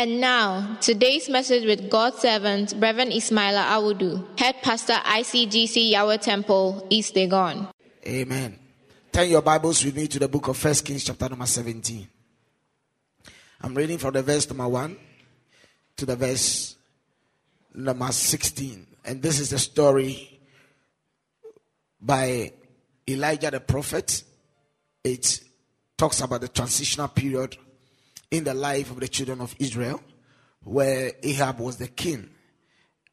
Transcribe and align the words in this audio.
And 0.00 0.18
now, 0.18 0.78
today's 0.80 1.28
message 1.28 1.66
with 1.66 1.90
God's 1.90 2.20
servant, 2.20 2.72
Reverend 2.78 3.12
Ismaila 3.12 3.66
Awudu, 3.66 4.40
Head 4.40 4.54
Pastor 4.62 4.94
ICGC 4.94 5.90
Yahweh 5.90 6.16
Temple, 6.16 6.86
East 6.88 7.14
Legon. 7.14 7.68
Amen. 8.06 8.58
Turn 9.12 9.28
your 9.28 9.42
Bibles 9.42 9.84
with 9.84 9.94
me 9.94 10.06
to 10.06 10.18
the 10.18 10.26
book 10.26 10.48
of 10.48 10.56
First 10.56 10.86
Kings, 10.86 11.04
chapter 11.04 11.28
number 11.28 11.44
17. 11.44 12.08
I'm 13.60 13.74
reading 13.74 13.98
from 13.98 14.14
the 14.14 14.22
verse 14.22 14.48
number 14.48 14.66
1 14.68 14.96
to 15.98 16.06
the 16.06 16.16
verse 16.16 16.76
number 17.74 18.10
16. 18.10 18.86
And 19.04 19.20
this 19.20 19.38
is 19.38 19.50
the 19.50 19.58
story 19.58 20.40
by 22.00 22.54
Elijah 23.06 23.50
the 23.50 23.60
prophet. 23.60 24.24
It 25.04 25.40
talks 25.98 26.22
about 26.22 26.40
the 26.40 26.48
transitional 26.48 27.08
period 27.08 27.58
in 28.30 28.44
the 28.44 28.54
life 28.54 28.90
of 28.90 29.00
the 29.00 29.08
children 29.08 29.40
of 29.40 29.54
Israel, 29.58 30.00
where 30.62 31.12
Ahab 31.22 31.58
was 31.58 31.76
the 31.76 31.88
king, 31.88 32.30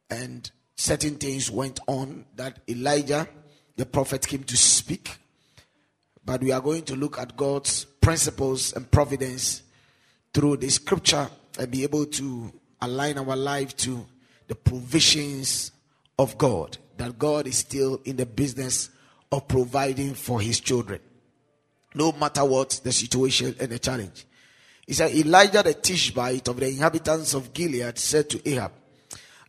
and 0.09 0.49
certain 0.75 1.15
things 1.15 1.49
went 1.49 1.79
on 1.87 2.25
that 2.35 2.59
Elijah, 2.69 3.27
the 3.75 3.85
prophet, 3.85 4.27
came 4.27 4.43
to 4.43 4.57
speak. 4.57 5.17
But 6.23 6.41
we 6.41 6.51
are 6.51 6.61
going 6.61 6.83
to 6.83 6.95
look 6.95 7.17
at 7.17 7.37
God's 7.37 7.85
principles 7.85 8.73
and 8.73 8.89
providence 8.91 9.63
through 10.33 10.57
the 10.57 10.69
scripture 10.69 11.29
and 11.57 11.71
be 11.71 11.83
able 11.83 12.05
to 12.05 12.53
align 12.81 13.17
our 13.17 13.35
life 13.35 13.75
to 13.77 14.05
the 14.47 14.55
provisions 14.55 15.71
of 16.19 16.37
God. 16.37 16.77
That 16.97 17.17
God 17.17 17.47
is 17.47 17.57
still 17.57 18.01
in 18.05 18.17
the 18.17 18.25
business 18.25 18.89
of 19.31 19.47
providing 19.47 20.13
for 20.13 20.41
his 20.41 20.59
children, 20.59 20.99
no 21.93 22.11
matter 22.11 22.43
what 22.43 22.81
the 22.83 22.91
situation 22.91 23.55
and 23.59 23.69
the 23.69 23.79
challenge. 23.79 24.25
He 24.87 24.93
said, 24.93 25.11
Elijah 25.11 25.63
the 25.63 25.73
Tishbite 25.73 26.47
of 26.47 26.61
the 26.61 26.69
inhabitants 26.69 27.33
of 27.33 27.53
Gilead 27.53 27.99
said 27.99 28.29
to 28.29 28.49
Ahab, 28.49 28.71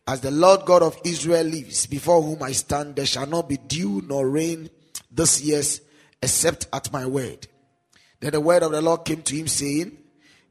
As 0.05 0.19
the 0.19 0.31
Lord 0.31 0.65
God 0.65 0.83
of 0.83 0.99
Israel 1.05 1.45
lives, 1.45 1.87
before 1.87 2.21
whom 2.21 2.43
I 2.43 2.51
stand, 2.51 2.97
there 2.97 3.05
shall 3.05 3.25
not 3.25 3.47
be 3.47 3.55
dew 3.55 4.03
nor 4.05 4.29
rain 4.29 4.69
this 5.09 5.41
year 5.41 5.61
except 6.21 6.67
at 6.73 6.91
my 6.91 7.05
word. 7.05 7.47
Then 8.19 8.31
the 8.31 8.41
word 8.41 8.63
of 8.63 8.73
the 8.73 8.81
Lord 8.81 9.05
came 9.05 9.21
to 9.21 9.35
him, 9.35 9.47
saying, 9.47 9.97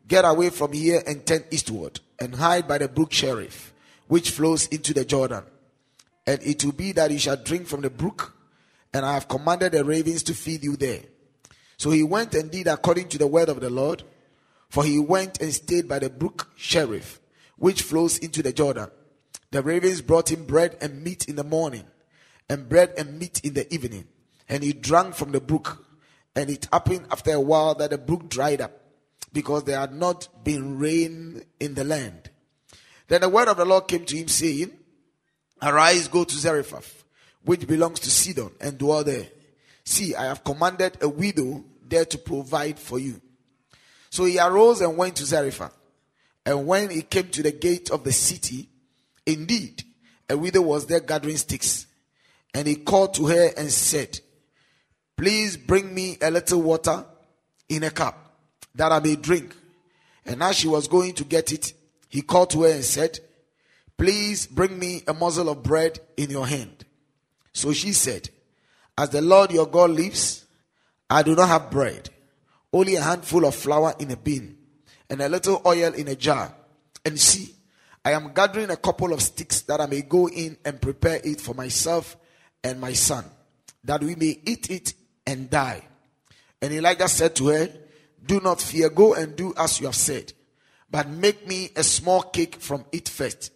Get 0.07 0.25
away 0.25 0.49
from 0.49 0.73
here 0.73 1.03
and 1.07 1.25
turn 1.27 1.45
eastward, 1.51 2.01
and 2.19 2.35
hide 2.35 2.67
by 2.67 2.79
the 2.79 2.89
brook 2.89 3.11
Cherith, 3.11 3.73
which 4.07 4.31
flows 4.31 4.69
into 4.69 4.95
the 4.95 5.05
Jordan. 5.05 5.45
And 6.27 6.43
it 6.43 6.65
will 6.65 6.73
be 6.73 6.93
that 6.93 7.11
you 7.11 7.19
shall 7.19 7.37
drink 7.37 7.67
from 7.67 7.83
the 7.83 7.91
brook, 7.91 8.35
and 8.95 9.05
I 9.05 9.13
have 9.13 9.29
commanded 9.29 9.73
the 9.73 9.85
ravens 9.85 10.23
to 10.25 10.35
feed 10.35 10.65
you 10.65 10.77
there. 10.77 11.03
So 11.77 11.91
he 11.91 12.03
went 12.03 12.35
and 12.35 12.51
did 12.51 12.69
according 12.69 13.11
to 13.11 13.19
the 13.19 13.27
word 13.27 13.51
of 13.51 13.61
the 13.61 13.69
Lord. 13.69 14.03
For 14.69 14.85
he 14.85 14.99
went 14.99 15.41
and 15.41 15.53
stayed 15.53 15.89
by 15.89 15.99
the 15.99 16.11
brook 16.11 16.51
Cherith, 16.57 17.21
which 17.57 17.83
flows 17.83 18.19
into 18.19 18.43
the 18.43 18.53
Jordan. 18.53 18.91
The 19.51 19.63
ravens 19.63 20.03
brought 20.03 20.31
him 20.31 20.45
bread 20.45 20.77
and 20.81 21.03
meat 21.03 21.27
in 21.27 21.37
the 21.37 21.45
morning, 21.45 21.85
and 22.49 22.69
bread 22.69 22.93
and 22.99 23.19
meat 23.19 23.41
in 23.43 23.55
the 23.55 23.73
evening. 23.73 24.07
And 24.49 24.63
he 24.63 24.73
drank 24.73 25.15
from 25.15 25.33
the 25.33 25.41
brook. 25.41 25.85
And 26.37 26.51
it 26.51 26.69
happened 26.73 27.07
after 27.11 27.33
a 27.33 27.41
while 27.41 27.75
that 27.77 27.91
the 27.91 27.99
brook 27.99 28.29
dried 28.29 28.61
up, 28.61 28.73
because 29.33 29.65
there 29.65 29.79
had 29.79 29.95
not 29.95 30.29
been 30.45 30.79
rain 30.79 31.45
in 31.59 31.75
the 31.75 31.85
land. 31.85 32.31
Then 33.09 33.23
the 33.23 33.29
word 33.29 33.49
of 33.49 33.57
the 33.57 33.65
Lord 33.65 33.89
came 33.89 34.05
to 34.05 34.17
him, 34.17 34.29
saying, 34.29 34.71
Arise, 35.63 36.09
go 36.09 36.25
to 36.25 36.35
Zarephath, 36.35 37.05
which 37.43 37.67
belongs 37.67 38.01
to 38.01 38.11
Sidon, 38.11 38.51
and 38.61 38.79
dwell 38.79 39.03
there. 39.03 39.27
See, 39.83 40.15
I 40.15 40.27
have 40.27 40.45
commanded 40.45 40.99
a 41.01 41.09
widow 41.09 41.65
there 41.83 42.05
to 42.05 42.19
provide 42.19 42.79
for 42.79 42.99
you. 42.99 43.21
So 44.11 44.25
he 44.25 44.39
arose 44.39 44.81
and 44.81 44.97
went 44.97 45.17
to 45.17 45.25
Zarephath. 45.25 45.77
And 46.47 46.67
when 46.67 46.91
he 46.91 47.03
came 47.03 47.29
to 47.29 47.43
the 47.43 47.53
gate 47.53 47.91
of 47.91 48.05
the 48.05 48.13
city, 48.13 48.69
indeed, 49.27 49.83
a 50.29 50.37
widow 50.37 50.63
was 50.63 50.87
there 50.87 51.01
gathering 51.01 51.37
sticks. 51.37 51.87
And 52.55 52.67
he 52.67 52.77
called 52.77 53.15
to 53.15 53.27
her 53.27 53.51
and 53.57 53.71
said, 53.71 54.21
Please 55.17 55.57
bring 55.57 55.95
me 55.95 56.17
a 56.23 56.31
little 56.31 56.63
water 56.63 57.05
in 57.69 57.83
a 57.83 57.91
cup 57.91 58.37
that 58.75 58.93
I 58.93 59.01
may 59.01 59.17
drink. 59.17 59.55
And 60.25 60.43
as 60.43 60.57
she 60.57 60.69
was 60.69 60.89
going 60.89 61.15
to 61.15 61.25
get 61.25 61.53
it, 61.53 61.73
he 62.09 62.23
called 62.23 62.51
to 62.51 62.63
her 62.63 62.71
and 62.71 62.85
said, 62.85 63.19
Please 63.97 64.47
bring 64.47 64.79
me 64.79 65.03
a 65.07 65.13
morsel 65.13 65.49
of 65.49 65.63
bread 65.63 65.99
in 66.17 66.31
your 66.31 66.47
hand. 66.47 66.85
So 67.53 67.73
she 67.73 67.93
said, 67.93 68.31
As 68.97 69.11
the 69.11 69.21
Lord 69.21 69.53
your 69.53 69.67
God 69.67 69.91
lives, 69.91 70.45
I 71.11 71.23
do 71.23 71.35
not 71.35 71.49
have 71.49 71.71
bread 71.71 72.09
only 72.73 72.97
a 72.97 73.03
handful 73.03 73.45
of 73.45 73.55
flour 73.55 73.95
in 73.99 74.11
a 74.11 74.17
bin, 74.17 74.57
and 75.09 75.21
a 75.21 75.29
little 75.29 75.63
oil 75.65 75.95
in 75.95 76.09
a 76.09 76.15
jar. 76.15 76.55
And 77.05 77.19
see, 77.19 77.55
I 78.05 78.13
am 78.13 78.33
gathering 78.35 78.71
a 78.71 78.77
couple 78.77 79.13
of 79.13 79.23
sticks 79.23 79.63
that 79.63 79.81
I 79.81 79.87
may 79.87 80.03
go 80.03 80.29
in 80.29 80.57
and 80.65 80.81
prepare 80.81 81.21
it 81.25 81.41
for 81.41 81.55
myself 81.55 82.17
and 82.63 82.81
my 82.81 82.93
son, 82.93 83.25
that 83.85 84.03
we 84.03 84.15
may 84.15 84.41
eat 84.45 84.71
it 84.71 84.95
and 85.27 85.49
die. 85.49 85.83
And 86.61 86.73
Elijah 86.73 87.09
said 87.09 87.37
to 87.37 87.49
her, 87.49 87.71
Do 88.25 88.41
not 88.41 88.61
fear, 88.61 88.91
go 88.91 89.15
and 89.15 89.37
do 89.37 89.55
as 89.57 89.81
you 89.81 89.87
have 89.87 89.95
said, 89.95 90.33
but 90.91 91.09
make 91.09 91.47
me 91.47 91.71
a 91.77 91.83
small 91.83 92.23
cake 92.23 92.57
from 92.57 92.85
it 92.93 93.09
first, 93.09 93.53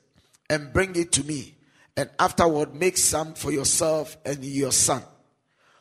and 0.48 0.72
bring 0.72 0.96
it 0.96 1.12
to 1.12 1.24
me, 1.24 1.56
and 1.96 2.10
afterward 2.18 2.74
make 2.74 2.96
some 2.96 3.34
for 3.34 3.50
yourself 3.50 4.16
and 4.24 4.44
your 4.44 4.72
son. 4.72 5.02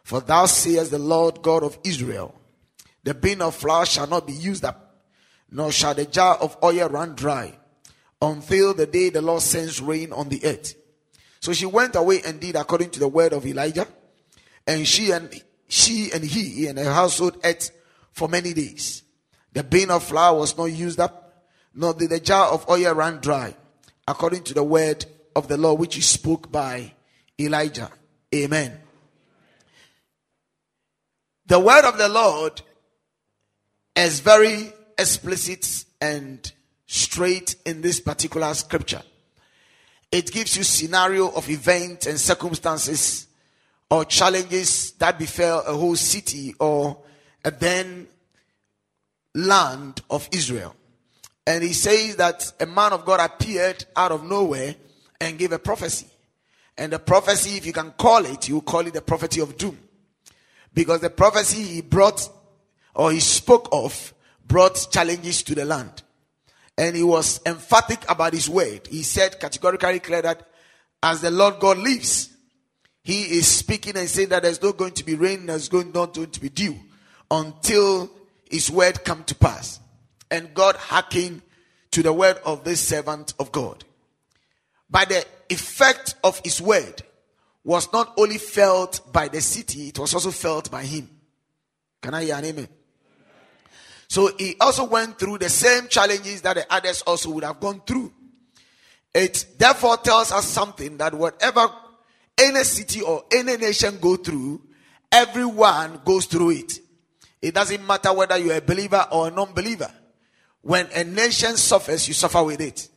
For 0.04 0.20
thou 0.22 0.46
sayest 0.46 0.92
the 0.92 1.00
Lord 1.00 1.42
God 1.42 1.64
of 1.64 1.78
Israel, 1.84 2.36
the 3.04 3.14
bin 3.14 3.42
of 3.42 3.56
flour 3.56 3.86
shall 3.86 4.08
not 4.08 4.28
be 4.28 4.34
used 4.34 4.64
up, 4.64 5.04
nor 5.50 5.72
shall 5.72 5.94
the 5.94 6.06
jar 6.06 6.36
of 6.36 6.58
oil 6.64 6.88
run 6.90 7.16
dry, 7.16 7.58
until 8.22 8.74
the 8.74 8.86
day 8.86 9.10
the 9.10 9.22
Lord 9.22 9.42
sends 9.42 9.82
rain 9.82 10.14
on 10.14 10.30
the 10.30 10.44
earth. 10.46 10.76
So 11.40 11.54
she 11.54 11.66
went 11.66 11.96
away 11.96 12.22
and 12.24 12.40
did 12.40 12.56
according 12.56 12.92
to 12.92 13.00
the 13.00 13.08
word 13.08 13.34
of 13.34 13.46
Elijah, 13.46 13.88
and 14.68 14.88
she 14.88 15.12
and 15.12 15.30
she 15.68 16.12
and 16.14 16.24
he 16.24 16.68
and 16.68 16.78
her 16.78 16.94
household 16.94 17.38
ate 17.44 17.72
for 18.12 18.28
many 18.28 18.54
days. 18.54 19.04
The 19.54 19.64
bin 19.64 19.90
of 19.90 20.04
flour 20.04 20.38
was 20.38 20.58
not 20.58 20.66
used 20.66 21.00
up, 21.00 21.46
nor 21.74 21.94
did 21.94 22.12
the 22.12 22.20
jar 22.20 22.50
of 22.50 22.70
oil 22.70 22.94
run 22.94 23.20
dry, 23.20 23.56
according 24.08 24.44
to 24.44 24.54
the 24.54 24.64
word 24.64 25.06
of 25.36 25.48
the 25.48 25.58
Lord 25.58 25.80
which 25.80 25.96
he 25.96 26.02
spoke 26.02 26.52
by 26.52 26.94
Elijah. 27.40 27.90
Amen. 28.34 28.80
The 31.48 31.60
word 31.60 31.84
of 31.86 31.98
the 31.98 32.08
Lord 32.08 32.62
is 33.96 34.20
very 34.20 34.72
explicit 34.98 35.86
and 36.00 36.52
straight 36.86 37.56
in 37.66 37.82
this 37.82 38.00
particular 38.00 38.54
scripture. 38.54 39.02
It 40.12 40.32
gives 40.32 40.58
you 40.58 40.64
scenario 40.64 41.30
of 41.30 41.50
events 41.50 42.08
and 42.08 42.20
circumstances 42.20 43.28
or 43.90 44.06
challenges 44.06 44.92
that 44.94 45.18
befell 45.18 45.64
a 45.66 45.74
whole 45.74 45.96
city 45.96 46.54
or 46.60 46.98
a 47.46 47.52
then 47.52 48.08
land 49.34 50.02
of 50.10 50.28
Israel. 50.32 50.76
And 51.48 51.64
he 51.64 51.74
says 51.74 52.18
that 52.18 52.52
a 52.60 52.66
man 52.66 52.94
of 52.94 53.06
God 53.06 53.20
appeared 53.20 53.86
out 53.96 54.12
of 54.12 54.24
nowhere 54.24 54.76
and 55.20 55.38
gave 55.38 55.52
a 55.52 55.60
prophecy. 55.60 56.08
And 56.78 56.94
the 56.94 57.00
prophecy, 57.00 57.58
if 57.58 57.66
you 57.66 57.74
can 57.74 57.92
call 57.92 58.26
it, 58.26 58.48
you 58.48 58.62
call 58.62 58.86
it 58.88 58.94
the 58.94 59.02
prophecy 59.02 59.42
of 59.42 59.58
doom. 59.58 59.78
Because 60.74 61.02
the 61.02 61.10
prophecy 61.10 61.64
he 61.64 61.82
brought 61.82 62.30
or 62.96 63.12
he 63.12 63.20
spoke 63.20 63.70
of 63.72 64.14
brought 64.46 64.88
challenges 64.92 65.44
to 65.44 65.56
the 65.56 65.66
land. 65.66 66.04
And 66.78 66.96
he 66.96 67.04
was 67.04 67.40
emphatic 67.46 68.10
about 68.10 68.34
his 68.34 68.50
word. 68.50 68.88
He 68.88 69.04
said 69.04 69.40
categorically 69.40 70.00
clear 70.00 70.22
that 70.22 70.48
as 71.04 71.22
the 71.22 71.32
Lord 71.32 71.60
God 71.60 71.78
lives, 71.78 72.30
he 73.04 73.24
is 73.24 73.48
speaking 73.48 73.98
and 73.98 74.08
saying 74.08 74.30
that 74.30 74.44
there's 74.44 74.62
not 74.62 74.78
going 74.78 74.94
to 74.94 75.04
be 75.04 75.16
rain, 75.16 75.46
there's 75.46 75.70
going 75.70 75.92
not 75.92 76.14
going 76.14 76.32
to 76.32 76.42
be 76.42 76.50
dew 76.50 76.78
until 77.30 78.10
his 78.50 78.70
word 78.70 79.04
come 79.04 79.24
to 79.26 79.36
pass. 79.36 79.80
And 80.30 80.54
God 80.54 80.76
hearkened 80.76 81.42
to 81.92 82.04
the 82.04 82.14
word 82.14 82.38
of 82.46 82.64
this 82.64 82.80
servant 82.80 83.34
of 83.40 83.52
God. 83.52 83.84
By 84.90 85.06
the 85.06 85.26
effect 85.50 86.16
of 86.24 86.42
his 86.44 86.62
word, 86.62 87.04
was 87.64 87.92
not 87.94 88.14
only 88.18 88.38
felt 88.38 89.12
by 89.12 89.28
the 89.28 89.42
city, 89.42 89.90
it 89.90 90.00
was 90.00 90.14
also 90.14 90.32
felt 90.32 90.72
by 90.72 90.84
him. 90.84 91.10
Can 92.02 92.14
I 92.14 92.24
hear 92.24 92.36
an 92.36 92.46
amen? 92.46 92.68
So 94.12 94.30
he 94.38 94.58
also 94.60 94.84
went 94.84 95.18
through 95.18 95.38
the 95.38 95.48
same 95.48 95.88
challenges 95.88 96.42
that 96.42 96.58
the 96.58 96.66
others 96.70 97.02
also 97.04 97.32
would 97.32 97.46
have 97.46 97.62
gone 97.62 97.82
through. 97.88 98.12
It 99.14 99.46
therefore 99.58 99.96
tells 99.96 100.34
us 100.34 100.48
something 100.48 100.98
that 100.98 101.14
whatever 101.14 101.70
any 102.38 102.62
city 102.66 103.02
or 103.04 103.24
any 103.32 103.56
nation 103.56 104.00
go 104.02 104.18
through, 104.18 104.64
everyone 105.10 106.02
goes 106.04 106.26
through 106.26 106.50
it. 106.50 106.74
It 107.42 107.54
doesn't 107.54 107.88
matter 107.88 108.12
whether 108.12 108.38
you're 108.38 108.58
a 108.58 108.62
believer 108.62 109.08
or 109.14 109.30
a 109.30 109.32
non-believer. 109.32 109.90
When 110.62 110.88
a 110.94 111.06
nation 111.06 111.56
suffers, 111.56 112.06
you 112.10 112.14
suffer 112.14 112.44
with 112.44 112.60
it. 112.60 112.90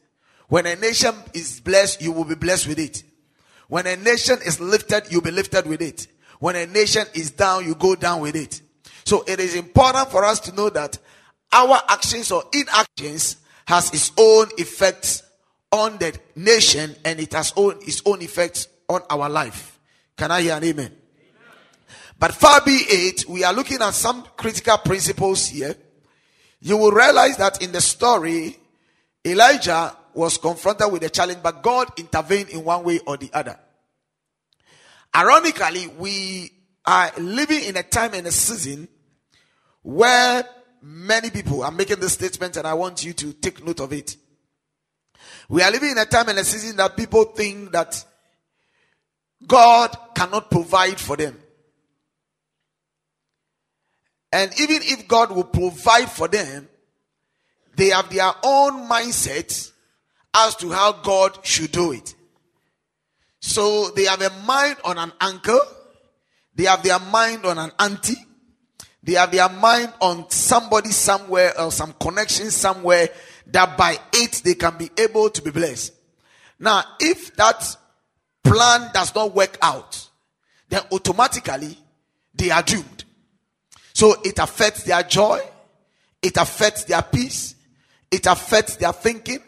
When 0.48 0.66
a 0.66 0.74
nation 0.74 1.14
is 1.32 1.60
blessed, 1.60 2.02
you 2.02 2.10
will 2.10 2.24
be 2.24 2.34
blessed 2.34 2.66
with 2.66 2.80
it. 2.80 3.04
When 3.68 3.86
a 3.86 3.94
nation 3.94 4.40
is 4.44 4.58
lifted, 4.58 5.04
you'll 5.12 5.22
be 5.22 5.30
lifted 5.30 5.68
with 5.68 5.80
it. 5.80 6.08
When 6.40 6.56
a 6.56 6.66
nation 6.66 7.06
is 7.14 7.30
down, 7.30 7.66
you 7.66 7.76
go 7.76 7.94
down 7.94 8.20
with 8.20 8.34
it. 8.34 8.62
So 9.04 9.24
it 9.26 9.40
is 9.40 9.54
important 9.54 10.10
for 10.10 10.24
us 10.24 10.40
to 10.40 10.52
know 10.52 10.70
that 10.70 10.98
our 11.52 11.80
actions 11.88 12.32
or 12.32 12.44
inactions 12.52 13.36
has 13.66 13.92
its 13.92 14.12
own 14.18 14.48
effects 14.58 15.22
on 15.70 15.98
the 15.98 16.16
nation 16.36 16.94
and 17.04 17.20
it 17.20 17.32
has 17.32 17.52
own, 17.56 17.76
its 17.82 18.02
own 18.06 18.22
effects 18.22 18.68
on 18.88 19.02
our 19.10 19.28
life. 19.28 19.78
Can 20.16 20.30
I 20.30 20.42
hear 20.42 20.54
an 20.54 20.64
amen? 20.64 20.86
amen? 20.86 20.96
But 22.18 22.32
far 22.34 22.60
be 22.60 22.72
it, 22.72 23.28
we 23.28 23.44
are 23.44 23.52
looking 23.52 23.82
at 23.82 23.94
some 23.94 24.24
critical 24.36 24.78
principles 24.78 25.46
here. 25.46 25.76
You 26.60 26.76
will 26.76 26.92
realize 26.92 27.36
that 27.38 27.62
in 27.62 27.72
the 27.72 27.80
story, 27.80 28.56
Elijah 29.24 29.96
was 30.14 30.38
confronted 30.38 30.92
with 30.92 31.02
a 31.02 31.10
challenge, 31.10 31.40
but 31.42 31.62
God 31.62 31.88
intervened 31.98 32.50
in 32.50 32.64
one 32.64 32.84
way 32.84 33.00
or 33.00 33.16
the 33.16 33.30
other. 33.32 33.58
Ironically, 35.14 35.88
we 35.88 36.50
are 36.86 37.12
living 37.18 37.64
in 37.64 37.76
a 37.76 37.82
time 37.82 38.14
and 38.14 38.26
a 38.26 38.32
season 38.32 38.88
where 39.84 40.44
many 40.82 41.30
people 41.30 41.62
are 41.62 41.70
making 41.70 42.00
this 42.00 42.14
statement, 42.14 42.56
and 42.56 42.66
I 42.66 42.74
want 42.74 43.04
you 43.04 43.12
to 43.12 43.32
take 43.34 43.64
note 43.64 43.80
of 43.80 43.92
it. 43.92 44.16
We 45.48 45.62
are 45.62 45.70
living 45.70 45.90
in 45.90 45.98
a 45.98 46.06
time 46.06 46.30
and 46.30 46.38
a 46.38 46.44
season 46.44 46.76
that 46.78 46.96
people 46.96 47.24
think 47.24 47.70
that 47.72 48.02
God 49.46 49.94
cannot 50.14 50.50
provide 50.50 50.98
for 50.98 51.16
them. 51.16 51.38
And 54.32 54.50
even 54.58 54.78
if 54.82 55.06
God 55.06 55.30
will 55.30 55.44
provide 55.44 56.10
for 56.10 56.28
them, 56.28 56.66
they 57.76 57.88
have 57.88 58.08
their 58.10 58.32
own 58.42 58.88
mindset 58.88 59.70
as 60.32 60.56
to 60.56 60.70
how 60.70 60.92
God 60.92 61.44
should 61.44 61.72
do 61.72 61.92
it. 61.92 62.14
So 63.40 63.90
they 63.90 64.04
have 64.04 64.22
a 64.22 64.30
mind 64.46 64.76
on 64.82 64.96
an 64.96 65.12
uncle, 65.20 65.60
they 66.54 66.64
have 66.64 66.82
their 66.82 66.98
mind 66.98 67.44
on 67.44 67.58
an 67.58 67.70
auntie, 67.78 68.16
they 69.04 69.12
have 69.12 69.30
their 69.30 69.48
mind 69.50 69.92
on 70.00 70.28
somebody 70.30 70.90
somewhere 70.90 71.52
or 71.60 71.70
some 71.70 71.92
connection 72.00 72.50
somewhere 72.50 73.08
that 73.48 73.76
by 73.76 73.98
it 74.14 74.40
they 74.44 74.54
can 74.54 74.76
be 74.78 74.90
able 74.98 75.28
to 75.28 75.42
be 75.42 75.50
blessed. 75.50 75.92
Now, 76.58 76.82
if 77.00 77.36
that 77.36 77.76
plan 78.42 78.90
does 78.94 79.14
not 79.14 79.34
work 79.34 79.58
out, 79.60 80.08
then 80.70 80.82
automatically 80.90 81.76
they 82.34 82.50
are 82.50 82.62
doomed. 82.62 83.04
So 83.92 84.16
it 84.24 84.38
affects 84.38 84.84
their 84.84 85.02
joy, 85.02 85.40
it 86.22 86.36
affects 86.38 86.84
their 86.84 87.02
peace, 87.02 87.54
it 88.10 88.26
affects 88.26 88.76
their 88.76 88.92
thinking, 88.92 89.40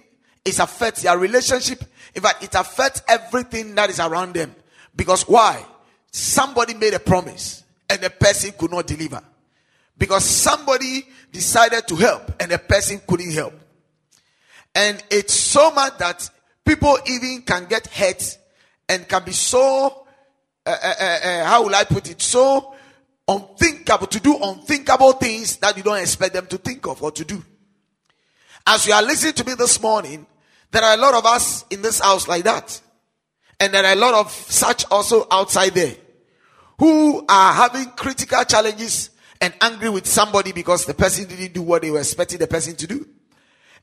it 0.44 0.59
affects 0.59 1.02
their 1.02 1.19
relationship. 1.19 1.82
In 2.14 2.23
fact, 2.23 2.44
it 2.44 2.55
affects 2.55 3.02
everything 3.09 3.75
that 3.76 3.88
is 3.88 4.00
around 4.00 4.35
them. 4.35 4.55
Because 4.94 5.26
why? 5.26 5.64
Somebody 6.12 6.75
made 6.75 6.94
a 6.94 6.99
promise 6.99 7.64
and 7.88 8.00
the 8.00 8.11
person 8.11 8.52
could 8.56 8.70
not 8.70 8.87
deliver. 8.87 9.23
Because 9.98 10.25
somebody 10.25 11.06
decided 11.32 11.87
to 11.88 11.96
help 11.96 12.31
and 12.40 12.50
the 12.50 12.58
person 12.58 13.00
couldn't 13.06 13.32
help. 13.32 13.54
And 14.75 15.02
it's 15.10 15.32
so 15.32 15.70
much 15.70 15.98
that 15.98 16.28
people 16.64 16.98
even 17.06 17.43
can 17.43 17.64
get 17.66 17.87
hurt 17.87 18.38
and 18.88 19.08
can 19.08 19.25
be 19.25 19.32
so, 19.32 20.06
uh, 20.66 20.70
uh, 20.70 20.94
uh, 21.00 21.19
uh, 21.25 21.44
how 21.44 21.64
will 21.64 21.75
I 21.75 21.84
put 21.84 22.10
it, 22.10 22.20
so 22.20 22.75
unthinkable, 23.26 24.06
to 24.06 24.20
do 24.20 24.37
unthinkable 24.40 25.12
things 25.12 25.56
that 25.58 25.76
you 25.76 25.82
don't 25.82 25.99
expect 25.99 26.34
them 26.34 26.46
to 26.49 26.58
think 26.58 26.87
of 26.87 27.02
or 27.02 27.10
to 27.12 27.25
do. 27.25 27.42
As 28.66 28.87
you 28.87 28.92
are 28.92 29.02
listening 29.02 29.34
to 29.34 29.44
me 29.44 29.54
this 29.54 29.81
morning, 29.81 30.26
there 30.70 30.82
are 30.82 30.94
a 30.94 31.00
lot 31.00 31.14
of 31.14 31.25
us 31.25 31.64
in 31.70 31.82
this 31.82 32.00
house 32.00 32.28
like 32.28 32.44
that. 32.44 32.81
And 33.58 33.72
there 33.72 33.84
are 33.84 33.92
a 33.92 33.96
lot 33.96 34.14
of 34.14 34.31
such 34.31 34.84
also 34.90 35.26
outside 35.31 35.72
there 35.72 35.94
who 36.78 37.25
are 37.28 37.54
having 37.54 37.87
critical 37.90 38.44
challenges 38.44 39.10
and 39.41 39.55
angry 39.61 39.91
with 39.91 40.06
somebody 40.06 40.53
because 40.53 40.85
the 40.85 40.94
person 40.94 41.27
didn't 41.27 41.53
do 41.53 41.62
what 41.62 41.83
they 41.83 41.91
were 41.91 41.99
expecting 41.99 42.38
the 42.38 42.47
person 42.47 42.75
to 42.77 42.87
do. 42.87 43.06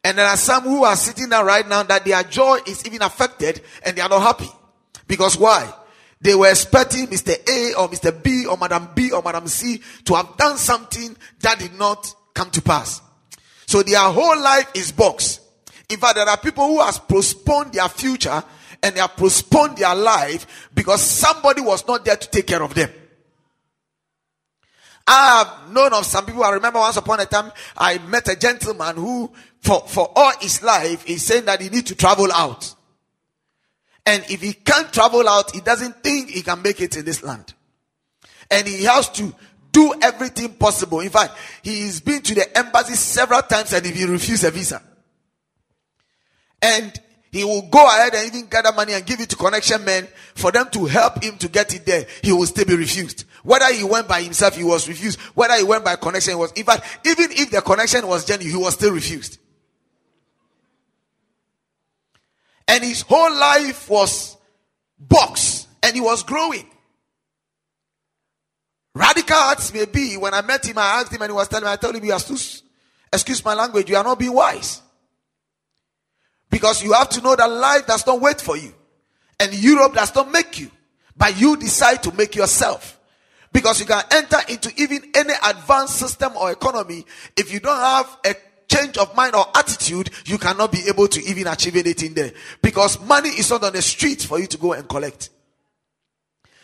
And 0.04 0.18
there 0.18 0.26
are 0.26 0.38
some 0.38 0.64
who 0.64 0.84
are 0.84 0.96
sitting 0.96 1.30
there 1.30 1.46
right 1.46 1.68
now 1.68 1.84
that 1.84 2.04
their 2.04 2.24
joy 2.24 2.60
is 2.68 2.86
even 2.86 3.02
affected 3.02 3.62
and 3.86 3.96
they 3.96 4.02
are 4.02 4.10
not 4.10 4.22
happy. 4.22 4.50
Because 5.08 5.38
why? 5.38 5.74
They 6.20 6.36
were 6.36 6.50
expecting 6.50 7.08
Mr. 7.08 7.32
A 7.50 7.74
or 7.76 7.90
Mr. 7.90 8.24
B 8.24 8.46
or 8.46 8.58
Madam 8.58 8.90
B 8.96 9.12
or 9.12 9.22
Madam 9.22 9.48
C 9.48 9.82
to 10.06 10.16
have 10.16 10.36
done 10.38 10.58
something 10.58 11.16
that 11.40 11.60
did 11.60 11.78
not 11.78 12.14
come 12.34 12.50
to 12.52 12.62
pass. 12.62 13.02
So 13.66 13.84
their 13.84 14.00
whole 14.00 14.42
life 14.42 14.72
is 14.74 14.92
boxed. 14.92 15.42
In 15.90 16.00
fact, 16.00 16.16
there 16.16 16.28
are 16.28 16.38
people 16.38 16.66
who 16.68 16.82
have 16.82 17.08
postponed 17.08 17.74
their 17.74 17.88
future 17.90 18.44
and 18.82 18.96
they 18.96 19.00
have 19.00 19.16
postponed 19.16 19.78
their 19.78 19.96
life 19.96 20.70
because 20.74 21.02
somebody 21.02 21.62
was 21.62 21.88
not 21.88 22.04
there 22.04 22.18
to 22.18 22.30
take 22.30 22.48
care 22.48 22.64
of 22.64 22.74
them. 22.74 22.90
I 25.06 25.44
have 25.44 25.74
known 25.74 25.94
of 25.94 26.06
some 26.06 26.26
people. 26.26 26.44
I 26.44 26.52
remember 26.52 26.80
once 26.80 26.98
upon 26.98 27.20
a 27.20 27.26
time 27.26 27.52
I 27.78 27.98
met 27.98 28.28
a 28.30 28.36
gentleman 28.36 28.96
who, 28.96 29.32
for, 29.60 29.82
for 29.88 30.12
all 30.16 30.32
his 30.40 30.64
life, 30.64 31.08
is 31.10 31.26
saying 31.26 31.46
that 31.46 31.62
he 31.62 31.70
needs 31.70 31.90
to 31.90 31.96
travel 31.96 32.32
out. 32.32 32.74
And 34.06 34.24
if 34.30 34.42
he 34.42 34.54
can't 34.54 34.92
travel 34.92 35.28
out, 35.28 35.54
he 35.54 35.62
doesn't 35.62 36.04
think 36.04 36.30
he 36.30 36.42
can 36.42 36.62
make 36.62 36.82
it 36.82 36.96
in 36.98 37.06
this 37.06 37.24
land. 37.24 37.54
And 38.50 38.68
he 38.68 38.84
has 38.84 39.10
to 39.10 39.34
do 39.72 39.94
everything 40.02 40.54
possible. 40.54 41.00
In 41.00 41.10
fact, 41.10 41.34
he's 41.64 42.00
been 42.00 42.22
to 42.22 42.36
the 42.36 42.58
embassy 42.58 42.96
several 42.96 43.42
times 43.42 43.74
and 43.74 43.86
if 43.86 43.96
he 43.96 44.06
refused 44.06 44.44
a 44.44 44.52
visa. 44.52 44.82
And 46.62 46.98
he 47.32 47.44
will 47.44 47.64
go 47.64 47.84
ahead 47.84 48.14
and 48.14 48.28
even 48.28 48.48
gather 48.48 48.72
money 48.72 48.94
and 48.94 49.06
give 49.06 49.20
it 49.20 49.30
to 49.30 49.36
connection 49.36 49.84
men 49.84 50.07
for 50.36 50.52
them 50.52 50.69
to 50.69 50.86
help 50.86 51.24
him 51.24 51.38
to 51.40 51.50
get 51.50 51.74
it 51.74 51.86
there. 51.86 52.06
He 52.22 52.31
will 52.31 52.45
still 52.45 52.66
be 52.66 52.76
refused. 52.76 53.26
Whether 53.44 53.73
he 53.73 53.83
went 53.83 54.07
by 54.07 54.21
himself, 54.21 54.56
he 54.56 54.64
was 54.64 54.88
refused. 54.88 55.19
Whether 55.35 55.57
he 55.57 55.64
went 55.64 55.83
by 55.83 55.97
connection, 55.97 56.31
he 56.31 56.35
was, 56.35 56.52
in 56.54 56.64
fact, 56.64 56.85
even 57.06 57.31
if 57.31 57.52
the 57.52 57.62
connection 57.62 58.07
was 58.07 58.26
genuine, 58.26 58.56
he 58.56 58.62
was 58.62 58.73
still 58.73 58.94
refused. 58.94 59.38
And 62.68 62.83
his 62.83 63.02
whole 63.02 63.33
life 63.35 63.90
was 63.90 64.38
box 64.97 65.68
and 65.83 65.94
he 65.94 66.02
was 66.02 66.23
growing. 66.23 66.66
Radical 68.95 69.35
acts 69.35 69.73
may 69.73 69.85
be. 69.85 70.16
When 70.16 70.33
I 70.33 70.42
met 70.42 70.66
him, 70.66 70.78
I 70.78 71.02
asked 71.02 71.12
him 71.12 71.21
and 71.21 71.31
he 71.31 71.35
was 71.35 71.47
telling 71.50 71.66
me, 71.66 71.71
I 71.71 71.76
told 71.76 71.95
him, 71.95 72.06
you 72.06 72.14
are 72.14 72.19
too, 72.19 72.38
excuse 73.12 73.44
my 73.44 73.54
language, 73.54 73.90
you 73.90 73.97
are 73.97 74.04
not 74.04 74.19
being 74.19 74.33
wise. 74.33 74.81
Because 76.50 76.83
you 76.83 76.94
have 76.94 77.09
to 77.09 77.21
know 77.21 77.35
that 77.35 77.50
life 77.50 77.88
does 77.88 78.06
not 78.06 78.21
wait 78.21 78.40
for 78.40 78.56
you. 78.56 78.73
And 79.40 79.54
Europe 79.54 79.95
does 79.95 80.16
not 80.16 80.31
make 80.31 80.59
you. 80.59 80.71
But 81.18 81.40
you 81.40 81.57
decide 81.57 82.04
to 82.04 82.14
make 82.14 82.35
yourself. 82.35 83.00
Because 83.54 83.80
you 83.80 83.86
can 83.86 84.04
enter 84.12 84.40
into 84.50 84.72
even 84.78 85.04
any 85.16 85.33
advanced 85.48 85.98
system 85.98 86.36
or 86.36 86.52
economy. 86.52 87.06
If 87.38 87.54
you 87.54 87.60
don't 87.60 87.80
have 87.80 88.18
a 88.26 88.36
change 88.68 88.98
of 88.98 89.16
mind 89.16 89.36
or 89.36 89.45
attitude, 89.56 90.10
you 90.26 90.38
cannot 90.38 90.72
be 90.72 90.80
able 90.88 91.07
to 91.07 91.24
even 91.24 91.48
achieve 91.48 91.76
anything 91.76 92.14
there. 92.16 92.33
Because 92.62 93.00
money 93.02 93.30
is 93.30 93.50
not 93.52 93.64
on 93.64 93.74
the 93.74 93.81
street 93.81 94.24
for 94.24 94.40
you 94.40 94.48
to 94.48 94.57
go 94.57 94.74
and 94.74 94.90
collect. 94.90 95.30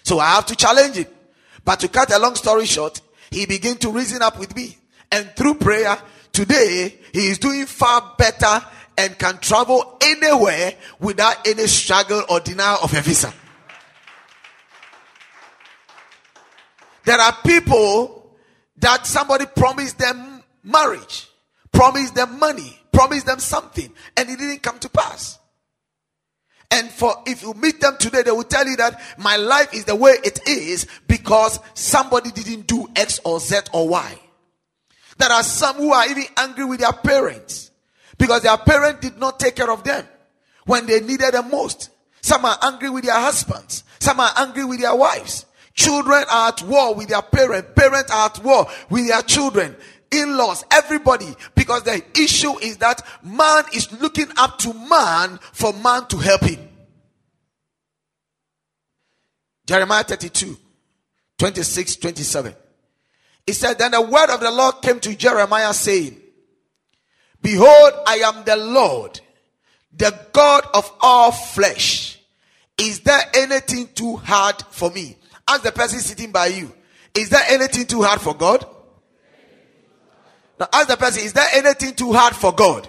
So 0.03 0.19
I 0.19 0.31
have 0.36 0.48
to 0.48 0.55
challenge 0.55 0.98
it. 0.98 1.15
But 1.63 1.79
to 1.81 1.88
cut 1.88 2.12
a 2.12 2.19
long 2.19 2.36
story 2.36 2.65
short, 2.65 3.00
he 3.29 3.46
began 3.46 3.77
to 3.77 3.91
reason 3.91 4.24
up 4.24 4.39
with 4.39 4.55
me. 4.55 4.77
And 5.12 5.29
through 5.36 5.55
prayer, 5.55 5.98
today, 6.31 6.98
he 7.13 7.27
is 7.27 7.38
doing 7.38 7.65
far 7.67 8.15
better 8.17 8.65
and 8.98 9.17
can 9.17 9.38
travel 9.38 9.98
anywhere 10.01 10.74
without 11.00 11.48
any 11.48 11.67
struggle 11.67 12.24
or 12.29 12.39
denial 12.39 12.79
of 12.81 12.93
a 12.93 13.01
visa. 13.01 13.34
There 17.06 17.20
are 17.20 17.36
people 17.46 18.36
that 18.77 19.06
somebody 19.06 19.46
promised 19.46 19.98
them 19.98 20.44
marriage, 20.63 21.27
promised 21.72 22.15
them 22.15 22.39
money, 22.39 22.79
promised 22.91 23.25
them 23.25 23.39
something, 23.39 23.91
and 24.15 24.29
it 24.29 24.38
didn't 24.38 24.62
come 24.62 24.79
to 24.79 24.89
pass. 24.89 25.38
And 26.72 26.89
for 26.89 27.15
if 27.25 27.41
you 27.41 27.53
meet 27.56 27.82
them 27.82 27.98
today, 27.98 28.22
they 28.22 28.32
will 28.32 28.44
tell 28.44 28.68
you 28.68 28.75
that 28.77 29.01
my 29.18 29.38
life 29.38 29.74
is 29.74 29.86
the 29.86 29.96
way 29.96 30.13
it 30.24 30.48
is 30.48 30.86
because 31.08 31.60
somebody 31.74 32.32
didn't 32.32 32.68
do 32.68 32.88
X 32.96 33.20
or 33.24 33.39
Z 33.39 33.58
or 33.74 33.88
Y. 33.88 34.20
There 35.18 35.32
are 35.32 35.44
some 35.44 35.77
who 35.77 35.91
are 35.91 36.08
even 36.08 36.25
angry 36.38 36.65
with 36.65 36.79
their 36.79 36.94
parents 36.94 37.72
because 38.18 38.44
their 38.44 38.58
parent 38.58 39.01
did 39.01 39.18
not 39.18 39.39
take 39.39 39.56
care 39.56 39.72
of 39.72 39.84
them 39.84 40.06
when 40.65 40.86
they 40.86 41.00
needed 41.00 41.34
them 41.34 41.50
most. 41.50 41.89
Some 42.22 42.46
are 42.46 42.58
angry 42.62 42.89
with 42.89 43.03
their 43.03 43.20
husbands. 43.20 43.84
Some 44.00 44.18
Some 44.18 44.20
are 44.20 44.32
angry 44.38 44.65
with 44.65 44.79
their 44.79 44.96
wives. 44.96 45.46
Children 45.79 46.25
are 46.29 46.50
at 46.50 46.62
war 46.63 46.93
with 46.93 47.07
their 47.07 47.21
parents. 47.21 47.69
Parents 47.74 48.12
are 48.12 48.25
at 48.25 48.43
war 48.43 48.67
with 48.89 49.07
their 49.07 49.21
children. 49.21 49.74
In-laws, 50.12 50.65
everybody. 50.69 51.33
Because 51.55 51.83
the 51.83 52.03
issue 52.19 52.59
is 52.59 52.75
that 52.77 53.01
man 53.24 53.63
is 53.74 53.89
looking 54.01 54.27
up 54.36 54.57
to 54.57 54.74
man 54.74 55.39
for 55.53 55.71
man 55.71 56.05
to 56.07 56.17
help 56.17 56.41
him. 56.41 56.59
Jeremiah 59.65 60.03
32, 60.03 60.57
26, 61.38 61.95
27. 61.95 62.55
He 63.48 63.53
said, 63.53 63.79
Then 63.79 63.91
the 63.91 64.01
word 64.01 64.29
of 64.31 64.41
the 64.41 64.51
Lord 64.51 64.81
came 64.81 65.00
to 65.00 65.15
Jeremiah 65.15 65.74
saying, 65.74 66.19
Behold, 67.41 67.93
I 68.05 68.15
am 68.15 68.43
the 68.43 68.57
Lord, 68.57 69.21
the 69.95 70.13
God 70.33 70.65
of 70.74 70.91
all 71.00 71.31
flesh. 71.31 72.19
Is 72.77 73.00
there 73.00 73.21
anything 73.33 73.88
too 73.95 74.17
hard 74.17 74.62
for 74.71 74.91
me? 74.91 75.15
Ask 75.50 75.63
the 75.63 75.72
person 75.72 76.00
sitting 76.00 76.32
by 76.32 76.48
you. 76.48 76.72
Is 77.15 77.29
there 77.29 77.41
anything 77.50 77.86
too 77.88 78.03
hard 78.03 78.22
for 78.22 78.36
God? 78.36 78.65
Now 80.60 80.68
ask 80.72 80.88
the 80.88 80.98
person, 80.98 81.24
is 81.24 81.34
there 81.34 81.48
anything 81.53 81.96
too 81.96 82.13
hard 82.13 82.36
for 82.36 82.53
God? 82.53 82.88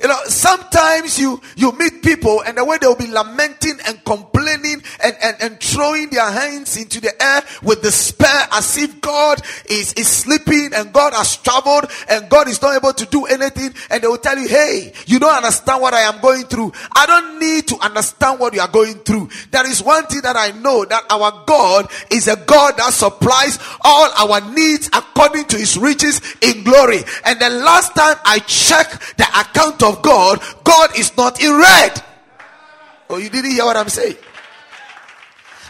You 0.00 0.06
know, 0.06 0.18
sometimes 0.26 1.18
you, 1.18 1.40
you 1.56 1.72
meet 1.72 2.02
people 2.02 2.40
and 2.42 2.56
the 2.56 2.64
way 2.64 2.78
they'll 2.80 2.94
be 2.94 3.08
lamenting 3.08 3.78
and 3.86 4.04
complaining 4.04 4.82
and, 5.02 5.16
and, 5.20 5.36
and 5.40 5.60
throwing 5.60 6.08
their 6.10 6.30
hands 6.30 6.76
into 6.76 7.00
the 7.00 7.20
air 7.20 7.42
with 7.64 7.82
despair 7.82 8.46
as 8.52 8.78
if 8.78 9.00
God 9.00 9.42
is, 9.68 9.92
is 9.94 10.06
sleeping 10.06 10.70
and 10.72 10.92
God 10.92 11.14
has 11.14 11.36
traveled 11.38 11.86
and 12.08 12.28
God 12.28 12.46
is 12.46 12.62
not 12.62 12.76
able 12.76 12.92
to 12.92 13.06
do 13.06 13.26
anything. 13.26 13.74
And 13.90 14.00
they 14.00 14.06
will 14.06 14.18
tell 14.18 14.38
you, 14.38 14.46
hey, 14.46 14.92
you 15.06 15.18
don't 15.18 15.34
understand 15.34 15.82
what 15.82 15.94
I 15.94 16.02
am 16.02 16.20
going 16.20 16.44
through. 16.44 16.72
I 16.94 17.06
don't 17.06 17.40
need 17.40 17.66
to 17.68 17.78
understand 17.84 18.38
what 18.38 18.54
you 18.54 18.60
are 18.60 18.68
going 18.68 19.00
through. 19.00 19.30
There 19.50 19.68
is 19.68 19.82
one 19.82 20.06
thing 20.06 20.20
that 20.22 20.36
I 20.36 20.52
know 20.60 20.84
that 20.84 21.06
our 21.10 21.42
God 21.44 21.90
is 22.12 22.28
a 22.28 22.36
God 22.36 22.76
that 22.76 22.92
supplies 22.92 23.58
all 23.80 24.10
our 24.16 24.52
needs 24.52 24.88
according 24.92 25.46
to 25.46 25.56
his 25.56 25.76
riches 25.76 26.20
in 26.40 26.62
glory. 26.62 27.00
And 27.24 27.40
the 27.40 27.50
last 27.50 27.96
time 27.96 28.16
I 28.24 28.38
checked 28.40 29.16
the 29.16 29.24
account 29.24 29.82
of 29.82 29.87
God, 29.96 30.42
God 30.64 30.98
is 30.98 31.16
not 31.16 31.42
in 31.42 31.56
red. 31.56 32.02
Oh, 33.10 33.16
you 33.16 33.30
didn't 33.30 33.52
hear 33.52 33.64
what 33.64 33.76
I'm 33.76 33.88
saying? 33.88 34.16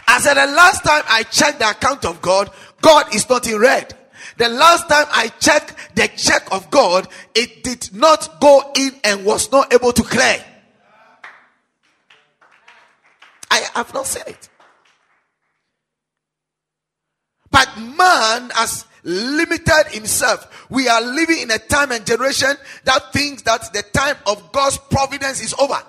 I 0.07 0.19
said 0.19 0.33
the 0.33 0.51
last 0.51 0.83
time 0.83 1.03
I 1.07 1.23
checked 1.23 1.59
the 1.59 1.69
account 1.69 2.05
of 2.05 2.21
God, 2.21 2.51
God 2.81 3.13
is 3.13 3.29
not 3.29 3.47
in 3.47 3.59
red. 3.59 3.95
The 4.37 4.49
last 4.49 4.87
time 4.89 5.05
I 5.11 5.27
checked 5.39 5.95
the 5.95 6.07
check 6.15 6.51
of 6.51 6.71
God, 6.71 7.07
it 7.35 7.63
did 7.63 7.93
not 7.93 8.39
go 8.39 8.71
in 8.75 8.91
and 9.03 9.25
was 9.25 9.51
not 9.51 9.73
able 9.73 9.91
to 9.91 10.03
clear. 10.03 10.43
I 13.51 13.67
have 13.75 13.93
not 13.93 14.07
said 14.07 14.27
it. 14.27 14.49
But 17.51 17.69
man 17.77 18.49
has 18.51 18.85
limited 19.03 19.83
himself. 19.89 20.67
We 20.69 20.87
are 20.87 21.01
living 21.01 21.39
in 21.41 21.51
a 21.51 21.57
time 21.57 21.91
and 21.91 22.05
generation 22.05 22.55
that 22.85 23.13
thinks 23.13 23.43
that 23.43 23.71
the 23.73 23.83
time 23.93 24.15
of 24.25 24.51
God's 24.51 24.77
providence 24.77 25.41
is 25.41 25.53
over. 25.59 25.81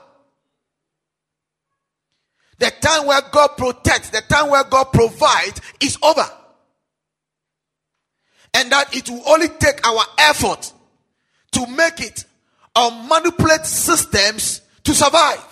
The 2.59 2.71
time 2.81 3.07
where 3.07 3.23
God 3.33 3.49
protects, 3.57 4.11
the 4.11 4.21
time 4.21 4.51
where 4.51 4.65
God 4.65 4.85
provides 4.93 5.61
is 5.81 5.97
over. 6.03 6.29
And 8.53 8.71
that 8.71 8.95
it 8.95 9.09
will 9.09 9.27
only 9.27 9.49
take 9.49 9.87
our 9.87 10.03
effort 10.19 10.73
to 11.53 11.67
make 11.67 12.01
it 12.01 12.25
or 12.77 12.91
manipulate 12.91 13.65
systems 13.65 14.61
to 14.85 14.95
survive. 14.95 15.50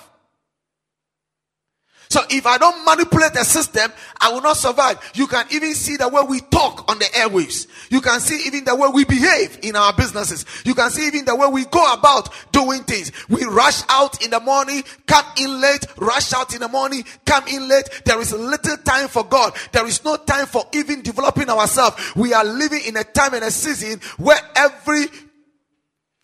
So 2.10 2.22
if 2.30 2.46
I 2.46 2.56
don't 2.56 2.84
manipulate 2.86 3.34
the 3.34 3.44
system, 3.44 3.92
I 4.18 4.32
will 4.32 4.40
not 4.40 4.56
survive. 4.56 4.98
You 5.14 5.26
can 5.26 5.46
even 5.50 5.74
see 5.74 5.96
the 5.96 6.08
way 6.08 6.22
we 6.26 6.40
talk 6.40 6.90
on 6.90 6.98
the 6.98 7.04
airwaves. 7.04 7.66
You 7.90 8.00
can 8.00 8.20
see 8.20 8.46
even 8.46 8.64
the 8.64 8.74
way 8.74 8.88
we 8.88 9.04
behave 9.04 9.58
in 9.62 9.76
our 9.76 9.92
businesses. 9.92 10.46
You 10.64 10.74
can 10.74 10.90
see 10.90 11.06
even 11.06 11.26
the 11.26 11.36
way 11.36 11.48
we 11.48 11.66
go 11.66 11.92
about 11.92 12.30
doing 12.50 12.82
things. 12.84 13.12
We 13.28 13.44
rush 13.44 13.82
out 13.90 14.24
in 14.24 14.30
the 14.30 14.40
morning, 14.40 14.84
come 15.06 15.24
in 15.38 15.60
late, 15.60 15.84
rush 15.98 16.32
out 16.32 16.54
in 16.54 16.60
the 16.60 16.68
morning, 16.68 17.04
come 17.26 17.46
in 17.46 17.68
late. 17.68 17.88
There 18.06 18.20
is 18.20 18.32
little 18.32 18.78
time 18.78 19.08
for 19.08 19.24
God. 19.24 19.54
There 19.72 19.86
is 19.86 20.02
no 20.02 20.16
time 20.16 20.46
for 20.46 20.64
even 20.72 21.02
developing 21.02 21.50
ourselves. 21.50 21.96
We 22.16 22.32
are 22.32 22.44
living 22.44 22.80
in 22.86 22.96
a 22.96 23.04
time 23.04 23.34
and 23.34 23.44
a 23.44 23.50
season 23.50 24.00
where 24.16 24.40
every 24.56 25.04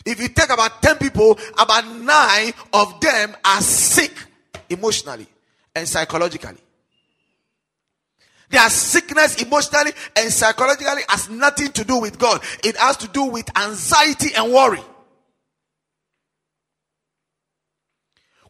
if 0.06 0.20
you 0.20 0.28
take 0.28 0.50
about 0.50 0.82
10 0.82 0.98
people, 0.98 1.38
about 1.58 1.86
nine 1.96 2.52
of 2.74 3.00
them 3.00 3.34
are 3.42 3.60
sick 3.62 4.12
emotionally 4.68 5.26
and 5.74 5.88
psychologically. 5.88 6.58
Their 8.50 8.68
sickness 8.70 9.42
emotionally 9.42 9.92
and 10.16 10.32
psychologically 10.32 11.02
has 11.08 11.28
nothing 11.28 11.72
to 11.72 11.84
do 11.84 11.98
with 11.98 12.18
God. 12.18 12.42
It 12.62 12.76
has 12.76 12.96
to 12.98 13.08
do 13.08 13.24
with 13.24 13.50
anxiety 13.58 14.34
and 14.36 14.52
worry. 14.52 14.82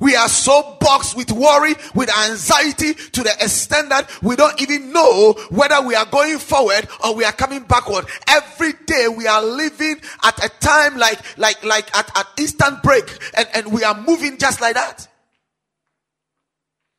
We 0.00 0.16
are 0.16 0.28
so 0.28 0.76
boxed 0.80 1.16
with 1.16 1.30
worry, 1.32 1.74
with 1.94 2.14
anxiety 2.28 2.92
to 2.94 3.22
the 3.22 3.32
extent 3.40 3.88
that 3.90 4.10
we 4.22 4.36
don't 4.36 4.60
even 4.60 4.92
know 4.92 5.34
whether 5.50 5.80
we 5.80 5.94
are 5.94 6.04
going 6.04 6.38
forward 6.38 6.88
or 7.02 7.14
we 7.14 7.24
are 7.24 7.32
coming 7.32 7.62
backward. 7.62 8.04
Every 8.28 8.72
day 8.86 9.08
we 9.08 9.26
are 9.26 9.42
living 9.42 10.00
at 10.24 10.44
a 10.44 10.48
time 10.60 10.98
like, 10.98 11.38
like, 11.38 11.64
like 11.64 11.96
at, 11.96 12.10
at 12.18 12.26
instant 12.38 12.82
break 12.82 13.04
and, 13.34 13.48
and 13.54 13.72
we 13.72 13.84
are 13.84 13.98
moving 14.02 14.36
just 14.36 14.60
like 14.60 14.74
that. 14.74 15.08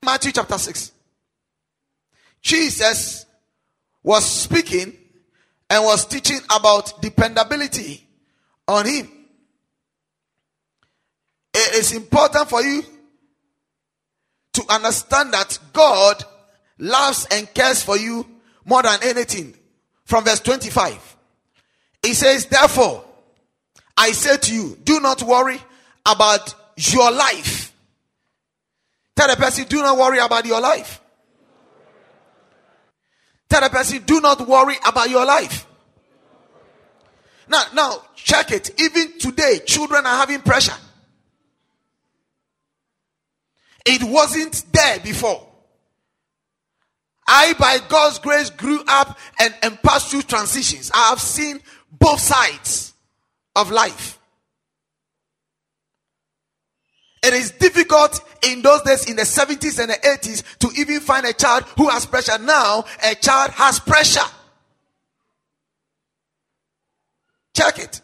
Matthew 0.06 0.32
chapter 0.32 0.58
6. 0.58 0.92
Jesus 2.42 3.26
was 4.04 4.24
speaking 4.24 4.96
and 5.70 5.84
was 5.84 6.06
teaching 6.06 6.40
about 6.56 7.02
dependability 7.02 8.08
on 8.68 8.86
Him. 8.86 9.12
It 11.54 11.76
is 11.76 11.94
important 11.94 12.50
for 12.50 12.62
you 12.62 12.84
to 14.54 14.64
understand 14.70 15.34
that 15.34 15.58
God 15.74 16.24
loves 16.78 17.28
and 17.32 17.52
cares 17.54 17.82
for 17.82 17.98
you 17.98 18.26
more 18.64 18.84
than 18.84 19.00
anything. 19.04 19.56
From 20.06 20.24
verse 20.24 20.40
25, 20.42 21.18
He 22.04 22.14
says, 22.14 22.46
Therefore, 22.46 23.04
I 23.98 24.12
say 24.12 24.38
to 24.38 24.54
you, 24.54 24.78
do 24.84 25.00
not 25.00 25.24
worry 25.24 25.60
about 26.06 26.54
your 26.78 27.12
life 27.12 27.55
Tell 29.16 29.30
the 29.30 29.36
person, 29.36 29.66
do 29.66 29.78
not 29.78 29.98
worry 29.98 30.20
about 30.20 30.46
your 30.46 30.60
life. 30.60 31.02
Tell 33.50 33.62
the 33.62 33.70
person, 33.70 34.04
do 34.06 34.20
not 34.20 34.46
worry 34.48 34.76
about 34.86 35.10
your 35.10 35.26
life. 35.26 35.66
Now, 37.48 37.64
now, 37.74 38.04
check 38.16 38.52
it. 38.52 38.80
Even 38.82 39.18
today, 39.20 39.60
children 39.66 40.06
are 40.06 40.18
having 40.18 40.42
pressure. 40.42 40.76
It 43.86 44.04
wasn't 44.04 44.66
there 44.74 45.00
before. 45.00 45.48
I, 47.28 47.54
by 47.54 47.80
God's 47.88 48.20
grace, 48.20 48.50
grew 48.50 48.82
up 48.88 49.18
and, 49.40 49.54
and 49.64 49.82
passed 49.82 50.10
through 50.10 50.24
transitions. 50.24 50.92
I 50.94 51.10
have 51.10 51.22
seen 51.22 51.60
both 51.92 52.20
sides 52.20 52.94
of 53.56 53.72
life. 53.72 54.15
It 57.26 57.34
is 57.34 57.50
difficult 57.50 58.22
in 58.44 58.62
those 58.62 58.84
days 58.84 59.10
in 59.10 59.16
the 59.16 59.24
70s 59.24 59.80
and 59.80 59.90
the 59.90 59.96
80s 59.96 60.44
to 60.60 60.70
even 60.80 61.00
find 61.00 61.26
a 61.26 61.34
child 61.34 61.64
who 61.76 61.90
has 61.90 62.06
pressure. 62.06 62.38
Now, 62.38 62.86
a 63.04 63.16
child 63.16 63.50
has 63.50 63.80
pressure. 63.80 64.20
Check 67.56 67.80
it. 67.80 68.02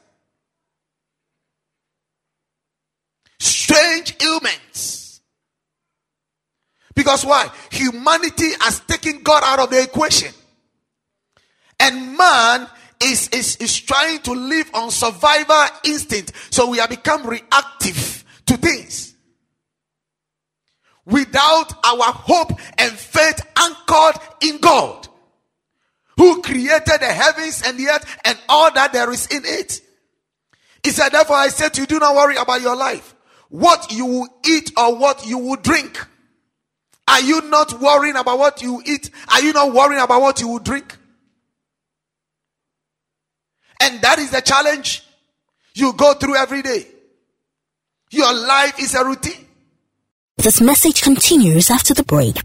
Strange 3.40 4.16
ailments. 4.24 5.22
Because 6.96 7.24
why? 7.24 7.48
Humanity 7.70 8.50
has 8.60 8.80
taken 8.80 9.22
God 9.22 9.44
out 9.46 9.60
of 9.60 9.70
the 9.70 9.84
equation. 9.84 10.34
And 11.80 12.18
man 12.18 12.68
is, 13.04 13.30
is, 13.30 13.58
is 13.58 13.80
trying 13.80 14.22
to 14.22 14.32
live 14.32 14.72
on 14.74 14.90
survival 14.90 15.66
instinct. 15.84 16.34
So 16.50 16.72
we 16.72 16.80
have 16.80 16.90
become 16.90 17.28
reactive 17.28 18.25
to 18.48 18.58
things 18.58 19.11
without 21.05 21.74
our 21.86 22.13
hope 22.13 22.51
and 22.77 22.91
faith 22.91 23.46
anchored 23.58 24.22
in 24.41 24.58
God, 24.60 25.08
who 26.17 26.41
created 26.41 27.00
the 27.00 27.05
heavens 27.05 27.63
and 27.65 27.77
the 27.77 27.88
earth 27.88 28.20
and 28.25 28.38
all 28.48 28.72
that 28.74 28.93
there 28.93 29.12
is 29.12 29.27
in 29.27 29.43
it. 29.46 29.81
He 30.84 30.91
said, 30.91 31.10
Therefore, 31.10 31.38
I 31.38 31.50
said 31.50 31.74
to 31.75 31.81
you, 31.81 31.88
do 31.88 32.00
not 32.00 32.15
worry 32.15 32.36
about 32.36 32.62
your 32.62 32.75
life, 32.75 33.15
what 33.50 33.91
you 33.91 34.05
will 34.05 34.27
eat 34.48 34.72
or 34.77 34.96
what 34.96 35.25
you 35.25 35.38
will 35.38 35.58
drink. 35.58 36.00
Are 37.08 37.22
you 37.22 37.41
not 37.50 37.79
worrying 37.79 38.15
about 38.15 38.39
what 38.39 38.62
you 38.62 38.81
eat? 38.86 39.10
Are 39.34 39.41
you 39.41 39.53
not 39.53 39.74
worrying 39.74 40.01
about 40.01 40.22
what 40.22 40.39
you 40.39 40.48
will 40.48 40.60
drink? 40.60 40.98
And 43.81 44.00
that 44.01 44.20
is 44.20 44.31
the 44.31 44.41
challenge 44.41 45.03
you 45.74 45.93
go 45.93 46.13
through 46.13 46.36
every 46.36 46.62
day. 46.62 46.86
Your 48.12 48.34
life 48.34 48.79
is 48.79 48.93
a 48.93 49.03
routine. 49.03 49.41
This 50.42 50.60
message 50.60 51.04
continues 51.04 51.70
after 51.70 51.94
the 51.94 52.04
break. 52.04 52.36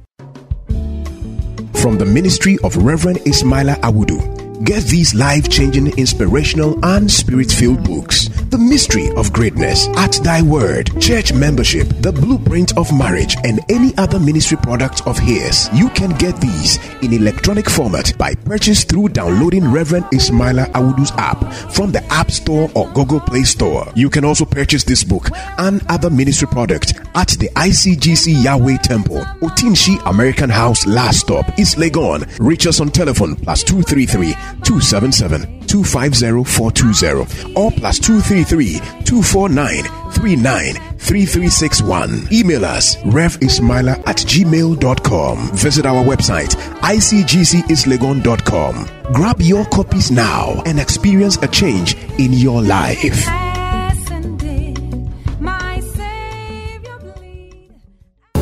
From 1.80 1.96
the 1.96 2.04
ministry 2.04 2.58
of 2.62 2.76
Reverend 2.76 3.20
Ismaila 3.20 3.76
Awudu. 3.76 4.64
Get 4.66 4.84
these 4.84 5.14
life 5.14 5.48
changing, 5.48 5.96
inspirational, 5.98 6.78
and 6.84 7.10
spirit 7.10 7.50
filled 7.50 7.82
books 7.84 8.25
The 8.56 8.62
Mystery 8.62 9.10
of 9.16 9.34
Greatness, 9.34 9.86
At 9.98 10.12
Thy 10.24 10.40
Word, 10.40 10.90
Church 10.98 11.30
Membership, 11.30 11.88
The 12.00 12.10
Blueprint 12.10 12.74
of 12.78 12.90
Marriage, 12.90 13.36
and 13.44 13.60
any 13.68 13.94
other 13.98 14.18
ministry 14.18 14.56
product 14.56 15.06
of 15.06 15.18
his. 15.18 15.68
You 15.74 15.90
can 15.90 16.16
get 16.16 16.40
these 16.40 16.78
in 17.02 17.12
electronic 17.12 17.68
format 17.68 18.16
by 18.16 18.34
purchase 18.34 18.84
through 18.84 19.10
downloading 19.10 19.70
Reverend 19.70 20.06
Ismaila 20.06 20.72
Awudu's 20.72 21.12
app 21.18 21.52
from 21.70 21.92
the 21.92 22.02
App 22.04 22.30
Store 22.30 22.70
or 22.74 22.90
Google 22.92 23.20
Play 23.20 23.44
Store. 23.44 23.92
You 23.94 24.08
can 24.08 24.24
also 24.24 24.46
purchase 24.46 24.84
this 24.84 25.04
book 25.04 25.28
and 25.58 25.84
other 25.90 26.08
ministry 26.08 26.48
product 26.48 26.94
at 27.14 27.28
the 27.28 27.50
ICGC 27.56 28.42
Yahweh 28.42 28.78
Temple, 28.78 29.20
Otinshi 29.42 30.00
American 30.08 30.48
House 30.48 30.86
Last 30.86 31.20
Stop, 31.20 31.58
East 31.58 31.76
Legon. 31.76 32.26
Reach 32.40 32.66
us 32.66 32.80
on 32.80 32.88
telephone 32.88 33.36
plus 33.36 33.62
233 33.64 34.32
277 34.62 35.56
250 35.66 36.44
420 36.44 37.54
or 37.54 37.70
plus 37.72 37.98
233 37.98 38.45
249 38.46 39.84
393361. 40.12 42.28
Email 42.32 42.64
us 42.64 42.96
revismaila 42.96 43.98
at 44.06 44.16
gmail.com. 44.16 45.50
Visit 45.56 45.86
our 45.86 46.04
website 46.04 46.54
icgcislegon.com. 46.80 48.88
Grab 49.12 49.40
your 49.40 49.64
copies 49.66 50.10
now 50.10 50.62
and 50.66 50.80
experience 50.80 51.36
a 51.42 51.48
change 51.48 51.94
in 52.18 52.32
your 52.32 52.62
life. 52.62 53.26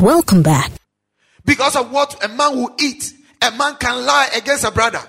Welcome 0.00 0.42
back. 0.42 0.70
Because 1.46 1.76
of 1.76 1.90
what 1.90 2.22
a 2.24 2.28
man 2.28 2.56
will 2.56 2.74
eat, 2.80 3.12
a 3.40 3.50
man 3.52 3.76
can 3.76 4.04
lie 4.04 4.28
against 4.36 4.64
a 4.64 4.70
brother. 4.70 5.00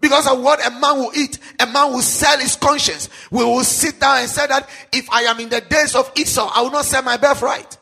Because 0.00 0.26
of 0.26 0.40
what 0.40 0.64
a 0.66 0.70
man 0.70 0.98
will 0.98 1.12
eat, 1.14 1.38
a 1.60 1.66
man 1.66 1.92
will 1.92 2.02
sell 2.02 2.38
his 2.38 2.56
conscience. 2.56 3.08
We 3.30 3.44
will 3.44 3.64
sit 3.64 4.00
down 4.00 4.18
and 4.18 4.28
say 4.28 4.46
that 4.46 4.68
if 4.92 5.08
I 5.10 5.22
am 5.22 5.40
in 5.40 5.48
the 5.48 5.60
days 5.60 5.94
of 5.94 6.10
Esau, 6.16 6.50
I 6.54 6.62
will 6.62 6.72
not 6.72 6.84
sell 6.84 7.02
my 7.02 7.16
birthright. 7.16 7.78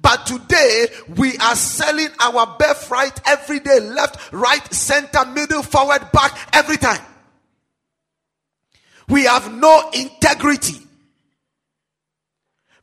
But 0.00 0.26
today 0.26 0.86
we 1.16 1.36
are 1.38 1.54
selling 1.54 2.08
our 2.18 2.56
birthright 2.58 3.20
every 3.26 3.60
day, 3.60 3.80
left, 3.80 4.32
right, 4.32 4.72
center, 4.72 5.24
middle, 5.26 5.62
forward, 5.62 6.10
back, 6.12 6.36
every 6.52 6.78
time. 6.78 7.04
We 9.08 9.24
have 9.24 9.52
no 9.52 9.90
integrity. 9.92 10.80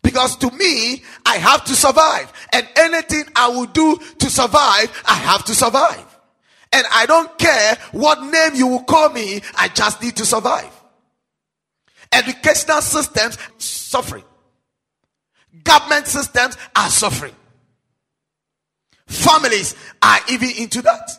Because 0.04 0.38
to 0.38 0.52
me, 0.52 1.04
I 1.26 1.36
have 1.38 1.66
to 1.66 1.76
survive. 1.76 2.32
And 2.54 2.68
anything 2.76 3.24
I 3.36 3.50
will 3.50 3.66
do 3.66 3.98
to 4.20 4.30
survive, 4.30 5.04
I 5.06 5.16
have 5.16 5.44
to 5.46 5.56
survive. 5.56 6.17
And 6.74 6.86
I 6.92 7.06
don't 7.06 7.38
care 7.38 7.78
what 7.92 8.22
name 8.22 8.56
you 8.56 8.68
will 8.68 8.84
call 8.84 9.10
me, 9.10 9.42
I 9.58 9.70
just 9.70 10.02
need 10.02 10.16
to 10.18 10.26
survive. 10.26 10.72
Educational 12.12 12.82
systems 12.82 13.38
suffering. 13.58 14.24
Government 15.64 16.08
systems 16.08 16.58
are 16.76 16.90
suffering. 16.90 17.36
Families 19.08 19.76
are 20.02 20.20
even 20.30 20.50
into 20.58 20.82
that. 20.82 21.12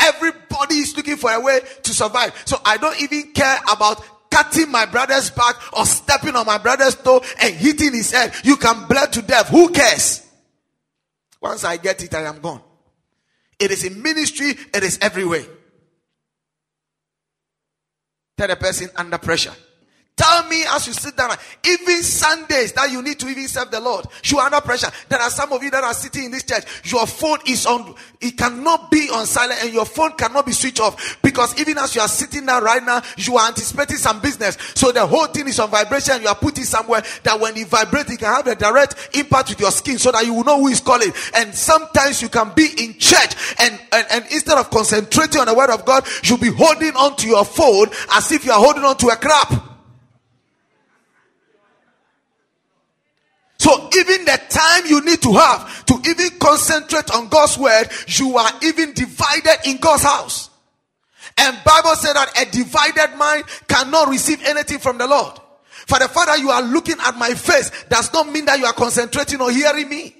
Everybody 0.00 0.76
is 0.76 0.96
looking 0.96 1.16
for 1.16 1.30
a 1.30 1.40
way 1.40 1.60
to 1.82 1.94
survive. 1.94 2.32
So 2.44 2.56
I 2.64 2.76
don't 2.76 3.00
even 3.02 3.32
care 3.32 3.58
about 3.70 4.02
cutting 4.30 4.70
my 4.70 4.86
brother's 4.86 5.30
back 5.30 5.56
or 5.72 5.84
stepping 5.84 6.36
on 6.36 6.46
my 6.46 6.58
brother's 6.58 6.94
toe 6.94 7.22
and 7.40 7.54
hitting 7.54 7.92
his 7.92 8.10
head. 8.10 8.32
You 8.44 8.56
can 8.56 8.86
bleed 8.86 9.12
to 9.12 9.22
death. 9.22 9.48
Who 9.48 9.70
cares? 9.70 10.26
Once 11.40 11.64
I 11.64 11.76
get 11.76 12.02
it, 12.02 12.14
I 12.14 12.22
am 12.22 12.40
gone. 12.40 12.62
It 13.60 13.70
is 13.70 13.84
in 13.84 14.02
ministry, 14.02 14.50
it 14.72 14.82
is 14.82 14.98
everywhere. 15.02 15.44
Tell 18.36 18.48
the 18.48 18.56
person 18.56 18.88
under 18.96 19.18
pressure. 19.18 19.52
Tell 20.20 20.46
me 20.48 20.64
as 20.68 20.86
you 20.86 20.92
sit 20.92 21.16
down, 21.16 21.34
even 21.64 22.02
Sundays 22.02 22.72
that 22.72 22.92
you 22.92 23.00
need 23.00 23.18
to 23.20 23.28
even 23.28 23.48
serve 23.48 23.70
the 23.70 23.80
Lord, 23.80 24.04
you 24.24 24.38
are 24.38 24.44
under 24.44 24.60
pressure. 24.60 24.90
There 25.08 25.18
are 25.18 25.30
some 25.30 25.50
of 25.50 25.62
you 25.62 25.70
that 25.70 25.82
are 25.82 25.94
sitting 25.94 26.24
in 26.24 26.30
this 26.30 26.42
church, 26.42 26.92
your 26.92 27.06
phone 27.06 27.38
is 27.46 27.64
on, 27.64 27.94
it 28.20 28.36
cannot 28.36 28.90
be 28.90 29.08
on 29.08 29.24
silent 29.24 29.64
and 29.64 29.72
your 29.72 29.86
phone 29.86 30.12
cannot 30.12 30.44
be 30.44 30.52
switched 30.52 30.78
off 30.78 31.22
because 31.22 31.58
even 31.58 31.78
as 31.78 31.94
you 31.94 32.02
are 32.02 32.08
sitting 32.08 32.44
down 32.44 32.62
right 32.62 32.84
now, 32.84 33.00
you 33.16 33.38
are 33.38 33.48
anticipating 33.48 33.96
some 33.96 34.20
business. 34.20 34.58
So 34.74 34.92
the 34.92 35.06
whole 35.06 35.24
thing 35.24 35.48
is 35.48 35.58
on 35.58 35.70
vibration 35.70 36.20
you 36.20 36.28
are 36.28 36.34
putting 36.34 36.64
somewhere 36.64 37.02
that 37.22 37.40
when 37.40 37.56
it 37.56 37.68
vibrates, 37.68 38.12
it 38.12 38.18
can 38.18 38.28
have 38.28 38.46
a 38.46 38.54
direct 38.54 39.16
impact 39.16 39.48
with 39.48 39.60
your 39.60 39.70
skin 39.70 39.96
so 39.96 40.12
that 40.12 40.26
you 40.26 40.34
will 40.34 40.44
know 40.44 40.60
who 40.60 40.68
is 40.68 40.82
calling. 40.82 41.12
And 41.34 41.54
sometimes 41.54 42.20
you 42.20 42.28
can 42.28 42.52
be 42.54 42.68
in 42.76 42.98
church 42.98 43.54
and, 43.58 43.72
and, 43.90 44.06
and 44.10 44.24
instead 44.30 44.58
of 44.58 44.68
concentrating 44.68 45.40
on 45.40 45.46
the 45.46 45.54
word 45.54 45.70
of 45.70 45.86
God, 45.86 46.06
you'll 46.24 46.36
be 46.36 46.52
holding 46.52 46.94
on 46.94 47.16
to 47.16 47.26
your 47.26 47.46
phone 47.46 47.86
as 48.12 48.30
if 48.32 48.44
you 48.44 48.52
are 48.52 48.60
holding 48.60 48.84
on 48.84 48.98
to 48.98 49.06
a 49.06 49.16
crap. 49.16 49.69
So 53.70 53.88
even 53.96 54.24
the 54.24 54.40
time 54.48 54.86
you 54.86 55.00
need 55.04 55.22
to 55.22 55.32
have 55.34 55.86
to 55.86 55.94
even 56.04 56.38
concentrate 56.40 57.08
on 57.12 57.28
God's 57.28 57.56
word, 57.56 57.84
you 58.08 58.36
are 58.36 58.50
even 58.64 58.92
divided 58.94 59.58
in 59.64 59.76
God's 59.76 60.02
house. 60.02 60.50
And 61.38 61.56
Bible 61.64 61.94
said 61.94 62.14
that 62.14 62.36
a 62.36 62.50
divided 62.50 63.16
mind 63.16 63.44
cannot 63.68 64.08
receive 64.08 64.42
anything 64.44 64.80
from 64.80 64.98
the 64.98 65.06
Lord. 65.06 65.38
For 65.86 66.00
the 66.00 66.08
fact 66.08 66.26
that 66.26 66.40
you 66.40 66.50
are 66.50 66.62
looking 66.62 66.96
at 67.00 67.16
my 67.16 67.32
face 67.34 67.70
does 67.88 68.12
not 68.12 68.28
mean 68.28 68.44
that 68.46 68.58
you 68.58 68.64
are 68.64 68.72
concentrating 68.72 69.40
or 69.40 69.52
hearing 69.52 69.88
me. 69.88 70.16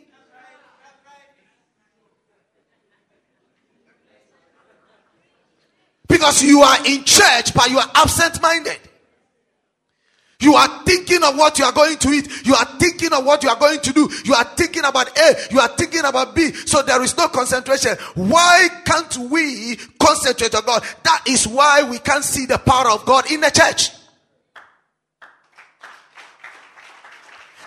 Because 6.06 6.40
you 6.44 6.60
are 6.62 6.86
in 6.86 7.02
church, 7.02 7.52
but 7.52 7.68
you 7.68 7.78
are 7.80 7.90
absent 7.96 8.40
minded. 8.40 8.78
You 10.40 10.54
are 10.54 10.84
thinking 10.84 11.22
of 11.22 11.36
what 11.36 11.58
you 11.58 11.66
are 11.66 11.72
going 11.72 11.98
to 11.98 12.08
eat. 12.10 12.46
You 12.46 12.54
are 12.54 12.66
thinking 13.00 13.18
of 13.18 13.24
what 13.24 13.42
you 13.42 13.48
are 13.48 13.58
going 13.58 13.80
to 13.80 13.92
do. 13.92 14.10
You 14.24 14.34
are 14.34 14.44
thinking 14.44 14.84
about 14.84 15.16
A. 15.18 15.34
You 15.50 15.60
are 15.60 15.68
thinking 15.68 16.04
about 16.04 16.34
B. 16.34 16.52
So 16.52 16.82
there 16.82 17.02
is 17.02 17.16
no 17.16 17.28
concentration. 17.28 17.96
Why 18.14 18.68
can't 18.84 19.16
we 19.30 19.76
concentrate 19.98 20.54
on 20.54 20.64
God? 20.64 20.84
That 21.04 21.24
is 21.26 21.48
why 21.48 21.82
we 21.88 21.98
can't 21.98 22.24
see 22.24 22.46
the 22.46 22.58
power 22.58 22.90
of 22.90 23.04
God 23.04 23.30
in 23.30 23.40
the 23.40 23.50
church. 23.50 23.90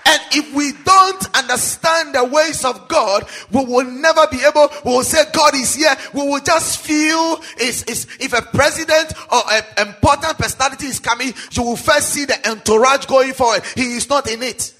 And 0.06 0.22
if 0.34 0.54
we 0.54 0.74
don't 0.84 1.36
understand 1.36 2.14
the 2.14 2.26
ways 2.26 2.66
of 2.66 2.90
God, 2.90 3.26
we 3.52 3.64
will 3.64 3.86
never 3.86 4.28
be 4.30 4.44
able, 4.44 4.68
we 4.84 4.92
will 4.92 5.04
say 5.04 5.24
God 5.34 5.56
is 5.56 5.74
here. 5.76 5.96
We 6.14 6.28
will 6.28 6.42
just 6.42 6.80
feel 6.80 7.42
is, 7.60 7.84
is 7.84 8.06
if 8.20 8.34
a 8.34 8.42
president 8.42 9.14
or 9.32 9.42
an 9.50 9.88
important 9.88 10.38
personality 10.38 10.88
is 10.88 11.00
coming, 11.00 11.34
you 11.52 11.64
will 11.64 11.78
first 11.78 12.10
see 12.10 12.26
the 12.26 12.50
entourage 12.50 13.06
going 13.06 13.34
forward. 13.34 13.64
He 13.76 13.96
is 13.96 14.10
not 14.10 14.30
in 14.30 14.44
it. 14.44 14.74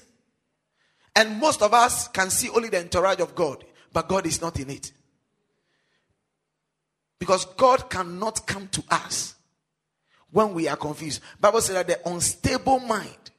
And 1.16 1.38
most 1.38 1.62
of 1.62 1.72
us 1.72 2.08
can 2.08 2.30
see 2.30 2.48
only 2.48 2.68
the 2.68 2.80
entourage 2.80 3.20
of 3.20 3.34
God, 3.34 3.64
but 3.92 4.08
God 4.08 4.26
is 4.26 4.40
not 4.40 4.58
in 4.58 4.70
it. 4.70 4.92
Because 7.18 7.44
God 7.44 7.88
cannot 7.88 8.46
come 8.46 8.68
to 8.68 8.82
us 8.90 9.34
when 10.30 10.52
we 10.52 10.66
are 10.68 10.76
confused. 10.76 11.22
Bible 11.40 11.60
says 11.60 11.76
that 11.76 11.86
the 11.86 12.08
unstable 12.08 12.80
mind 12.80 13.30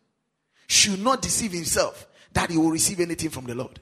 should 0.67 1.03
not 1.03 1.21
deceive 1.21 1.51
himself 1.51 2.07
that 2.33 2.49
he 2.49 2.57
will 2.57 2.71
receive 2.71 2.99
anything 2.99 3.29
from 3.29 3.45
the 3.45 3.55
Lord. 3.55 3.79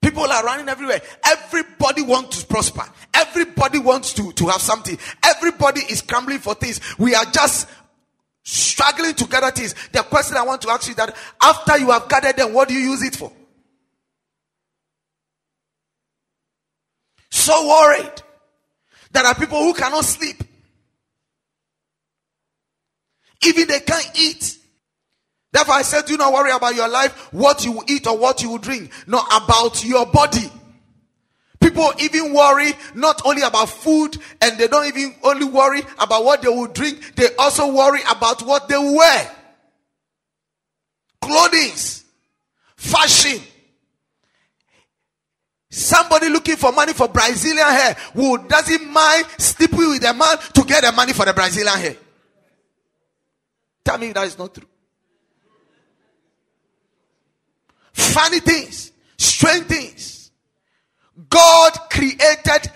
People 0.00 0.24
are 0.24 0.44
running 0.44 0.68
everywhere. 0.68 1.00
Everybody 1.24 2.02
wants 2.02 2.42
to 2.42 2.46
prosper. 2.46 2.84
Everybody 3.14 3.78
wants 3.78 4.12
to, 4.14 4.32
to 4.32 4.48
have 4.48 4.60
something. 4.60 4.98
Everybody 5.22 5.80
is 5.82 6.00
scrambling 6.00 6.40
for 6.40 6.54
things. 6.54 6.80
We 6.98 7.14
are 7.14 7.24
just 7.26 7.68
struggling 8.42 9.14
to 9.14 9.26
gather 9.26 9.50
things. 9.50 9.74
The 9.92 10.02
question 10.02 10.36
I 10.36 10.42
want 10.42 10.62
to 10.62 10.70
ask 10.70 10.88
you 10.88 10.94
that 10.94 11.16
after 11.42 11.78
you 11.78 11.90
have 11.90 12.08
gathered 12.08 12.36
them, 12.36 12.52
what 12.52 12.68
do 12.68 12.74
you 12.74 12.90
use 12.90 13.02
it 13.02 13.16
for? 13.16 13.32
So 17.30 17.68
worried. 17.68 18.22
There 19.12 19.24
are 19.24 19.34
people 19.34 19.58
who 19.58 19.74
cannot 19.74 20.04
sleep. 20.04 20.42
Even 23.44 23.68
they 23.68 23.80
can't 23.80 24.10
eat. 24.14 24.58
Therefore, 25.52 25.74
I 25.74 25.82
said, 25.82 26.06
do 26.06 26.16
not 26.16 26.32
worry 26.32 26.50
about 26.50 26.74
your 26.74 26.88
life, 26.88 27.32
what 27.32 27.64
you 27.64 27.72
will 27.72 27.84
eat 27.86 28.06
or 28.06 28.16
what 28.16 28.42
you 28.42 28.50
will 28.50 28.58
drink, 28.58 28.90
not 29.06 29.26
about 29.28 29.84
your 29.84 30.06
body. 30.06 30.50
People 31.62 31.92
even 32.00 32.34
worry 32.34 32.72
not 32.94 33.22
only 33.24 33.42
about 33.42 33.68
food 33.68 34.16
and 34.40 34.58
they 34.58 34.66
don't 34.66 34.86
even 34.86 35.14
only 35.22 35.44
worry 35.44 35.82
about 35.98 36.24
what 36.24 36.42
they 36.42 36.48
will 36.48 36.66
drink, 36.66 37.14
they 37.14 37.34
also 37.36 37.72
worry 37.72 38.00
about 38.10 38.42
what 38.42 38.68
they 38.68 38.76
wear. 38.76 39.30
Clothing, 41.20 41.72
fashion. 42.76 43.40
Somebody 45.70 46.28
looking 46.28 46.56
for 46.56 46.72
money 46.72 46.92
for 46.92 47.08
Brazilian 47.08 47.66
hair 47.66 47.96
who 48.12 48.36
doesn't 48.46 48.92
mind 48.92 49.24
sleeping 49.38 49.88
with 49.88 50.04
a 50.04 50.12
man 50.12 50.36
to 50.52 50.64
get 50.64 50.82
the 50.84 50.92
money 50.92 51.12
for 51.12 51.24
the 51.24 51.32
Brazilian 51.32 51.78
hair. 51.78 51.96
Tell 53.84 53.98
me 53.98 54.12
that 54.12 54.26
is 54.26 54.36
not 54.38 54.52
true. 54.52 54.66
Funny 57.92 58.40
things, 58.40 58.92
strange 59.16 59.66
things. 59.66 60.11
God 61.32 61.72
created 61.90 62.70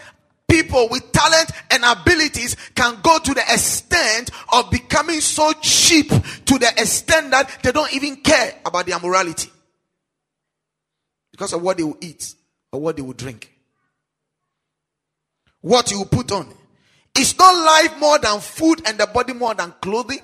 people 0.48 0.88
with 0.90 1.12
talent 1.12 1.50
and 1.70 1.84
abilities 1.84 2.56
can 2.74 2.98
go 3.02 3.18
to 3.18 3.34
the 3.34 3.42
extent 3.42 4.30
of 4.50 4.70
becoming 4.70 5.20
so 5.20 5.52
cheap 5.60 6.08
to 6.08 6.58
the 6.58 6.68
extent 6.78 7.32
that 7.32 7.58
they 7.62 7.70
don't 7.70 7.92
even 7.92 8.16
care 8.16 8.54
about 8.64 8.86
their 8.86 8.98
morality 8.98 9.50
because 11.32 11.52
of 11.52 11.60
what 11.60 11.76
they 11.76 11.82
will 11.82 11.98
eat 12.00 12.34
or 12.72 12.80
what 12.80 12.96
they 12.96 13.02
will 13.02 13.12
drink. 13.12 13.52
What 15.60 15.90
you 15.90 16.04
put 16.06 16.32
on. 16.32 16.48
Is 17.18 17.36
not 17.38 17.52
life 17.52 17.98
more 17.98 18.18
than 18.18 18.40
food 18.40 18.82
and 18.86 18.96
the 18.98 19.06
body 19.06 19.34
more 19.34 19.54
than 19.54 19.74
clothing? 19.82 20.20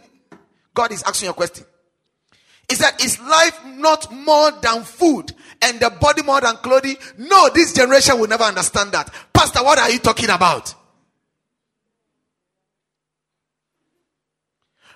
God 0.74 0.92
is 0.92 1.02
asking 1.02 1.26
you 1.26 1.30
a 1.32 1.34
question. 1.34 1.66
Is 2.72 2.78
that 2.78 3.04
is 3.04 3.20
life 3.20 3.62
not 3.66 4.10
more 4.10 4.50
than 4.50 4.82
food 4.82 5.30
and 5.60 5.78
the 5.78 5.90
body 5.90 6.22
more 6.22 6.40
than 6.40 6.56
clothing? 6.56 6.96
No, 7.18 7.50
this 7.50 7.74
generation 7.74 8.18
will 8.18 8.28
never 8.28 8.44
understand 8.44 8.92
that. 8.92 9.12
Pastor, 9.30 9.62
what 9.62 9.78
are 9.78 9.90
you 9.90 9.98
talking 9.98 10.30
about? 10.30 10.74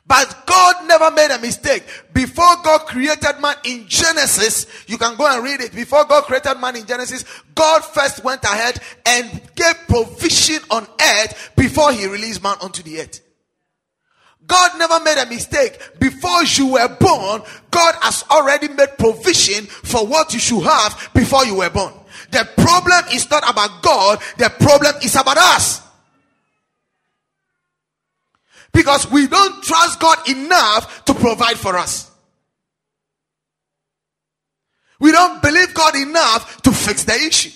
But 0.06 0.44
God 0.46 0.86
never 0.86 1.10
made 1.10 1.30
a 1.30 1.38
mistake. 1.38 1.82
Before 2.14 2.56
God 2.64 2.86
created 2.86 3.40
man 3.42 3.56
in 3.64 3.86
Genesis, 3.86 4.66
you 4.86 4.96
can 4.96 5.14
go 5.14 5.30
and 5.30 5.44
read 5.44 5.60
it. 5.60 5.74
Before 5.74 6.06
God 6.06 6.24
created 6.24 6.58
man 6.58 6.76
in 6.76 6.86
Genesis, 6.86 7.26
God 7.54 7.84
first 7.84 8.24
went 8.24 8.42
ahead 8.44 8.80
and 9.04 9.42
gave 9.54 9.74
provision 9.86 10.60
on 10.70 10.86
earth 10.98 11.50
before 11.56 11.92
he 11.92 12.06
released 12.06 12.42
man 12.42 12.56
onto 12.62 12.82
the 12.82 13.02
earth. 13.02 13.20
God 14.46 14.78
never 14.78 15.00
made 15.00 15.18
a 15.18 15.26
mistake. 15.26 15.78
Before 15.98 16.44
you 16.44 16.72
were 16.72 16.88
born, 17.00 17.42
God 17.70 17.94
has 18.00 18.24
already 18.30 18.68
made 18.68 18.96
provision 18.98 19.66
for 19.66 20.06
what 20.06 20.32
you 20.32 20.38
should 20.38 20.62
have 20.62 21.10
before 21.14 21.44
you 21.44 21.56
were 21.56 21.70
born. 21.70 21.92
The 22.30 22.48
problem 22.56 23.04
is 23.12 23.28
not 23.30 23.48
about 23.48 23.82
God, 23.82 24.20
the 24.38 24.50
problem 24.50 24.94
is 25.02 25.14
about 25.16 25.36
us. 25.38 25.82
Because 28.72 29.10
we 29.10 29.26
don't 29.26 29.62
trust 29.62 30.00
God 30.00 30.28
enough 30.28 31.04
to 31.06 31.14
provide 31.14 31.56
for 31.56 31.76
us. 31.76 32.10
We 34.98 35.12
don't 35.12 35.42
believe 35.42 35.74
God 35.74 35.96
enough 35.96 36.62
to 36.62 36.72
fix 36.72 37.04
the 37.04 37.14
issue. 37.14 37.50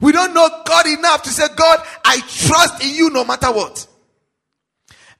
We 0.00 0.12
don't 0.12 0.34
know 0.34 0.48
God 0.64 0.86
enough 0.86 1.22
to 1.22 1.30
say, 1.30 1.46
God, 1.56 1.80
I 2.04 2.20
trust 2.20 2.84
in 2.84 2.94
you 2.94 3.10
no 3.10 3.24
matter 3.24 3.50
what. 3.52 3.86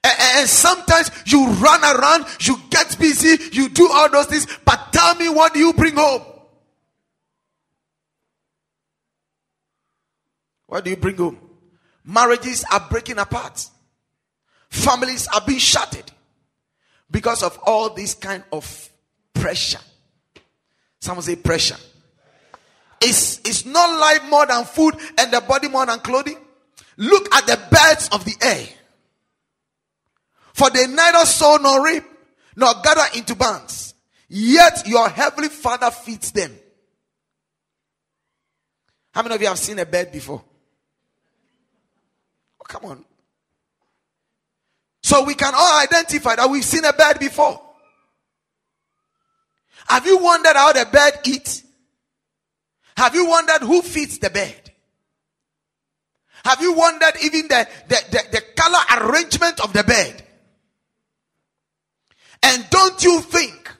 And 0.03 0.47
sometimes 0.47 1.11
you 1.25 1.47
run 1.47 1.83
around, 1.83 2.25
you 2.41 2.57
get 2.69 2.97
busy, 2.99 3.43
you 3.51 3.69
do 3.69 3.89
all 3.91 4.09
those 4.09 4.27
things, 4.27 4.47
but 4.63 4.93
tell 4.93 5.15
me 5.15 5.29
what 5.29 5.53
do 5.53 5.59
you 5.59 5.73
bring 5.73 5.95
home? 5.95 6.21
What 10.67 10.83
do 10.83 10.91
you 10.91 10.97
bring 10.97 11.17
home? 11.17 11.39
Marriages 12.05 12.63
are 12.71 12.85
breaking 12.89 13.17
apart. 13.17 13.67
Families 14.69 15.27
are 15.33 15.41
being 15.45 15.59
shattered 15.59 16.11
because 17.09 17.41
of 17.41 17.57
all 17.63 17.93
this 17.93 18.13
kind 18.13 18.43
of 18.51 18.89
pressure. 19.33 19.79
Someone 20.99 21.23
say 21.23 21.35
pressure. 21.35 21.77
Is 23.01 23.39
is 23.45 23.65
not 23.65 23.99
life 23.99 24.29
more 24.29 24.45
than 24.45 24.65
food 24.65 24.95
and 25.17 25.31
the 25.31 25.41
body 25.41 25.67
more 25.67 25.85
than 25.85 25.99
clothing? 25.99 26.37
Look 26.97 27.33
at 27.33 27.45
the 27.45 27.59
birds 27.69 28.09
of 28.11 28.25
the 28.25 28.35
air. 28.41 28.67
For 30.53 30.71
they 30.71 30.87
neither 30.87 31.25
sow 31.25 31.57
nor 31.61 31.85
reap 31.85 32.03
nor 32.55 32.73
gather 32.83 33.05
into 33.15 33.35
barns, 33.35 33.93
yet 34.27 34.87
your 34.87 35.07
heavenly 35.07 35.49
Father 35.49 35.91
feeds 35.91 36.31
them. 36.31 36.51
How 39.13 39.21
many 39.21 39.35
of 39.35 39.41
you 39.41 39.47
have 39.47 39.59
seen 39.59 39.77
a 39.77 39.85
bird 39.85 40.11
before? 40.11 40.43
Oh, 42.59 42.65
come 42.67 42.85
on. 42.85 43.05
So 45.03 45.23
we 45.23 45.35
can 45.35 45.53
all 45.55 45.79
identify 45.79 46.35
that 46.35 46.49
we've 46.49 46.65
seen 46.65 46.85
a 46.85 46.93
bird 46.93 47.19
before. 47.19 47.61
Have 49.87 50.05
you 50.05 50.17
wondered 50.17 50.55
how 50.55 50.73
the 50.73 50.85
bird 50.91 51.13
eats? 51.25 51.63
Have 52.97 53.13
you 53.13 53.27
wondered 53.27 53.61
who 53.61 53.83
feeds 53.83 54.17
the 54.17 54.31
bird? 54.31 54.71
Have 56.43 56.61
you 56.61 56.73
wondered 56.73 57.13
even 57.23 57.47
the, 57.47 57.67
the, 57.87 57.95
the, 58.09 58.23
the 58.31 58.41
color 58.55 58.79
arrangement 58.99 59.59
of 59.59 59.71
the 59.71 59.83
bird? 59.83 60.23
And 62.41 62.67
don't 62.71 63.03
you 63.03 63.21
think 63.21 63.71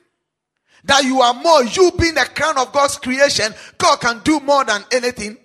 that 0.83 1.03
you 1.03 1.21
are 1.21 1.33
more, 1.33 1.63
you 1.63 1.91
being 1.97 2.13
the 2.13 2.29
crown 2.35 2.59
of 2.59 2.71
God's 2.71 2.97
creation, 2.99 3.53
God 3.79 3.99
can 3.99 4.19
do 4.23 4.39
more 4.39 4.63
than 4.63 4.83
anything? 4.91 5.37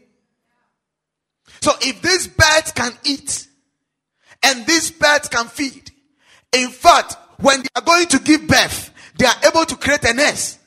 So 1.63 1.73
if 1.81 2.03
these 2.03 2.29
birds 2.29 2.73
can 2.73 2.93
eat 3.05 3.47
and 4.43 4.67
these 4.67 4.91
birds 4.91 5.29
can 5.31 5.47
feed, 5.47 5.91
in 6.53 6.69
fact, 6.69 7.17
when 7.39 7.63
they 7.63 7.69
are 7.75 7.83
going 7.83 8.07
to 8.09 8.19
give 8.19 8.47
birth, 8.47 8.91
they 9.17 9.25
are 9.25 9.37
able 9.47 9.65
to 9.65 9.77
create 9.77 10.05
a 10.05 10.13
nest 10.13 10.59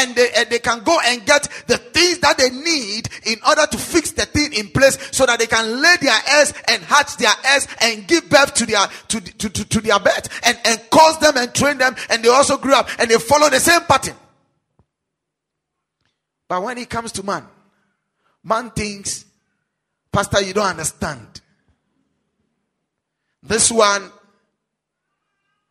and 0.00 0.14
they, 0.14 0.30
and 0.36 0.48
they 0.48 0.58
can 0.58 0.82
go 0.82 0.98
and 1.04 1.24
get 1.26 1.48
the 1.66 1.76
things 1.76 2.18
that 2.20 2.38
they 2.38 2.50
need 2.50 3.08
in 3.26 3.38
order 3.46 3.66
to 3.66 3.78
fix 3.78 4.12
the 4.12 4.24
thing 4.26 4.52
in 4.54 4.68
place 4.68 4.98
so 5.12 5.26
that 5.26 5.38
they 5.38 5.46
can 5.46 5.80
lay 5.80 5.96
their 6.00 6.18
eggs 6.40 6.54
and 6.68 6.82
hatch 6.82 7.16
their 7.16 7.32
eggs 7.44 7.68
and 7.80 8.06
give 8.06 8.28
birth 8.28 8.54
to 8.54 8.66
their 8.66 8.86
to, 9.08 9.20
to, 9.20 9.50
to, 9.50 9.64
to 9.68 9.80
their 9.80 9.98
birth 9.98 10.28
and, 10.44 10.58
and 10.64 10.80
cause 10.90 11.18
them 11.18 11.36
and 11.36 11.54
train 11.54 11.78
them 11.78 11.94
and 12.08 12.22
they 12.22 12.28
also 12.28 12.56
grew 12.56 12.74
up 12.74 12.88
and 12.98 13.10
they 13.10 13.18
follow 13.18 13.48
the 13.50 13.60
same 13.60 13.82
pattern. 13.82 14.16
But 16.48 16.62
when 16.62 16.78
it 16.78 16.88
comes 16.88 17.12
to 17.12 17.22
man, 17.22 17.46
man 18.42 18.70
thinks, 18.70 19.24
Pastor, 20.10 20.42
you 20.42 20.52
don't 20.52 20.66
understand. 20.66 21.40
This 23.42 23.70
one, 23.70 24.10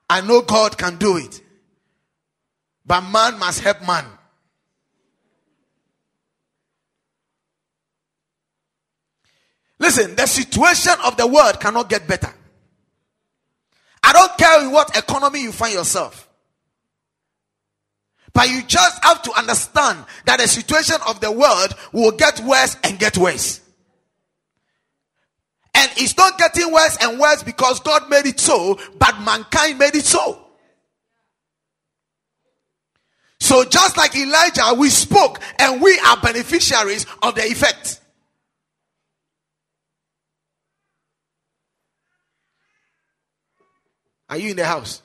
I 0.10 0.22
know 0.22 0.42
God 0.42 0.78
can 0.78 0.96
do 0.98 1.18
it. 1.18 1.42
But 2.86 3.02
man 3.02 3.38
must 3.38 3.60
help 3.62 3.86
man. 3.86 4.06
Listen, 9.80 10.16
the 10.16 10.26
situation 10.26 10.94
of 11.06 11.16
the 11.18 11.26
world 11.26 11.60
cannot 11.60 11.90
get 11.90 12.08
better. 12.08 12.34
I 14.04 14.14
don't 14.14 14.38
care 14.38 14.62
in 14.64 14.72
what 14.72 14.98
economy 14.98 15.42
you 15.42 15.52
find 15.52 15.74
yourself. 15.74 16.28
But 18.34 18.50
you 18.50 18.62
just 18.64 19.04
have 19.04 19.22
to 19.24 19.32
understand 19.38 20.06
that 20.26 20.40
the 20.40 20.48
situation 20.48 20.98
of 21.08 21.20
the 21.20 21.32
world 21.32 21.74
will 21.92 22.12
get 22.12 22.40
worse 22.42 22.78
and 22.84 23.00
get 23.00 23.18
worse. 23.18 23.62
And 25.74 25.90
it's 25.98 26.18
not 26.18 26.38
getting 26.38 26.72
worse 26.72 26.98
and 27.02 27.20
worse 27.20 27.44
because 27.44 27.80
God 27.80 28.10
made 28.10 28.26
it 28.26 28.40
so, 28.40 28.80
but 28.98 29.20
mankind 29.22 29.80
made 29.80 29.96
it 29.96 30.06
so. 30.06 30.46
So 33.40 33.64
just 33.64 33.98
like 33.98 34.16
Elijah, 34.16 34.74
we 34.78 34.90
spoke 34.90 35.40
and 35.58 35.82
we 35.82 35.98
are 36.08 36.18
beneficiaries 36.18 37.06
of 37.22 37.36
the 37.36 37.44
effect. 37.44 37.99
Are 44.30 44.38
you 44.38 44.52
in 44.52 44.58
the 44.58 44.66
house? 44.66 45.02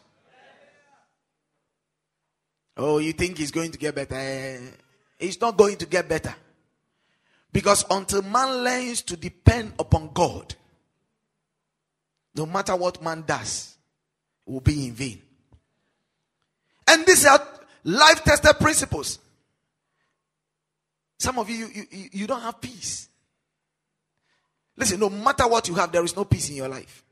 Oh, 2.76 2.98
you 2.98 3.12
think 3.12 3.40
it's 3.40 3.50
going 3.50 3.70
to 3.70 3.78
get 3.78 3.94
better? 3.94 4.14
Eh, 4.14 4.58
it's 5.18 5.40
not 5.40 5.56
going 5.56 5.76
to 5.76 5.86
get 5.86 6.08
better. 6.08 6.34
Because 7.52 7.84
until 7.88 8.22
man 8.22 8.64
learns 8.64 9.02
to 9.02 9.16
depend 9.16 9.74
upon 9.78 10.10
God, 10.12 10.54
no 12.34 12.46
matter 12.46 12.74
what 12.74 13.00
man 13.00 13.22
does, 13.26 13.76
it 14.46 14.50
will 14.52 14.60
be 14.60 14.88
in 14.88 14.92
vain. 14.92 15.22
And 16.88 17.06
these 17.06 17.24
are 17.24 17.40
life 17.84 18.24
tested 18.24 18.58
principles. 18.58 19.20
Some 21.18 21.38
of 21.38 21.48
you, 21.48 21.68
you, 21.72 21.84
you, 21.90 22.08
you 22.12 22.26
don't 22.26 22.42
have 22.42 22.60
peace. 22.60 23.08
Listen, 24.76 24.98
no 24.98 25.08
matter 25.08 25.46
what 25.46 25.68
you 25.68 25.74
have, 25.74 25.92
there 25.92 26.04
is 26.04 26.16
no 26.16 26.24
peace 26.24 26.50
in 26.50 26.56
your 26.56 26.68
life. 26.68 27.04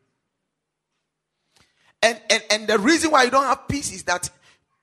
And, 2.03 2.21
and, 2.29 2.43
and 2.51 2.67
the 2.67 2.79
reason 2.79 3.11
why 3.12 3.25
you 3.25 3.31
don't 3.31 3.45
have 3.45 3.69
peace 3.69 3.93
is 3.93 4.03
that 4.05 4.29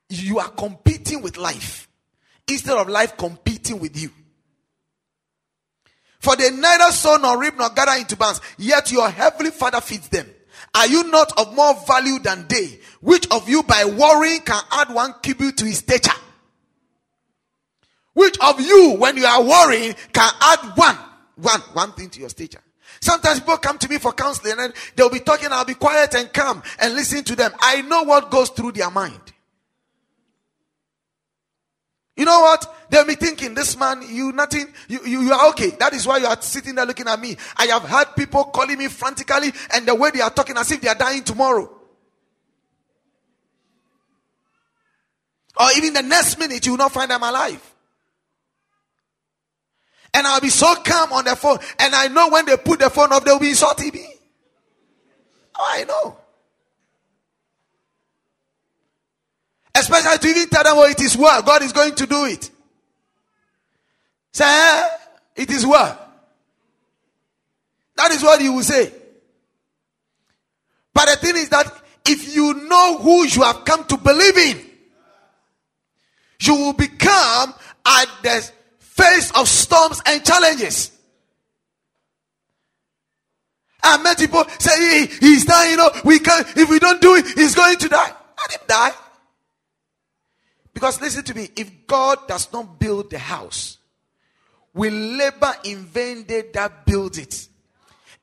you 0.09 0.39
are 0.39 0.49
competing 0.49 1.21
with 1.21 1.37
life 1.37 1.87
instead 2.47 2.77
of 2.77 2.87
life 2.87 3.17
competing 3.17 3.79
with 3.79 4.01
you. 4.01 4.09
For 6.19 6.35
they 6.35 6.49
neither 6.51 6.91
sow 6.91 7.17
nor 7.17 7.39
reap 7.39 7.57
nor 7.57 7.69
gather 7.69 7.93
into 7.93 8.15
barns, 8.15 8.41
yet 8.57 8.91
your 8.91 9.09
heavenly 9.09 9.51
Father 9.51 9.79
feeds 9.79 10.09
them. 10.09 10.27
Are 10.75 10.87
you 10.87 11.03
not 11.03 11.37
of 11.39 11.55
more 11.55 11.73
value 11.87 12.19
than 12.19 12.45
they? 12.47 12.79
Which 13.01 13.27
of 13.31 13.47
you 13.47 13.63
by 13.63 13.85
worrying 13.85 14.41
can 14.41 14.61
add 14.71 14.93
one 14.93 15.15
cubit 15.23 15.57
to 15.57 15.65
his 15.65 15.79
stature? 15.79 16.11
Which 18.13 18.37
of 18.39 18.59
you, 18.59 18.95
when 18.97 19.15
you 19.15 19.25
are 19.25 19.41
worrying, 19.41 19.95
can 20.11 20.31
add 20.41 20.59
one, 20.75 20.97
one, 21.35 21.61
one 21.73 21.91
thing 21.93 22.09
to 22.09 22.19
your 22.19 22.29
stature? 22.29 22.61
Sometimes 23.01 23.39
people 23.39 23.57
come 23.57 23.77
to 23.77 23.87
me 23.87 23.97
for 23.97 24.11
counseling 24.11 24.55
and 24.59 24.73
they'll 24.95 25.09
be 25.09 25.19
talking, 25.19 25.49
I'll 25.51 25.65
be 25.65 25.73
quiet 25.73 26.15
and 26.15 26.31
calm 26.33 26.61
and 26.79 26.93
listen 26.93 27.23
to 27.25 27.35
them. 27.35 27.51
I 27.59 27.81
know 27.81 28.03
what 28.03 28.29
goes 28.29 28.49
through 28.49 28.73
their 28.73 28.91
mind. 28.91 29.21
You 32.17 32.25
know 32.25 32.41
what? 32.41 32.75
They'll 32.89 33.05
be 33.05 33.15
thinking, 33.15 33.53
this 33.53 33.77
man, 33.77 34.03
you 34.05 34.33
nothing, 34.33 34.67
you, 34.89 34.99
you, 35.05 35.21
you 35.21 35.31
are 35.31 35.49
okay. 35.51 35.69
That 35.79 35.93
is 35.93 36.05
why 36.05 36.17
you 36.17 36.25
are 36.25 36.41
sitting 36.41 36.75
there 36.75 36.85
looking 36.85 37.07
at 37.07 37.17
me. 37.17 37.37
I 37.55 37.67
have 37.67 37.83
had 37.83 38.13
people 38.17 38.43
calling 38.43 38.77
me 38.77 38.89
frantically 38.89 39.53
and 39.73 39.87
the 39.87 39.95
way 39.95 40.11
they 40.11 40.19
are 40.19 40.29
talking 40.29 40.57
as 40.57 40.69
if 40.69 40.81
they 40.81 40.89
are 40.89 40.95
dying 40.95 41.23
tomorrow. 41.23 41.73
Or 45.57 45.67
even 45.77 45.93
the 45.93 46.01
next 46.01 46.37
minute, 46.37 46.65
you 46.65 46.73
will 46.73 46.77
not 46.79 46.91
find 46.91 47.09
them 47.09 47.23
alive. 47.23 47.68
And 50.13 50.25
I'll 50.25 50.41
be 50.41 50.49
so 50.49 50.73
calm 50.75 51.13
on 51.13 51.25
the 51.25 51.35
phone. 51.35 51.59
And 51.79 51.93
I 51.93 52.07
know 52.07 52.29
when 52.29 52.45
they 52.45 52.57
put 52.57 52.79
the 52.79 52.89
phone 52.89 53.11
off, 53.13 53.23
they'll 53.23 53.39
be 53.39 53.49
insulting 53.49 53.93
me. 53.93 54.13
Oh, 55.55 55.67
I 55.67 55.83
know. 55.83 56.17
Especially 59.75 60.17
to 60.17 60.27
even 60.27 60.49
tell 60.49 60.63
them, 60.63 60.73
oh, 60.77 60.89
it 60.89 60.99
is 60.99 61.15
well. 61.15 61.41
God 61.41 61.61
is 61.61 61.71
going 61.71 61.95
to 61.95 62.07
do 62.07 62.25
it. 62.25 62.49
Say, 64.31 64.45
eh, 64.45 64.89
it 65.35 65.51
is 65.51 65.65
well. 65.65 65.97
That 67.95 68.11
is 68.11 68.23
what 68.23 68.41
you 68.41 68.53
will 68.53 68.63
say. 68.63 68.91
But 70.93 71.09
the 71.09 71.15
thing 71.17 71.37
is 71.37 71.49
that 71.49 71.71
if 72.05 72.35
you 72.35 72.53
know 72.67 72.97
who 72.97 73.25
you 73.25 73.43
have 73.43 73.63
come 73.65 73.85
to 73.85 73.97
believe 73.97 74.37
in, 74.37 74.65
you 76.41 76.55
will 76.55 76.73
become 76.73 77.53
at 77.85 78.07
the 78.23 78.51
face 78.99 79.31
of 79.31 79.47
storms 79.47 80.01
and 80.05 80.23
challenges. 80.25 80.91
And 83.81 84.03
many 84.03 84.27
people 84.27 84.43
say 84.59 85.07
he, 85.07 85.15
he's 85.19 85.45
dying. 85.45 85.71
You 85.71 85.77
know, 85.77 85.89
we 86.03 86.19
can 86.19 86.43
if 86.55 86.69
we 86.69 86.79
don't 86.79 87.01
do 87.01 87.15
it, 87.15 87.25
he's 87.27 87.55
going 87.55 87.77
to 87.77 87.89
die. 87.89 88.13
Let 88.37 88.51
him 88.51 88.67
die. 88.67 88.91
Because 90.73 91.01
listen 91.01 91.23
to 91.25 91.35
me, 91.35 91.49
if 91.55 91.87
God 91.87 92.27
does 92.27 92.51
not 92.53 92.79
build 92.79 93.09
the 93.09 93.19
house, 93.19 93.77
we 94.73 94.89
labor 94.89 95.53
in 95.63 95.79
vain 95.85 96.25
they 96.27 96.43
that 96.53 96.85
build 96.85 97.17
it. 97.17 97.47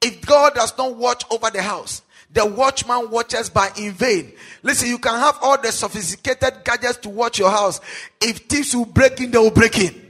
If 0.00 0.24
God 0.24 0.54
does 0.54 0.76
not 0.76 0.94
watch 0.96 1.24
over 1.30 1.50
the 1.50 1.62
house, 1.62 2.02
the 2.32 2.44
watchman 2.44 3.10
watches 3.10 3.50
by 3.50 3.70
in 3.78 3.92
vain. 3.92 4.32
Listen, 4.62 4.88
you 4.88 4.98
can 4.98 5.18
have 5.18 5.38
all 5.40 5.60
the 5.60 5.72
sophisticated 5.72 6.64
gadgets 6.64 6.98
to 6.98 7.08
watch 7.08 7.38
your 7.38 7.50
house. 7.50 7.80
If 8.20 8.38
thieves 8.40 8.74
will 8.76 8.84
break 8.84 9.20
in, 9.20 9.30
they 9.30 9.38
will 9.38 9.50
break 9.50 9.78
in. 9.78 10.05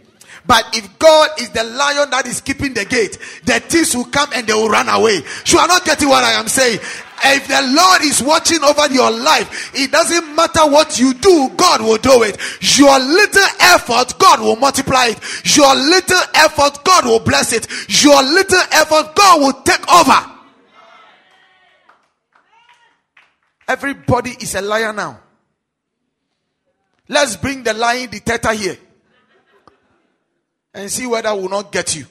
But 0.46 0.64
if 0.74 0.98
God 0.98 1.30
is 1.40 1.50
the 1.50 1.64
lion 1.64 2.10
that 2.10 2.26
is 2.26 2.40
keeping 2.40 2.72
the 2.74 2.84
gate, 2.84 3.18
the 3.44 3.58
thieves 3.60 3.96
will 3.96 4.04
come 4.04 4.30
and 4.34 4.46
they 4.46 4.52
will 4.52 4.68
run 4.68 4.88
away. 4.88 5.22
You 5.46 5.58
are 5.58 5.66
not 5.66 5.84
getting 5.84 6.08
what 6.08 6.22
I 6.22 6.32
am 6.32 6.46
saying. 6.46 6.78
If 7.24 7.48
the 7.48 7.74
Lord 7.74 8.02
is 8.02 8.22
watching 8.22 8.62
over 8.62 8.92
your 8.92 9.10
life, 9.10 9.74
it 9.74 9.90
doesn't 9.90 10.34
matter 10.36 10.70
what 10.70 10.98
you 11.00 11.14
do, 11.14 11.50
God 11.56 11.80
will 11.80 11.96
do 11.96 12.22
it. 12.22 12.38
Your 12.78 12.98
little 12.98 13.48
effort, 13.60 14.18
God 14.18 14.40
will 14.40 14.56
multiply 14.56 15.06
it. 15.06 15.56
Your 15.56 15.74
little 15.74 16.22
effort, 16.34 16.84
God 16.84 17.06
will 17.06 17.20
bless 17.20 17.52
it. 17.52 17.66
Your 18.02 18.22
little 18.22 18.62
effort, 18.72 19.14
God 19.14 19.40
will 19.40 19.62
take 19.62 19.92
over. 19.92 20.32
Everybody 23.68 24.30
is 24.40 24.54
a 24.54 24.60
liar 24.60 24.92
now. 24.92 25.20
Let's 27.08 27.36
bring 27.36 27.62
the 27.62 27.72
lying 27.72 28.08
detector 28.10 28.52
here 28.52 28.78
and 30.76 30.92
see 30.92 31.06
whether 31.06 31.34
will 31.34 31.48
not 31.48 31.72
get 31.72 31.96
you 31.96 32.06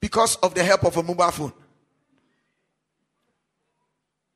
because 0.00 0.36
of 0.36 0.54
the 0.54 0.64
help 0.64 0.84
of 0.84 0.96
a 0.96 1.02
mobile 1.02 1.30
phone. 1.30 1.52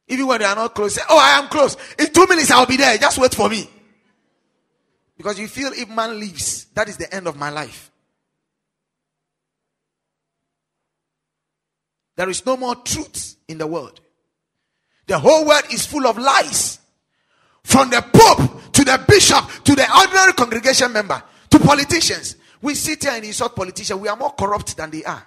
Even 0.06 0.26
when 0.26 0.38
they 0.40 0.44
are 0.44 0.54
not 0.54 0.74
close, 0.74 0.94
say, 0.94 1.02
Oh, 1.08 1.18
I 1.18 1.38
am 1.38 1.48
close. 1.48 1.76
In 1.98 2.12
two 2.12 2.26
minutes, 2.28 2.50
I'll 2.50 2.66
be 2.66 2.76
there. 2.76 2.96
Just 2.98 3.18
wait 3.18 3.34
for 3.34 3.48
me. 3.48 3.68
Because 5.16 5.38
you 5.38 5.48
feel 5.48 5.72
if 5.72 5.88
man 5.88 6.18
leaves, 6.18 6.66
that 6.74 6.88
is 6.88 6.96
the 6.96 7.12
end 7.14 7.26
of 7.26 7.36
my 7.36 7.48
life. 7.48 7.90
There 12.16 12.28
is 12.28 12.44
no 12.44 12.56
more 12.56 12.74
truth 12.74 13.36
in 13.48 13.56
the 13.58 13.66
world. 13.66 14.00
The 15.06 15.18
whole 15.18 15.46
world 15.46 15.64
is 15.72 15.86
full 15.86 16.06
of 16.06 16.18
lies. 16.18 16.80
From 17.62 17.88
the 17.88 18.02
Pope 18.02 18.72
to 18.72 18.84
the 18.84 19.02
Bishop 19.08 19.64
to 19.64 19.74
the 19.74 19.86
ordinary 19.96 20.32
congregation 20.32 20.92
member 20.92 21.22
to 21.50 21.58
politicians. 21.58 22.36
We 22.62 22.74
sit 22.74 23.02
here 23.02 23.12
and 23.12 23.24
insult 23.24 23.56
politicians. 23.56 24.00
We 24.00 24.08
are 24.08 24.16
more 24.16 24.32
corrupt 24.32 24.76
than 24.76 24.90
they 24.90 25.04
are. 25.04 25.26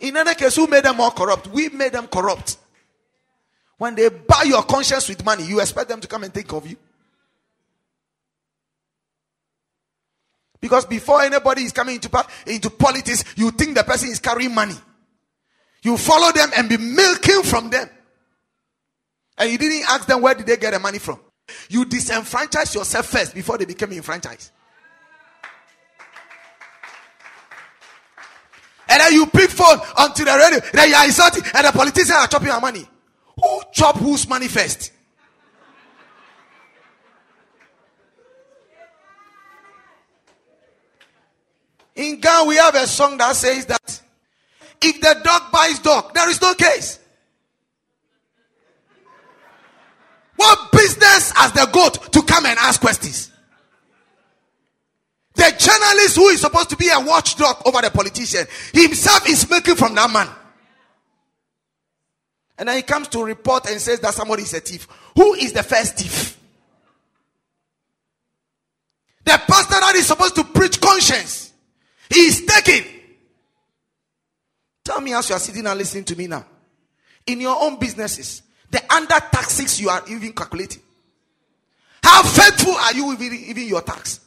In 0.00 0.16
any 0.16 0.34
case, 0.34 0.56
who 0.56 0.66
made 0.66 0.84
them 0.84 0.96
more 0.96 1.12
corrupt? 1.12 1.46
We 1.48 1.68
made 1.68 1.92
them 1.92 2.08
corrupt. 2.08 2.58
When 3.78 3.94
they 3.94 4.08
buy 4.08 4.44
your 4.44 4.62
conscience 4.62 5.08
with 5.08 5.24
money, 5.24 5.44
you 5.44 5.60
expect 5.60 5.88
them 5.88 6.00
to 6.00 6.08
come 6.08 6.24
and 6.24 6.32
think 6.32 6.52
of 6.52 6.66
you. 6.66 6.76
Because 10.60 10.86
before 10.86 11.22
anybody 11.22 11.62
is 11.62 11.72
coming 11.72 11.96
into, 11.96 12.26
into 12.46 12.70
politics, 12.70 13.24
you 13.36 13.50
think 13.50 13.76
the 13.76 13.84
person 13.84 14.08
is 14.08 14.18
carrying 14.18 14.54
money. 14.54 14.76
You 15.82 15.98
follow 15.98 16.32
them 16.32 16.50
and 16.56 16.68
be 16.68 16.78
milking 16.78 17.42
from 17.42 17.68
them. 17.68 17.88
And 19.36 19.50
you 19.50 19.58
didn't 19.58 19.88
ask 19.90 20.06
them 20.06 20.22
where 20.22 20.34
did 20.34 20.46
they 20.46 20.56
get 20.56 20.72
the 20.72 20.78
money 20.78 20.98
from. 20.98 21.20
You 21.68 21.84
disenfranchise 21.84 22.74
yourself 22.74 23.06
first 23.06 23.34
before 23.34 23.58
they 23.58 23.64
became 23.64 23.92
enfranchised. 23.92 24.50
And 28.88 29.00
then 29.00 29.12
you 29.12 29.26
pick 29.26 29.50
phone 29.50 29.78
onto 29.96 30.24
the 30.24 30.32
radio. 30.32 30.60
Then 30.72 30.88
you 30.90 30.94
are 30.94 31.06
insulting, 31.06 31.42
and 31.54 31.66
the 31.66 31.72
politicians 31.72 32.12
are 32.12 32.26
chopping 32.26 32.48
your 32.48 32.60
money. 32.60 32.86
Who 33.42 33.60
chop 33.72 33.96
whose 33.96 34.28
money 34.28 34.48
first? 34.48 34.92
In 41.96 42.20
Ghana, 42.20 42.48
we 42.48 42.56
have 42.56 42.74
a 42.74 42.86
song 42.86 43.16
that 43.18 43.36
says 43.36 43.66
that 43.66 44.02
if 44.80 45.00
the 45.00 45.20
dog 45.22 45.52
buys 45.52 45.78
dog, 45.78 46.12
there 46.12 46.28
is 46.28 46.40
no 46.40 46.54
case. 46.54 46.98
What 50.36 50.72
business 50.72 51.32
has 51.32 51.52
the 51.52 51.68
goat 51.72 52.12
to 52.12 52.22
come 52.22 52.46
and 52.46 52.58
ask 52.58 52.80
questions? 52.80 53.30
The 55.34 55.52
journalist 55.58 56.16
who 56.16 56.28
is 56.28 56.40
supposed 56.40 56.70
to 56.70 56.76
be 56.76 56.88
a 56.88 57.00
watchdog 57.00 57.62
over 57.66 57.80
the 57.82 57.90
politician 57.90 58.46
himself 58.72 59.28
is 59.28 59.48
making 59.50 59.76
from 59.76 59.94
that 59.96 60.10
man. 60.10 60.28
And 62.56 62.68
then 62.68 62.76
he 62.76 62.82
comes 62.82 63.08
to 63.08 63.24
report 63.24 63.68
and 63.68 63.80
says 63.80 63.98
that 64.00 64.14
somebody 64.14 64.44
is 64.44 64.54
a 64.54 64.60
thief. 64.60 64.86
Who 65.16 65.34
is 65.34 65.52
the 65.52 65.64
first 65.64 65.96
thief? 65.96 66.38
The 69.24 69.40
pastor 69.48 69.80
that 69.80 69.94
is 69.96 70.06
supposed 70.06 70.36
to 70.36 70.44
preach 70.44 70.80
conscience. 70.80 71.52
He 72.08 72.20
is 72.20 72.44
taken. 72.44 72.84
Tell 74.84 75.00
me 75.00 75.14
as 75.14 75.28
you 75.28 75.34
are 75.34 75.40
sitting 75.40 75.66
and 75.66 75.78
listening 75.78 76.04
to 76.04 76.16
me 76.16 76.26
now. 76.26 76.44
In 77.26 77.40
your 77.40 77.56
own 77.60 77.78
businesses, 77.78 78.42
the 78.70 78.82
under 78.92 79.20
taxes 79.30 79.80
you 79.80 79.88
are 79.88 80.02
even 80.08 80.32
calculating. 80.32 80.82
How 82.02 82.22
faithful 82.22 82.74
are 82.74 82.92
you 82.92 83.06
with 83.06 83.22
even 83.22 83.66
your 83.66 83.82
tax? 83.82 84.20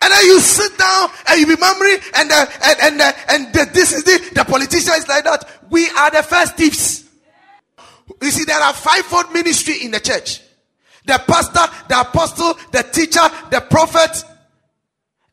And 0.00 0.12
then 0.12 0.24
you 0.24 0.40
sit 0.40 0.78
down 0.78 1.10
and 1.28 1.40
you 1.40 1.46
be 1.46 1.52
and 1.52 2.30
the, 2.30 2.52
and 2.64 2.80
and 2.80 3.00
the, 3.00 3.14
and 3.28 3.52
the, 3.52 3.70
this 3.72 3.92
is 3.92 4.04
the 4.04 4.30
the 4.34 4.44
politician 4.44 4.94
is 4.96 5.06
like 5.06 5.24
that. 5.24 5.46
We 5.68 5.90
are 5.90 6.10
the 6.10 6.22
first 6.22 6.56
thieves. 6.56 7.04
You 8.22 8.30
see, 8.30 8.44
there 8.44 8.58
are 8.58 8.72
fivefold 8.72 9.32
ministry 9.32 9.84
in 9.84 9.90
the 9.90 10.00
church 10.00 10.40
the 11.08 11.18
pastor, 11.26 11.74
the 11.88 12.00
apostle, 12.00 12.54
the 12.70 12.82
teacher, 12.92 13.20
the 13.50 13.60
prophet, 13.68 14.24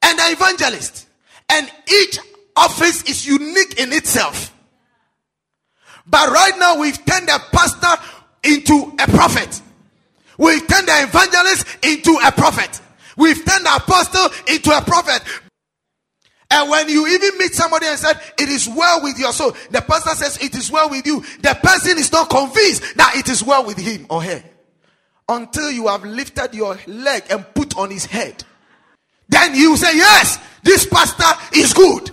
and 0.02 0.18
the 0.18 0.24
evangelist. 0.32 1.08
And 1.50 1.70
each 1.88 2.18
office 2.56 3.04
is 3.04 3.28
unique 3.28 3.78
in 3.78 3.92
itself. 3.92 4.54
But 6.08 6.30
right 6.30 6.54
now, 6.58 6.80
we've 6.80 7.04
turned 7.06 7.28
the 7.28 7.42
pastor 7.52 8.02
into 8.44 8.94
a 9.00 9.08
prophet. 9.08 9.62
We've 10.38 10.66
turned 10.66 10.88
the 10.88 11.04
evangelist 11.04 11.68
into 11.84 12.18
a 12.26 12.32
prophet. 12.32 12.82
We've 13.18 13.44
turned 13.44 13.66
the 13.66 13.76
apostle 13.76 14.30
into 14.48 14.72
a 14.72 14.82
prophet. 14.82 15.22
And 16.52 16.70
when 16.70 16.88
you 16.88 17.06
even 17.08 17.38
meet 17.38 17.54
somebody 17.54 17.88
and 17.88 18.00
said, 18.00 18.20
It 18.40 18.48
is 18.48 18.70
well 18.70 19.04
with 19.04 19.20
your 19.20 19.34
soul, 19.34 19.52
the 19.72 19.82
pastor 19.82 20.12
says, 20.12 20.38
It 20.42 20.56
is 20.56 20.72
well 20.72 20.90
with 20.90 21.06
you. 21.06 21.22
The 21.42 21.58
person 21.62 21.98
is 21.98 22.12
not 22.12 22.30
convinced 22.30 22.96
that 22.96 23.16
it 23.18 23.28
is 23.28 23.44
well 23.44 23.66
with 23.66 23.78
him 23.78 24.06
or 24.10 24.24
her 24.24 24.44
until 25.28 25.72
you 25.72 25.88
have 25.88 26.04
lifted 26.04 26.54
your 26.54 26.78
leg 26.88 27.24
and 27.30 27.46
put 27.54 27.78
on 27.78 27.90
his 27.92 28.06
head. 28.06 28.44
Then 29.28 29.56
you 29.56 29.76
say, 29.78 29.96
Yes, 29.98 30.40
this 30.64 30.86
pastor 30.86 31.58
is 31.58 31.74
good. 31.74 32.12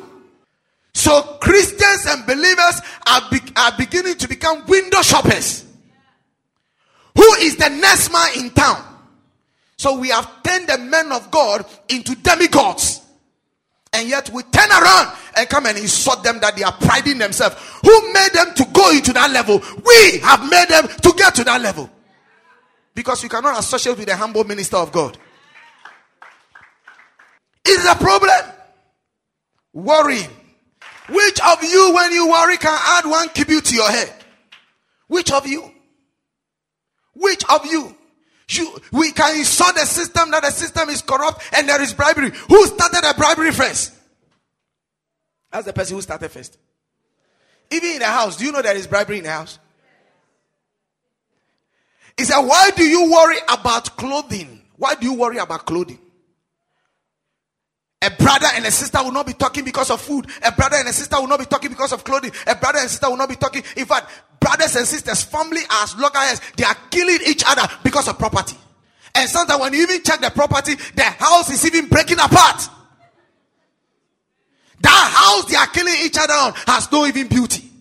So 0.95 1.23
Christians 1.41 2.07
and 2.07 2.27
believers 2.27 2.81
are, 3.07 3.23
be- 3.31 3.53
are 3.57 3.73
beginning 3.77 4.17
to 4.17 4.29
become 4.29 4.65
window 4.67 5.03
shoppers. 5.03 5.65
who 7.15 7.35
is 7.41 7.57
the 7.57 7.69
next 7.69 8.11
man 8.13 8.29
in 8.39 8.51
town. 8.51 8.83
So 9.77 9.99
we 9.99 10.09
have 10.11 10.43
turned 10.43 10.69
the 10.69 10.79
men 10.79 11.13
of 11.13 11.31
God 11.31 11.65
into 11.89 12.15
demigods. 12.17 13.01
And 13.93 14.09
yet 14.09 14.31
we 14.31 14.43
turn 14.45 14.71
around 14.71 15.15
and 15.37 15.49
come 15.49 15.67
and 15.67 15.77
insult 15.77 16.23
them 16.25 16.41
that 16.41 16.57
they 16.57 16.63
are 16.63 16.73
priding 16.73 17.19
themselves. 17.19 17.57
Who 17.83 18.13
made 18.13 18.31
them 18.33 18.55
to 18.55 18.65
go 18.73 18.91
into 18.91 19.13
that 19.13 19.31
level? 19.31 19.59
We 19.85 20.19
have 20.21 20.49
made 20.49 20.69
them 20.69 20.89
to 20.89 21.13
get 21.17 21.35
to 21.37 21.45
that 21.45 21.61
level. 21.61 21.91
Because 22.95 23.23
you 23.23 23.29
cannot 23.29 23.59
associate 23.59 23.99
with 23.99 24.09
a 24.09 24.17
humble 24.17 24.45
minister 24.45 24.77
of 24.77 24.93
God. 24.93 25.17
Is 27.67 27.87
a 27.87 27.95
problem. 27.95 28.31
Worrying. 29.73 30.31
Which 31.09 31.41
of 31.41 31.63
you, 31.63 31.93
when 31.95 32.13
you 32.13 32.29
worry, 32.29 32.57
can 32.59 32.79
add 32.81 33.07
one 33.07 33.29
cubit 33.31 33.65
to 33.67 33.75
your 33.75 33.91
head? 33.91 34.13
Which 35.09 35.33
of 35.33 35.47
you? 35.47 35.71
Which 37.15 37.45
of 37.51 37.67
you? 37.67 37.97
you? 38.49 38.77
We 38.93 39.13
can 39.13 39.39
insult 39.39 39.75
the 39.75 39.87
system 39.87 40.31
that 40.31 40.43
the 40.43 40.51
system 40.51 40.89
is 40.91 41.03
corrupt 41.03 41.43
and 41.55 41.69
there 41.69 41.81
is 41.83 41.95
bribery. 41.95 42.31
Who 42.49 42.67
started 42.67 43.03
the 43.03 43.15
bribery 43.17 43.53
first? 43.53 43.93
That's 45.51 45.67
the 45.67 45.73
person 45.73 45.97
who 45.97 46.03
started 46.03 46.31
first. 46.31 46.57
Even 47.71 47.91
in 47.93 47.99
the 48.01 48.07
house, 48.07 48.37
do 48.37 48.45
you 48.45 48.53
know 48.53 48.63
there 48.63 48.77
is 48.77 48.87
bribery 48.87 49.19
in 49.19 49.25
the 49.25 49.31
house? 49.31 49.59
He 52.17 52.25
said, 52.25 52.41
Why 52.41 52.71
do 52.77 52.85
you 52.85 53.11
worry 53.11 53.39
about 53.49 53.97
clothing? 53.97 54.63
Why 54.77 54.95
do 54.95 55.07
you 55.07 55.15
worry 55.15 55.39
about 55.39 55.67
clothing? 55.67 55.99
A 58.03 58.11
brother 58.11 58.49
and 58.55 58.67
a 58.67 58.71
sister 58.71 58.99
will 59.03 59.13
not 59.13 59.27
be 59.27 59.33
talking 59.33 59.65
because 59.65 59.89
of 59.89 60.01
food. 60.01 60.27
A 60.43 60.51
brother 60.51 60.77
and 60.77 60.89
a 60.89 60.93
sister 60.93 61.21
will 61.21 61.29
not 61.29 61.39
be 61.39 61.47
talking 61.47 61.71
because 61.71 61.93
of 61.93 62.03
clothing. 62.03 62.33
A 62.49 62.57
brother 62.57 62.81
and 62.81 62.91
sister 62.91 63.09
will 63.09 63.17
not 63.17 63.29
be 63.29 63.37
talking. 63.37 63.63
In 63.77 63.87
fact, 63.87 64.11
brothers 64.41 64.75
and 64.75 64.85
sisters, 64.87 65.23
family 65.23 65.61
as 65.71 65.97
loggerheads, 65.97 66.41
they 66.57 66.65
are 66.65 66.77
killing 66.91 67.21
each 67.27 67.45
other 67.47 67.63
because 67.85 68.09
of 68.09 68.19
property. 68.19 68.57
And 69.15 69.29
sometimes 69.29 69.61
when 69.61 69.73
you 69.73 69.83
even 69.83 70.03
check 70.03 70.21
the 70.21 70.31
property, 70.31 70.75
the 70.97 71.03
house 71.05 71.51
is 71.51 71.65
even 71.65 71.89
breaking 71.89 72.19
apart. 72.19 72.69
That 74.81 75.13
house 75.15 75.45
they 75.49 75.57
are 75.57 75.69
killing 75.69 75.95
each 76.03 76.19
other 76.19 76.33
on 76.33 76.55
has 76.67 76.91
no 76.91 77.07
even 77.07 77.29
beauty. 77.29 77.72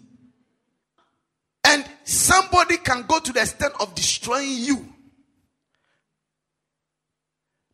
And 1.64 1.86
somebody 2.04 2.78
can 2.78 3.06
go 3.08 3.20
to 3.20 3.32
the 3.32 3.42
extent 3.42 3.74
of 3.80 3.94
destroying 3.96 4.58
you 4.58 4.94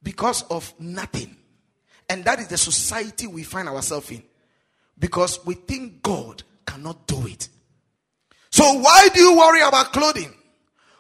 because 0.04 0.44
of 0.44 0.74
nothing. 0.80 1.36
And 2.10 2.24
that 2.26 2.40
is 2.40 2.48
the 2.48 2.58
society 2.58 3.28
we 3.28 3.44
find 3.44 3.68
ourselves 3.68 4.12
in. 4.12 4.24
Because 5.00 5.46
we 5.46 5.56
think 5.56 6.02
God 6.02 6.44
cannot 6.66 7.08
do 7.08 7.28
it. 7.28 7.50
So 8.52 8.64
why 8.80 9.10
do 9.14 9.22
you 9.22 9.38
worry 9.38 9.62
about 9.62 9.94
clothing? 9.94 10.34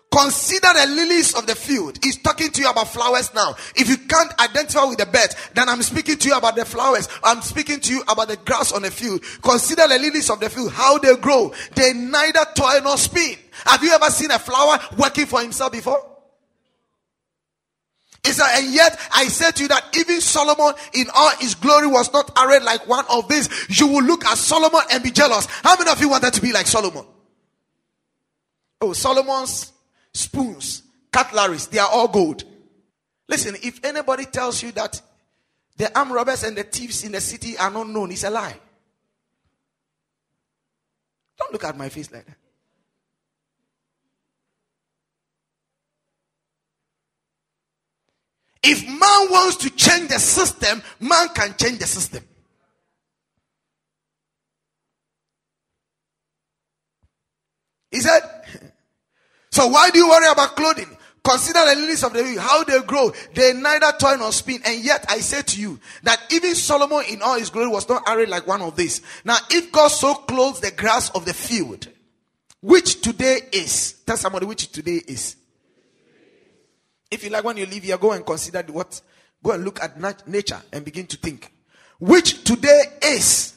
Consider 0.09 0.67
the 0.73 0.85
lilies 0.87 1.35
of 1.35 1.45
the 1.47 1.55
field. 1.55 1.99
He's 2.01 2.17
talking 2.21 2.49
to 2.49 2.61
you 2.61 2.69
about 2.69 2.87
flowers 2.87 3.33
now. 3.35 3.55
If 3.75 3.89
you 3.89 3.97
can't 3.97 4.33
identify 4.39 4.85
with 4.85 4.97
the 4.97 5.05
birds, 5.05 5.35
then 5.53 5.67
I'm 5.67 5.81
speaking 5.81 6.17
to 6.17 6.29
you 6.29 6.37
about 6.37 6.55
the 6.55 6.65
flowers. 6.65 7.09
I'm 7.23 7.41
speaking 7.41 7.81
to 7.81 7.93
you 7.93 8.03
about 8.07 8.29
the 8.29 8.37
grass 8.37 8.71
on 8.71 8.83
the 8.83 8.91
field. 8.91 9.21
Consider 9.43 9.87
the 9.87 9.99
lilies 9.99 10.29
of 10.29 10.39
the 10.39 10.49
field, 10.49 10.71
how 10.71 10.97
they 10.97 11.15
grow. 11.17 11.53
They 11.75 11.93
neither 11.93 12.39
toil 12.55 12.81
nor 12.83 12.97
spin. 12.97 13.37
Have 13.65 13.83
you 13.83 13.91
ever 13.91 14.09
seen 14.09 14.31
a 14.31 14.39
flower 14.39 14.79
working 14.97 15.25
for 15.25 15.41
himself 15.41 15.73
before? 15.73 16.03
It's 18.23 18.41
and 18.41 18.73
yet 18.73 18.99
I 19.13 19.27
said 19.27 19.55
to 19.57 19.63
you 19.63 19.69
that 19.69 19.95
even 19.95 20.19
Solomon 20.19 20.73
in 20.93 21.07
all 21.13 21.31
his 21.39 21.55
glory 21.55 21.87
was 21.87 22.11
not 22.11 22.31
arrayed 22.41 22.63
like 22.63 22.87
one 22.87 23.05
of 23.09 23.27
these. 23.29 23.49
You 23.69 23.87
will 23.87 24.03
look 24.03 24.25
at 24.25 24.37
Solomon 24.37 24.81
and 24.91 25.03
be 25.03 25.11
jealous. 25.11 25.47
How 25.63 25.77
many 25.77 25.91
of 25.91 25.99
you 26.01 26.09
wanted 26.09 26.33
to 26.33 26.41
be 26.41 26.51
like 26.51 26.67
Solomon? 26.67 27.05
Oh, 28.81 28.93
Solomon's 28.93 29.71
spoons, 30.17 30.83
cutleries, 31.11 31.67
they 31.67 31.79
are 31.79 31.89
all 31.89 32.07
gold. 32.07 32.43
Listen, 33.29 33.55
if 33.61 33.83
anybody 33.83 34.25
tells 34.25 34.63
you 34.63 34.71
that 34.73 35.01
the 35.77 35.95
armed 35.97 36.11
robbers 36.11 36.43
and 36.43 36.57
the 36.57 36.63
thieves 36.63 37.03
in 37.03 37.11
the 37.11 37.21
city 37.21 37.57
are 37.57 37.69
not 37.69 37.87
known, 37.87 38.11
it's 38.11 38.23
a 38.23 38.29
lie. 38.29 38.57
Don't 41.37 41.53
look 41.53 41.63
at 41.63 41.77
my 41.77 41.89
face 41.89 42.11
like 42.11 42.25
that. 42.25 42.37
If 48.63 48.85
man 48.85 49.31
wants 49.31 49.57
to 49.57 49.69
change 49.69 50.09
the 50.09 50.19
system, 50.19 50.81
man 50.99 51.29
can 51.29 51.55
change 51.57 51.77
the 51.79 51.85
system. 51.85 52.23
He 57.91 58.01
said, 58.01 58.21
So 59.57 59.65
why 59.65 59.89
do 59.89 59.97
you 59.97 60.07
worry 60.07 60.31
about 60.31 60.55
clothing? 60.55 60.85
Consider 61.23 61.65
the 61.65 61.81
lilies 61.81 62.03
of 62.03 62.13
the 62.13 62.23
field, 62.23 62.37
how 62.37 62.63
they 62.63 62.79
grow. 62.83 63.11
They 63.33 63.53
neither 63.53 63.91
toil 63.93 64.19
nor 64.19 64.31
spin. 64.31 64.61
And 64.63 64.85
yet 64.85 65.03
I 65.09 65.17
say 65.17 65.41
to 65.41 65.59
you 65.59 65.79
that 66.03 66.21
even 66.29 66.53
Solomon 66.53 67.03
in 67.09 67.23
all 67.23 67.39
his 67.39 67.49
glory 67.49 67.67
was 67.67 67.89
not 67.89 68.03
arrayed 68.07 68.29
like 68.29 68.45
one 68.45 68.61
of 68.61 68.75
these. 68.75 69.01
Now, 69.25 69.37
if 69.49 69.71
God 69.71 69.87
so 69.87 70.13
clothes 70.13 70.59
the 70.59 70.69
grass 70.69 71.09
of 71.09 71.25
the 71.25 71.33
field, 71.33 71.87
which 72.61 73.01
today 73.01 73.39
is, 73.51 73.93
tell 74.05 74.15
somebody 74.15 74.45
which 74.45 74.71
today 74.71 75.01
is. 75.07 75.35
If 77.09 77.23
you 77.23 77.31
like, 77.31 77.43
when 77.43 77.57
you 77.57 77.65
leave 77.65 77.81
here, 77.81 77.97
go 77.97 78.11
and 78.11 78.23
consider 78.23 78.61
what, 78.71 79.01
go 79.41 79.53
and 79.53 79.65
look 79.65 79.81
at 79.81 79.99
nat- 79.99 80.27
nature 80.27 80.61
and 80.71 80.85
begin 80.85 81.07
to 81.07 81.17
think. 81.17 81.51
Which 81.99 82.43
today 82.43 82.83
is, 83.01 83.55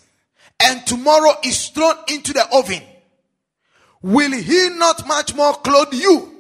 and 0.61 0.87
tomorrow 0.87 1.35
is 1.45 1.69
thrown 1.69 1.97
into 2.09 2.33
the 2.33 2.49
oven. 2.57 2.85
Will 4.03 4.33
he 4.33 4.71
not 4.71 5.07
much 5.07 5.35
more 5.35 5.53
clothe 5.55 5.93
you? 5.93 6.35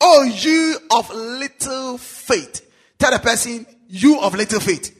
Oh, 0.00 0.22
you 0.22 0.76
of 0.90 1.12
little 1.14 1.98
faith. 1.98 2.70
Tell 2.98 3.10
the 3.10 3.18
person, 3.18 3.66
you 3.88 4.20
of 4.20 4.34
little 4.34 4.60
faith. 4.60 4.94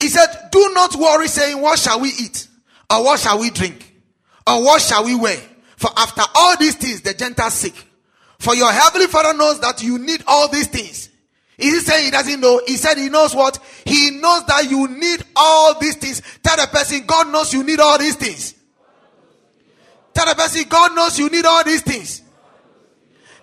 He 0.00 0.08
said, 0.08 0.48
Do 0.50 0.70
not 0.74 0.94
worry, 0.96 1.28
saying, 1.28 1.60
What 1.60 1.78
shall 1.78 2.00
we 2.00 2.08
eat? 2.08 2.48
Or 2.90 3.04
what 3.04 3.20
shall 3.20 3.38
we 3.38 3.50
drink? 3.50 3.94
Or 4.46 4.64
what 4.64 4.82
shall 4.82 5.04
we 5.04 5.14
wear? 5.14 5.38
For 5.76 5.90
after 5.96 6.22
all 6.34 6.56
these 6.56 6.74
things, 6.74 7.02
the 7.02 7.14
Gentiles 7.14 7.54
seek. 7.54 7.86
For 8.38 8.54
your 8.54 8.72
heavenly 8.72 9.06
Father 9.06 9.36
knows 9.36 9.60
that 9.60 9.82
you 9.82 9.98
need 9.98 10.24
all 10.26 10.48
these 10.48 10.66
things. 10.66 11.10
Is 11.58 11.74
he 11.74 11.80
saying 11.80 12.04
he 12.06 12.10
doesn't 12.10 12.40
know? 12.40 12.62
He 12.66 12.76
said 12.76 12.96
he 12.96 13.10
knows 13.10 13.34
what? 13.34 13.58
He 13.90 14.12
knows 14.12 14.46
that 14.46 14.70
you 14.70 14.86
need 14.86 15.24
all 15.34 15.76
these 15.80 15.96
things. 15.96 16.22
Tell 16.44 16.56
the 16.56 16.68
person, 16.68 17.04
God 17.06 17.32
knows 17.32 17.52
you 17.52 17.64
need 17.64 17.80
all 17.80 17.98
these 17.98 18.14
things. 18.14 18.54
Tell 20.14 20.26
the 20.26 20.34
person, 20.36 20.62
God 20.68 20.94
knows 20.94 21.18
you 21.18 21.28
need 21.28 21.44
all 21.44 21.64
these 21.64 21.82
things. 21.82 22.22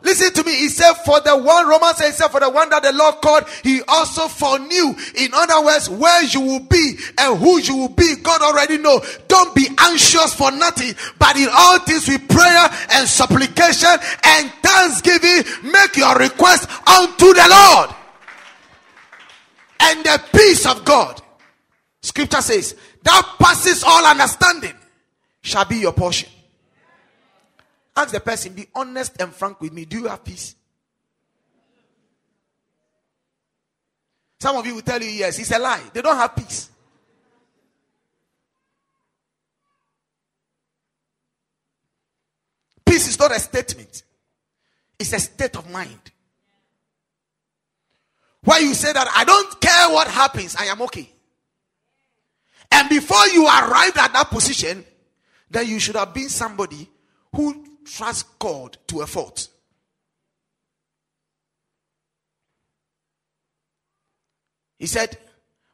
Listen 0.02 0.32
to 0.32 0.44
me. 0.46 0.54
He 0.56 0.70
said, 0.70 0.94
for 1.04 1.20
the 1.20 1.36
one, 1.36 1.68
Romans 1.68 1.98
said, 1.98 2.30
for 2.30 2.40
the 2.40 2.50
one 2.50 2.70
that 2.70 2.82
the 2.82 2.94
Lord 2.94 3.16
called, 3.16 3.44
he 3.62 3.82
also 3.90 4.30
foreknew. 4.30 4.96
In 5.16 5.32
other 5.34 5.66
words, 5.66 5.90
where 5.90 6.24
you 6.24 6.40
will 6.40 6.62
be 6.62 6.96
and 7.18 7.38
who 7.38 7.60
you 7.60 7.76
will 7.76 7.90
be, 7.90 8.16
God 8.24 8.42
already 8.42 8.78
know. 8.78 9.04
Don't 9.28 9.54
be 9.54 9.68
anxious 9.78 10.34
for 10.34 10.50
nothing, 10.52 10.94
but 11.20 11.36
in 11.36 11.50
all 11.52 11.80
things 11.80 12.08
with 12.08 12.26
prayer 12.30 12.70
and 12.92 13.06
supplication 13.06 14.00
and 14.24 14.50
thanksgiving, 14.64 15.44
make 15.74 15.98
your 15.98 16.16
request 16.16 16.70
unto 16.88 17.34
the 17.34 17.48
Lord. 17.50 17.97
And 19.80 20.04
the 20.04 20.22
peace 20.34 20.66
of 20.66 20.84
God, 20.84 21.22
scripture 22.02 22.42
says, 22.42 22.76
that 23.04 23.36
passes 23.40 23.84
all 23.84 24.06
understanding, 24.06 24.74
shall 25.42 25.66
be 25.66 25.78
your 25.78 25.94
portion. 25.94 26.30
Ask 27.96 28.12
the 28.12 28.20
person, 28.20 28.54
be 28.54 28.68
honest 28.76 29.20
and 29.20 29.34
frank 29.34 29.62
with 29.62 29.74
me. 29.74 29.86
Do 29.86 29.98
you 29.98 30.08
have 30.08 30.24
peace? 30.24 30.56
Some 34.40 34.56
of 34.56 34.68
you 34.68 34.76
will 34.76 34.82
tell 34.82 35.02
you 35.02 35.10
yes. 35.10 35.40
It's 35.40 35.52
a 35.52 35.58
lie. 35.58 35.82
They 35.94 36.02
don't 36.02 36.16
have 36.16 36.36
peace. 36.36 36.70
Peace 42.86 43.10
is 43.10 43.20
not 43.20 43.36
a 43.36 43.40
statement, 43.40 44.04
it's 44.98 45.14
a 45.14 45.20
state 45.20 45.56
of 45.58 45.70
mind. 45.70 46.00
Where 48.44 48.62
you 48.62 48.74
say 48.74 48.94
that 48.94 49.08
I 49.16 49.24
don't 49.24 49.60
care 49.60 49.90
what 49.90 50.08
happens, 50.08 50.56
I 50.56 50.66
am 50.66 50.82
okay. 50.84 51.10
And 52.72 52.90
before 52.90 53.26
you 53.28 53.46
arrived 53.46 53.98
at 53.98 54.14
that 54.14 54.30
position, 54.30 54.86
then 55.50 55.68
you 55.68 55.80
should 55.80 55.96
have 55.96 56.14
been 56.14 56.30
somebody 56.30 56.90
who 57.34 57.66
trusts 57.86 58.24
God 58.40 58.78
to 58.88 59.02
a 59.02 59.08
fault. 59.08 59.48
He 64.78 64.86
said, 64.86 65.18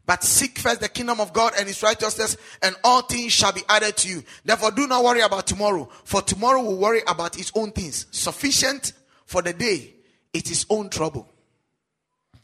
But 0.05 0.24
seek 0.24 0.59
first 0.59 0.80
the 0.80 0.88
kingdom 0.88 1.20
of 1.20 1.34
God 1.34 1.53
and 1.57 1.68
his 1.68 1.84
righteousness, 1.84 2.38
and 2.61 2.76
all 2.84 3.01
things 3.01 3.34
shall 3.34 3.51
be 3.51 3.64
added 3.68 3.97
to 3.97 4.09
you. 4.09 4.24
Therefore, 4.45 4.72
do 4.72 4.88
not 4.88 5.03
worry 5.03 5.22
about 5.22 5.47
tomorrow, 5.47 5.89
for 6.03 6.22
tomorrow 6.22 6.61
will 6.61 6.78
worry 6.78 7.01
about 7.07 7.38
its 7.38 7.51
own 7.55 7.72
things. 7.72 8.05
Sufficient 8.11 8.93
for 9.26 9.41
the 9.41 9.53
day, 9.53 9.93
it 10.32 10.49
is 10.49 10.66
own 10.70 10.89
trouble. 10.89 11.32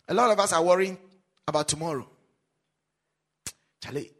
A 0.09 0.13
lot 0.13 0.31
of 0.31 0.39
us 0.39 0.51
are 0.53 0.63
worrying 0.63 0.97
about 1.47 1.67
tomorrow. 1.67 2.07
Charlie, 3.81 4.11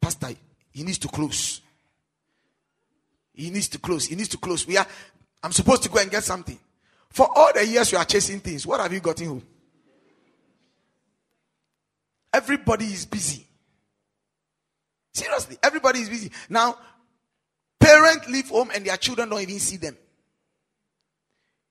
Pastor, 0.00 0.30
he 0.72 0.82
needs 0.82 0.98
to 0.98 1.08
close. 1.08 1.60
He 3.34 3.50
needs 3.50 3.68
to 3.68 3.78
close. 3.78 4.06
He 4.06 4.16
needs 4.16 4.28
to 4.30 4.38
close. 4.38 4.66
We 4.66 4.76
are. 4.78 4.86
I'm 5.42 5.52
supposed 5.52 5.82
to 5.84 5.88
go 5.88 6.00
and 6.00 6.10
get 6.10 6.24
something. 6.24 6.58
For 7.10 7.28
all 7.34 7.52
the 7.52 7.66
years 7.66 7.92
you 7.92 7.98
are 7.98 8.04
chasing 8.04 8.40
things, 8.40 8.66
what 8.66 8.80
have 8.80 8.92
you 8.92 9.00
gotten 9.00 9.26
home? 9.26 9.42
Everybody 12.32 12.86
is 12.86 13.04
busy. 13.04 13.46
Seriously, 15.12 15.58
everybody 15.62 16.00
is 16.00 16.08
busy. 16.08 16.30
Now, 16.48 16.78
parents 17.78 18.28
leave 18.28 18.48
home 18.48 18.70
and 18.74 18.86
their 18.86 18.96
children 18.96 19.28
don't 19.28 19.42
even 19.42 19.58
see 19.58 19.76
them. 19.76 19.96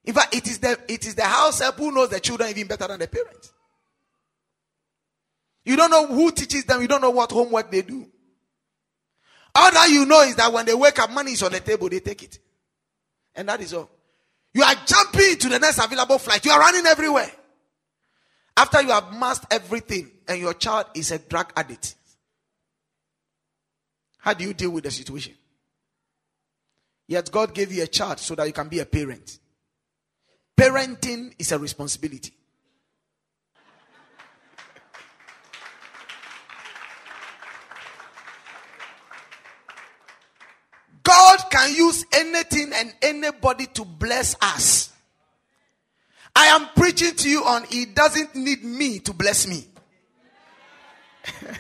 In 0.06 0.14
fact, 0.14 0.36
it 0.36 0.48
is 0.48 0.60
the 0.60 0.80
it 0.88 1.06
is 1.06 1.16
the 1.16 1.24
house 1.24 1.60
help 1.60 1.76
who 1.78 1.92
knows 1.92 2.10
the 2.10 2.20
children 2.20 2.50
even 2.50 2.68
better 2.68 2.88
than 2.88 3.00
the 3.00 3.08
parents. 3.08 3.54
You 5.64 5.76
don't 5.76 5.92
know 5.92 6.08
who 6.08 6.32
teaches 6.32 6.66
them, 6.66 6.82
you 6.82 6.88
don't 6.88 7.02
know 7.02 7.12
what 7.12 7.32
homework 7.32 7.70
they 7.70 7.84
do. 7.84 8.08
All 9.54 9.72
that 9.72 9.90
you 9.90 10.06
know 10.06 10.22
is 10.22 10.36
that 10.36 10.52
when 10.52 10.66
they 10.66 10.74
wake 10.74 10.98
up, 11.00 11.12
money 11.12 11.34
is 11.34 11.44
on 11.44 11.52
the 11.52 11.60
table, 11.60 11.90
they 11.90 12.00
take 12.00 12.24
it. 12.24 12.40
And 13.36 13.48
that 13.50 13.62
is 13.62 13.74
all. 13.74 13.90
You 14.54 14.64
are 14.64 14.76
jumping 14.86 15.38
to 15.38 15.50
the 15.50 15.60
next 15.60 15.78
available 15.78 16.18
flight. 16.18 16.44
You 16.46 16.52
are 16.52 16.60
running 16.60 16.86
everywhere. 16.86 17.32
After 18.58 18.82
you 18.82 18.90
have 18.90 19.14
mastered 19.18 19.48
everything 19.52 20.12
and 20.28 20.40
your 20.40 20.54
child 20.54 20.88
is 20.96 21.12
a 21.12 21.20
drug 21.20 21.52
addict, 21.56 21.96
how 24.18 24.34
do 24.34 24.44
you 24.44 24.54
deal 24.54 24.72
with 24.72 24.84
the 24.84 24.92
situation? 24.92 25.34
Yet 27.08 27.32
God 27.32 27.54
gave 27.54 27.72
you 27.72 27.84
a 27.84 27.88
child 27.88 28.20
so 28.20 28.36
that 28.36 28.48
you 28.48 28.54
can 28.54 28.68
be 28.68 28.80
a 28.80 28.86
parent. 28.86 29.40
Parenting 30.58 31.34
is 31.40 31.52
a 31.52 31.60
responsibility. 31.60 32.34
God 41.04 41.40
can 41.50 41.76
use 41.76 42.06
anything 42.14 42.72
and 42.74 42.94
anybody 43.02 43.66
to 43.68 43.84
bless 43.84 44.36
us. 44.42 44.94
I 46.36 46.46
am 46.48 46.68
preaching 46.76 47.16
to 47.16 47.30
you 47.30 47.44
on 47.44 47.64
He 47.66 47.86
doesn't 47.86 48.36
need 48.36 48.64
me 48.64 49.00
to 49.00 49.14
bless 49.14 49.48
me. 49.48 49.66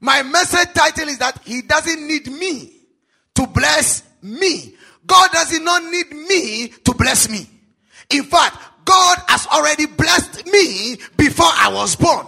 My 0.00 0.22
message 0.22 0.74
title 0.74 1.08
is 1.08 1.18
that 1.18 1.40
He 1.44 1.62
doesn't 1.62 2.06
need 2.06 2.30
me 2.30 2.72
to 3.34 3.46
bless 3.46 4.02
me. 4.20 4.74
God 5.06 5.30
does 5.32 5.58
not 5.60 5.84
need 5.84 6.10
me 6.10 6.68
to 6.68 6.94
bless 6.94 7.28
me. 7.28 7.48
In 8.10 8.24
fact, 8.24 8.56
God 8.84 9.18
has 9.28 9.46
already 9.46 9.86
blessed 9.86 10.46
me 10.46 10.96
before 11.16 11.46
I 11.48 11.70
was 11.72 11.96
born. 11.96 12.26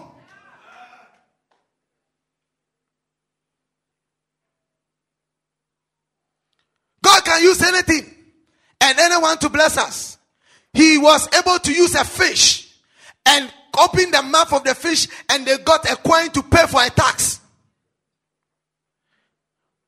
God 7.02 7.24
can 7.24 7.42
use 7.42 7.62
anything 7.62 8.14
and 8.80 8.98
anyone 8.98 9.38
to 9.38 9.48
bless 9.48 9.78
us. 9.78 10.18
He 10.74 10.98
was 10.98 11.28
able 11.34 11.58
to 11.58 11.72
use 11.72 11.94
a 11.94 12.04
fish 12.04 12.74
and 13.24 13.52
open 13.78 14.10
the 14.10 14.22
mouth 14.22 14.52
of 14.52 14.64
the 14.64 14.74
fish 14.74 15.08
and 15.30 15.46
they 15.46 15.56
got 15.58 15.88
a 15.90 15.96
coin 15.96 16.30
to 16.30 16.42
pay 16.42 16.66
for 16.66 16.82
a 16.82 16.90
tax. 16.90 17.40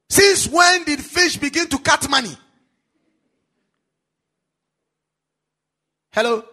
Since 0.09 0.49
when 0.49 0.85
did 0.85 1.01
fish 1.01 1.37
begin 1.37 1.69
to 1.69 1.79
cut 1.79 2.09
money? 2.09 2.37
Hello? 6.13 6.45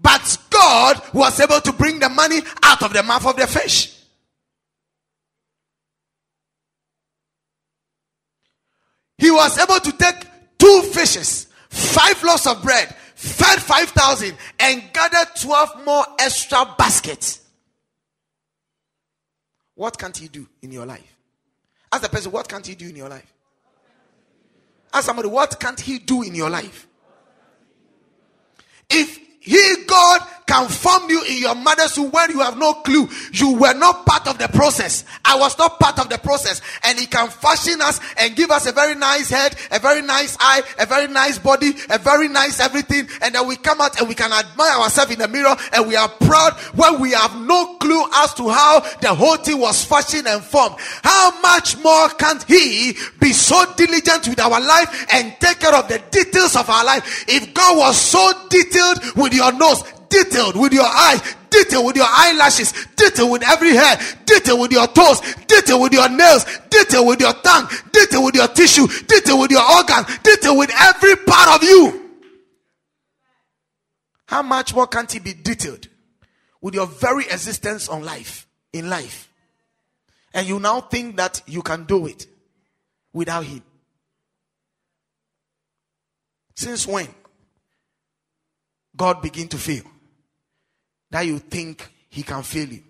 But 0.00 0.38
God 0.50 1.02
was 1.12 1.40
able 1.40 1.60
to 1.60 1.72
bring 1.72 1.98
the 1.98 2.08
money 2.08 2.40
out 2.62 2.82
of 2.82 2.92
the 2.92 3.02
mouth 3.02 3.26
of 3.26 3.36
the 3.36 3.46
fish. 3.46 3.92
He 9.18 9.30
was 9.30 9.58
able 9.58 9.80
to 9.80 9.92
take 9.92 10.26
two 10.58 10.82
fishes, 10.92 11.46
five 11.70 12.22
loaves 12.22 12.46
of 12.46 12.62
bread, 12.62 12.94
fed 13.14 13.60
5,000, 13.60 14.36
and 14.60 14.82
gathered 14.92 15.28
12 15.40 15.84
more 15.86 16.04
extra 16.18 16.74
baskets. 16.76 17.40
What 19.74 19.98
can't 19.98 20.16
he 20.16 20.28
do 20.28 20.46
in 20.62 20.72
your 20.72 20.86
life? 20.86 21.16
Ask 21.92 22.02
the 22.02 22.08
person, 22.08 22.32
what 22.32 22.48
can't 22.48 22.66
he 22.66 22.74
do 22.74 22.88
in 22.88 22.96
your 22.96 23.08
life? 23.08 23.32
Ask 24.92 25.06
somebody, 25.06 25.28
what 25.28 25.58
can't 25.58 25.80
he 25.80 25.98
do 25.98 26.22
in 26.22 26.34
your 26.34 26.50
life? 26.50 26.86
If 28.90 29.18
he, 29.40 29.84
God, 29.86 30.20
can 30.46 30.68
form 30.68 31.10
you 31.10 31.22
in 31.24 31.38
your 31.38 31.54
mother's 31.56 31.98
womb 31.98 32.10
when 32.12 32.30
you 32.30 32.40
have 32.40 32.56
no 32.56 32.74
clue. 32.74 33.08
You 33.32 33.54
were 33.54 33.74
not 33.74 34.06
part 34.06 34.28
of 34.28 34.38
the 34.38 34.48
process. 34.48 35.04
I 35.24 35.36
was 35.36 35.58
not 35.58 35.80
part 35.80 35.98
of 35.98 36.08
the 36.08 36.18
process. 36.18 36.62
And 36.84 36.98
He 36.98 37.06
can 37.06 37.28
fashion 37.28 37.80
us 37.82 38.00
and 38.16 38.36
give 38.36 38.50
us 38.50 38.66
a 38.66 38.72
very 38.72 38.94
nice 38.94 39.28
head, 39.28 39.56
a 39.72 39.80
very 39.80 40.02
nice 40.02 40.36
eye, 40.38 40.62
a 40.78 40.86
very 40.86 41.08
nice 41.08 41.38
body, 41.38 41.72
a 41.90 41.98
very 41.98 42.28
nice 42.28 42.60
everything. 42.60 43.08
And 43.22 43.34
then 43.34 43.46
we 43.48 43.56
come 43.56 43.80
out 43.80 43.98
and 43.98 44.08
we 44.08 44.14
can 44.14 44.32
admire 44.32 44.78
ourselves 44.80 45.12
in 45.12 45.18
the 45.18 45.28
mirror 45.28 45.56
and 45.72 45.88
we 45.88 45.96
are 45.96 46.08
proud 46.08 46.52
when 46.74 47.00
we 47.00 47.10
have 47.12 47.40
no 47.40 47.76
clue 47.78 48.04
as 48.14 48.32
to 48.34 48.48
how 48.48 48.80
the 49.00 49.12
whole 49.12 49.36
thing 49.36 49.58
was 49.58 49.84
fashioned 49.84 50.28
and 50.28 50.42
formed. 50.42 50.76
How 51.02 51.40
much 51.40 51.76
more 51.82 52.08
can't 52.10 52.44
He 52.44 52.96
be 53.20 53.32
so 53.32 53.64
diligent 53.76 54.28
with 54.28 54.40
our 54.40 54.60
life 54.60 55.06
and 55.12 55.34
take 55.40 55.58
care 55.58 55.74
of 55.74 55.88
the 55.88 56.00
details 56.10 56.54
of 56.54 56.70
our 56.70 56.84
life? 56.84 57.24
If 57.26 57.52
God 57.52 57.78
was 57.78 58.00
so 58.00 58.32
detailed 58.48 59.16
with 59.16 59.34
your 59.34 59.52
nose, 59.52 59.82
detailed 60.16 60.56
with 60.56 60.72
your 60.72 60.86
eyes, 60.86 61.20
detailed 61.50 61.86
with 61.86 61.96
your 61.96 62.06
eyelashes, 62.08 62.72
detailed 62.96 63.30
with 63.30 63.42
every 63.42 63.74
hair, 63.74 63.98
detailed 64.24 64.60
with 64.60 64.72
your 64.72 64.86
toes, 64.88 65.20
detailed 65.46 65.82
with 65.82 65.92
your 65.92 66.08
nails, 66.08 66.44
detailed 66.70 67.06
with 67.06 67.20
your 67.20 67.34
tongue, 67.34 67.68
detailed 67.92 68.24
with 68.24 68.34
your 68.34 68.48
tissue, 68.48 68.86
detailed 69.06 69.40
with 69.40 69.50
your 69.50 69.62
organs, 69.76 70.06
detailed 70.18 70.58
with 70.58 70.70
every 70.78 71.16
part 71.16 71.56
of 71.56 71.68
you. 71.68 72.02
How 74.26 74.42
much 74.42 74.74
more 74.74 74.86
can't 74.86 75.10
he 75.10 75.18
be 75.18 75.34
detailed 75.34 75.86
with 76.60 76.74
your 76.74 76.86
very 76.86 77.24
existence 77.24 77.88
on 77.88 78.04
life, 78.04 78.46
in 78.72 78.88
life? 78.88 79.28
And 80.32 80.46
you 80.46 80.58
now 80.58 80.80
think 80.80 81.16
that 81.16 81.42
you 81.46 81.62
can 81.62 81.84
do 81.84 82.06
it 82.06 82.26
without 83.12 83.44
him. 83.44 83.62
Since 86.54 86.86
when? 86.86 87.08
God 88.96 89.20
begin 89.20 89.48
to 89.48 89.58
fail 89.58 89.82
that 91.16 91.24
you 91.24 91.38
think 91.38 91.90
he 92.10 92.22
can 92.22 92.42
fail 92.42 92.68
you. 92.68 92.82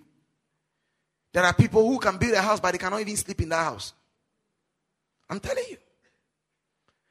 There 1.33 1.45
are 1.45 1.55
people 1.55 1.89
who 1.89 1.97
can 2.01 2.19
build 2.19 2.35
a 2.35 2.43
house, 2.43 2.59
but 2.59 2.73
they 2.73 2.79
cannot 2.79 3.01
even 3.01 3.17
sleep 3.17 3.41
in 3.41 3.51
that 3.51 3.63
house. 3.63 3.93
I'm 5.31 5.39
telling 5.39 5.63
you. 5.71 5.77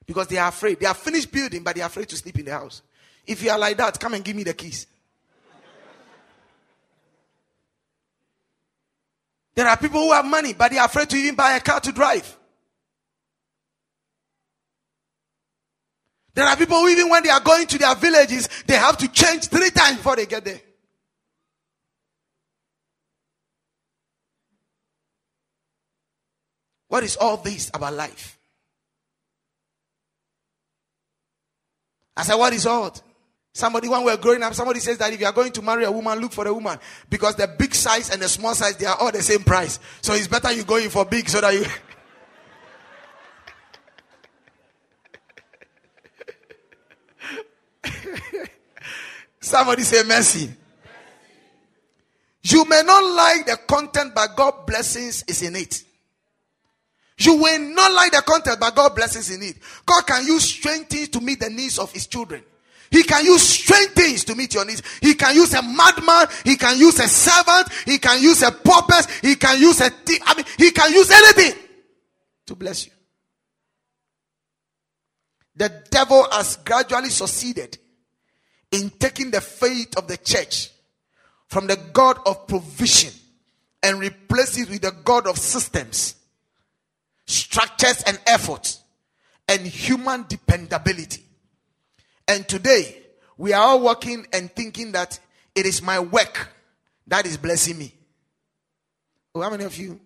Because 0.05 0.27
they 0.27 0.37
are 0.37 0.49
afraid. 0.49 0.77
They 0.77 0.87
are 0.87 0.93
finished 0.93 1.31
building, 1.31 1.63
but 1.63 1.73
they 1.73 1.81
are 1.81 1.85
afraid 1.87 2.09
to 2.09 2.17
sleep 2.17 2.37
in 2.39 2.43
the 2.43 2.51
house. 2.51 2.81
If 3.25 3.41
you 3.41 3.49
are 3.49 3.57
like 3.57 3.77
that, 3.77 3.97
come 3.97 4.13
and 4.15 4.25
give 4.25 4.35
me 4.35 4.43
the 4.43 4.53
keys. 4.53 4.87
There 9.55 9.69
are 9.69 9.77
people 9.77 10.01
who 10.01 10.11
have 10.11 10.25
money, 10.25 10.53
but 10.53 10.69
they 10.69 10.79
are 10.79 10.87
afraid 10.87 11.09
to 11.11 11.15
even 11.15 11.35
buy 11.35 11.53
a 11.53 11.61
car 11.61 11.79
to 11.79 11.93
drive. 11.93 12.37
There 16.33 16.45
are 16.45 16.57
people 16.57 16.77
who, 16.77 16.89
even 16.89 17.09
when 17.09 17.23
they 17.23 17.29
are 17.29 17.39
going 17.39 17.67
to 17.67 17.77
their 17.77 17.95
villages, 17.95 18.49
they 18.67 18.75
have 18.75 18.97
to 18.97 19.07
change 19.07 19.47
three 19.47 19.69
times 19.69 19.95
before 19.95 20.17
they 20.17 20.25
get 20.25 20.43
there. 20.43 20.59
What 26.95 27.03
is 27.03 27.17
all 27.17 27.35
this 27.35 27.69
about 27.73 27.93
life? 27.93 28.39
I 32.15 32.23
said, 32.23 32.35
What 32.35 32.53
is 32.53 32.65
all? 32.65 32.95
Somebody, 33.53 33.89
when 33.89 34.05
we're 34.05 34.15
growing 34.15 34.41
up, 34.41 34.53
somebody 34.53 34.79
says 34.79 34.97
that 34.99 35.11
if 35.11 35.19
you 35.19 35.25
are 35.25 35.33
going 35.33 35.51
to 35.51 35.61
marry 35.61 35.83
a 35.83 35.91
woman, 35.91 36.17
look 36.19 36.31
for 36.31 36.47
a 36.47 36.53
woman. 36.53 36.79
Because 37.09 37.35
the 37.35 37.49
big 37.49 37.75
size 37.75 38.11
and 38.11 38.21
the 38.21 38.29
small 38.29 38.55
size, 38.55 38.77
they 38.77 38.85
are 38.85 38.95
all 38.95 39.11
the 39.11 39.21
same 39.21 39.43
price. 39.43 39.77
So 39.99 40.13
it's 40.13 40.29
better 40.29 40.53
you 40.53 40.63
go 40.63 40.77
in 40.77 40.89
for 40.89 41.03
big 41.03 41.27
so 41.27 41.41
that 41.41 41.53
you. 41.53 41.65
Somebody 49.41 49.83
say 49.83 50.01
mercy. 50.07 50.49
You 52.43 52.63
may 52.63 52.83
not 52.85 53.03
like 53.03 53.47
the 53.47 53.57
content, 53.67 54.15
but 54.15 54.33
God 54.37 54.65
blessings 54.65 55.23
is 55.23 55.41
in 55.41 55.57
it. 55.57 55.83
You 57.17 57.37
will 57.37 57.59
not 57.59 57.93
like 57.93 58.11
the 58.11 58.21
content, 58.21 58.59
but 58.59 58.75
God 58.75 58.95
blesses 58.95 59.29
in 59.29 59.41
it. 59.41 59.57
God 59.85 60.05
can 60.05 60.25
use 60.25 60.43
strange 60.43 60.87
things 60.87 61.09
to 61.09 61.21
meet 61.21 61.39
the 61.39 61.49
needs 61.49 61.79
of 61.79 61.91
his 61.91 62.07
children. 62.07 62.43
He 62.91 63.03
can 63.03 63.25
use 63.25 63.41
strange 63.41 63.91
things 63.91 64.23
to 64.25 64.35
meet 64.35 64.53
your 64.53 64.65
needs. 64.65 64.81
He 65.01 65.15
can 65.15 65.35
use 65.35 65.53
a 65.53 65.61
madman. 65.61 66.27
He 66.43 66.55
can 66.55 66.77
use 66.77 66.99
a 66.99 67.07
servant. 67.07 67.69
He 67.85 67.97
can 67.97 68.21
use 68.21 68.41
a 68.41 68.51
purpose. 68.51 69.07
He 69.21 69.35
can 69.35 69.59
use 69.59 69.81
a. 69.81 69.91
I 70.25 70.35
mean, 70.35 70.45
he 70.57 70.71
can 70.71 70.93
use 70.93 71.09
anything 71.09 71.61
to 72.47 72.55
bless 72.55 72.85
you. 72.85 72.91
The 75.55 75.83
devil 75.89 76.27
has 76.31 76.57
gradually 76.57 77.09
succeeded 77.09 77.77
in 78.71 78.89
taking 78.89 79.31
the 79.31 79.41
faith 79.41 79.97
of 79.97 80.07
the 80.07 80.17
church 80.17 80.69
from 81.47 81.67
the 81.67 81.77
God 81.93 82.19
of 82.25 82.45
provision 82.45 83.13
and 83.81 83.99
replace 83.99 84.57
it 84.57 84.69
with 84.69 84.81
the 84.81 84.91
God 84.91 85.27
of 85.27 85.37
systems 85.37 86.15
structures 87.25 88.03
and 88.03 88.19
efforts, 88.27 88.83
and 89.47 89.61
human 89.61 90.25
dependability. 90.27 91.23
And 92.27 92.47
today, 92.47 93.01
we 93.37 93.53
are 93.53 93.61
all 93.61 93.81
working 93.81 94.25
and 94.33 94.51
thinking 94.51 94.93
that 94.93 95.19
it 95.53 95.65
is 95.65 95.81
my 95.81 95.99
work 95.99 96.51
that 97.07 97.25
is 97.25 97.37
blessing 97.37 97.77
me. 97.77 97.93
Oh, 99.33 99.41
how 99.41 99.49
many 99.49 99.63
of 99.63 99.77
you 99.77 99.99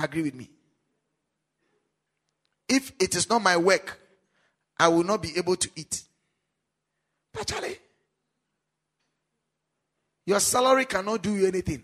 agree 0.00 0.22
with 0.22 0.34
me? 0.34 0.50
If 2.68 2.92
it 2.98 3.14
is 3.14 3.28
not 3.28 3.42
my 3.42 3.56
work, 3.56 4.00
I 4.78 4.88
will 4.88 5.04
not 5.04 5.22
be 5.22 5.36
able 5.36 5.56
to 5.56 5.70
eat. 5.76 6.02
Charlie, 7.46 7.78
your 10.26 10.40
salary 10.40 10.84
cannot 10.84 11.22
do 11.22 11.34
you 11.34 11.46
anything. 11.46 11.82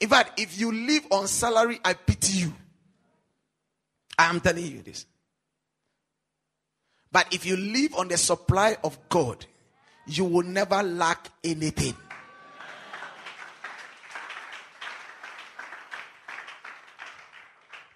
In 0.00 0.08
fact, 0.08 0.40
if 0.40 0.58
you 0.58 0.72
live 0.72 1.06
on 1.10 1.26
salary, 1.26 1.80
I 1.84 1.94
pity 1.94 2.38
you. 2.38 2.54
I 4.18 4.28
am 4.28 4.40
telling 4.40 4.66
you 4.66 4.82
this. 4.82 5.06
But 7.10 7.32
if 7.32 7.46
you 7.46 7.56
live 7.56 7.94
on 7.94 8.08
the 8.08 8.18
supply 8.18 8.76
of 8.84 8.98
God, 9.08 9.46
you 10.06 10.24
will 10.24 10.42
never 10.42 10.82
lack 10.82 11.30
anything. 11.44 11.94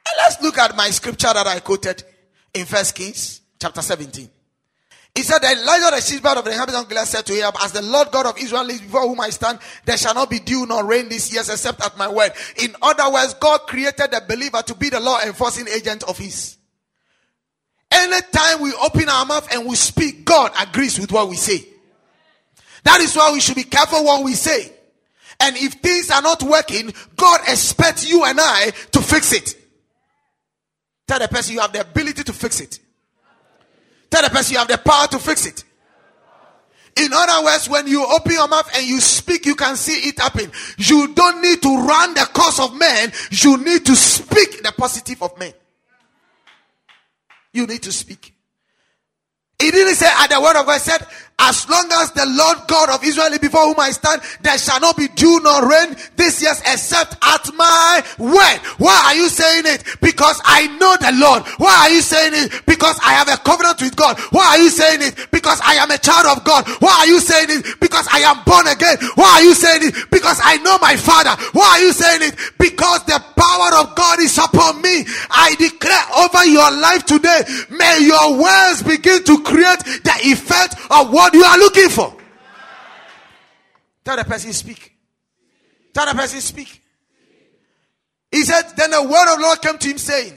And 0.07 0.17
let's 0.19 0.41
look 0.41 0.57
at 0.59 0.77
my 0.77 0.91
scripture 0.91 1.33
that 1.33 1.47
I 1.47 1.61
quoted 1.61 2.05
in 2.55 2.65
First 2.67 2.95
Kings 2.95 3.41
chapter 3.61 3.83
17. 3.83 4.31
He 5.15 5.23
said, 5.23 5.41
that 5.41 5.59
Elijah 5.59 5.95
the 5.95 6.01
shepherd 6.01 6.39
of 6.39 6.45
the 6.45 6.53
inhabitants 6.53 6.85
of 6.85 6.89
Gilead 6.89 7.07
said 7.07 7.27
to 7.27 7.35
Ahab, 7.35 7.57
As 7.63 7.73
the 7.73 7.83
Lord 7.83 8.11
God 8.11 8.27
of 8.27 8.39
Israel 8.39 8.65
lives 8.65 8.81
before 8.81 9.03
whom 9.03 9.21
I 9.21 9.29
stand, 9.29 9.59
there 9.85 9.99
shall 9.99 10.15
not 10.15 10.31
be 10.31 10.39
dew 10.39 10.65
nor 10.67 10.87
rain 10.87 11.11
this 11.11 11.31
year 11.31 11.43
except 11.43 11.85
at 11.85 11.99
my 11.99 12.09
word. 12.09 12.33
In 12.63 12.75
other 12.81 13.13
words, 13.13 13.35
God 13.35 13.61
created 13.67 14.11
the 14.11 14.23
believer 14.27 14.63
to 14.63 14.75
be 14.75 14.89
the 14.89 15.01
law 15.01 15.21
enforcing 15.21 15.69
agent 15.69 16.03
of 16.05 16.17
his. 16.17 16.57
Anytime 17.91 18.63
we 18.63 18.73
open 18.73 19.07
our 19.11 19.27
mouth 19.27 19.55
and 19.55 19.69
we 19.69 19.77
speak, 19.77 20.25
God 20.25 20.51
agrees 20.59 20.99
with 20.99 21.13
what 21.13 21.29
we 21.29 21.37
say. 21.37 21.69
That 22.85 23.03
is 23.03 23.15
why 23.15 23.33
we 23.33 23.41
should 23.41 23.57
be 23.57 23.65
careful 23.65 24.03
what 24.05 24.25
we 24.25 24.33
say. 24.33 24.73
And 25.41 25.57
if 25.57 25.75
things 25.75 26.11
are 26.11 26.23
not 26.23 26.43
working, 26.43 26.93
God 27.17 27.41
expects 27.49 28.09
you 28.09 28.25
and 28.25 28.39
I 28.41 28.71
to 28.93 29.01
fix 29.01 29.33
it. 29.33 29.57
Tell 31.07 31.19
the 31.19 31.29
person 31.29 31.55
you 31.55 31.61
have 31.61 31.73
the 31.73 31.83
ability 31.83 32.25
to 32.25 32.33
fix 32.33 32.61
it. 32.61 32.79
Tell 34.13 34.23
the 34.23 34.29
person 34.29 34.53
you 34.53 34.59
have 34.59 34.69
the 34.69 34.77
power 34.77 35.07
to 35.07 35.19
fix 35.19 35.47
it. 35.47 35.65
In 37.01 37.11
other 37.15 37.47
words, 37.47 37.67
when 37.71 37.87
you 37.87 38.05
open 38.05 38.33
your 38.33 38.47
mouth 38.47 38.71
and 38.77 38.87
you 38.87 39.01
speak, 39.01 39.47
you 39.47 39.55
can 39.55 39.75
see 39.75 40.07
it 40.09 40.21
happen. 40.21 40.53
You 40.77 41.15
don't 41.15 41.41
need 41.41 41.63
to 41.63 41.79
run 41.79 42.13
the 42.13 42.29
course 42.35 42.61
of 42.61 42.77
men. 42.79 43.11
You 43.31 43.57
need 43.57 43.87
to 43.87 43.97
speak 43.97 44.63
the 44.63 44.75
positive 44.77 45.23
of 45.23 45.39
men. 45.39 45.55
You 47.55 47.67
need 47.67 47.83
to 47.85 47.93
speak. 47.93 48.35
He 49.59 49.71
didn't 49.71 49.95
say 49.95 50.07
at 50.07 50.27
the 50.27 50.43
word 50.43 50.57
of 50.61 50.67
God, 50.67 50.79
said, 50.79 51.07
as 51.43 51.69
long 51.69 51.91
as 51.99 52.13
the 52.13 52.27
Lord 52.27 52.59
God 52.69 52.91
of 52.91 53.03
Israel 53.03 53.37
before 53.39 53.67
whom 53.67 53.81
I 53.81 53.91
stand, 53.91 54.23
there 54.43 54.57
shall 54.59 54.79
not 54.81 54.97
be 54.97 55.09
dew 55.09 55.41
nor 55.43 55.69
rain 55.69 55.97
this 56.15 56.41
year 56.41 56.53
except 56.71 57.17
at 57.21 57.51
my 57.55 58.03
word. 58.19 58.59
Why 58.79 58.95
are 59.11 59.17
you 59.17 59.29
saying 59.29 59.65
it? 59.67 59.83
Because 60.01 60.41
I 60.45 60.67
know 60.79 60.95
the 61.03 61.11
Lord. 61.19 61.43
Why 61.59 61.75
are 61.83 61.91
you 61.91 62.01
saying 62.01 62.33
it? 62.35 62.63
Because 62.67 62.99
I 63.03 63.15
have 63.15 63.29
a 63.29 63.37
covenant 63.43 63.83
with 63.83 63.97
God. 63.97 64.19
Why 64.31 64.55
are 64.55 64.59
you 64.59 64.71
saying 64.71 65.03
it? 65.03 65.31
Because 65.33 65.61
I 65.65 65.75
am 65.83 65.91
a 65.91 65.99
child 65.99 66.27
of 66.31 66.45
God. 66.45 66.69
Why 66.79 66.95
are 67.03 67.07
you 67.07 67.19
saying 67.19 67.51
it? 67.51 67.81
Because 67.81 68.07
I 68.13 68.21
am 68.23 68.45
born 68.47 68.69
again. 68.69 68.99
Why 69.17 69.41
are 69.41 69.43
you 69.43 69.55
saying 69.55 69.83
it? 69.83 70.11
Because 70.11 70.39
I 70.43 70.59
know 70.59 70.79
my 70.79 70.95
father. 70.95 71.35
Why 71.53 71.67
are 71.67 71.81
you 71.83 71.93
saying 71.93 72.23
it? 72.23 72.39
Because 72.59 73.03
the 73.05 73.19
power 73.35 73.83
of 73.83 73.95
God 73.97 74.21
is 74.21 74.39
upon 74.39 74.81
me. 74.81 75.05
I 75.31 75.57
declare 75.59 76.07
over 76.23 76.45
your 76.47 76.71
life 76.71 77.05
today, 77.05 77.43
may 77.71 78.07
your 78.07 78.39
words 78.39 78.83
begin 78.83 79.25
to 79.25 79.43
create 79.43 79.83
the 80.07 80.15
effect 80.23 80.79
of 80.91 81.13
what 81.13 81.32
you 81.33 81.43
are 81.43 81.59
looking 81.59 81.89
for. 81.89 82.17
Tell 84.05 84.17
the 84.17 84.25
person 84.25 84.53
speak. 84.53 84.93
Tell 85.95 86.07
the 86.07 86.13
person 86.13 86.41
speak. 86.41 86.83
He 88.31 88.43
said, 88.43 88.63
then 88.77 88.91
the 88.91 89.03
word 89.03 89.33
of 89.33 89.39
the 89.39 89.43
Lord 89.43 89.61
came 89.61 89.79
to 89.79 89.89
him 89.89 89.99
saying, 89.99 90.35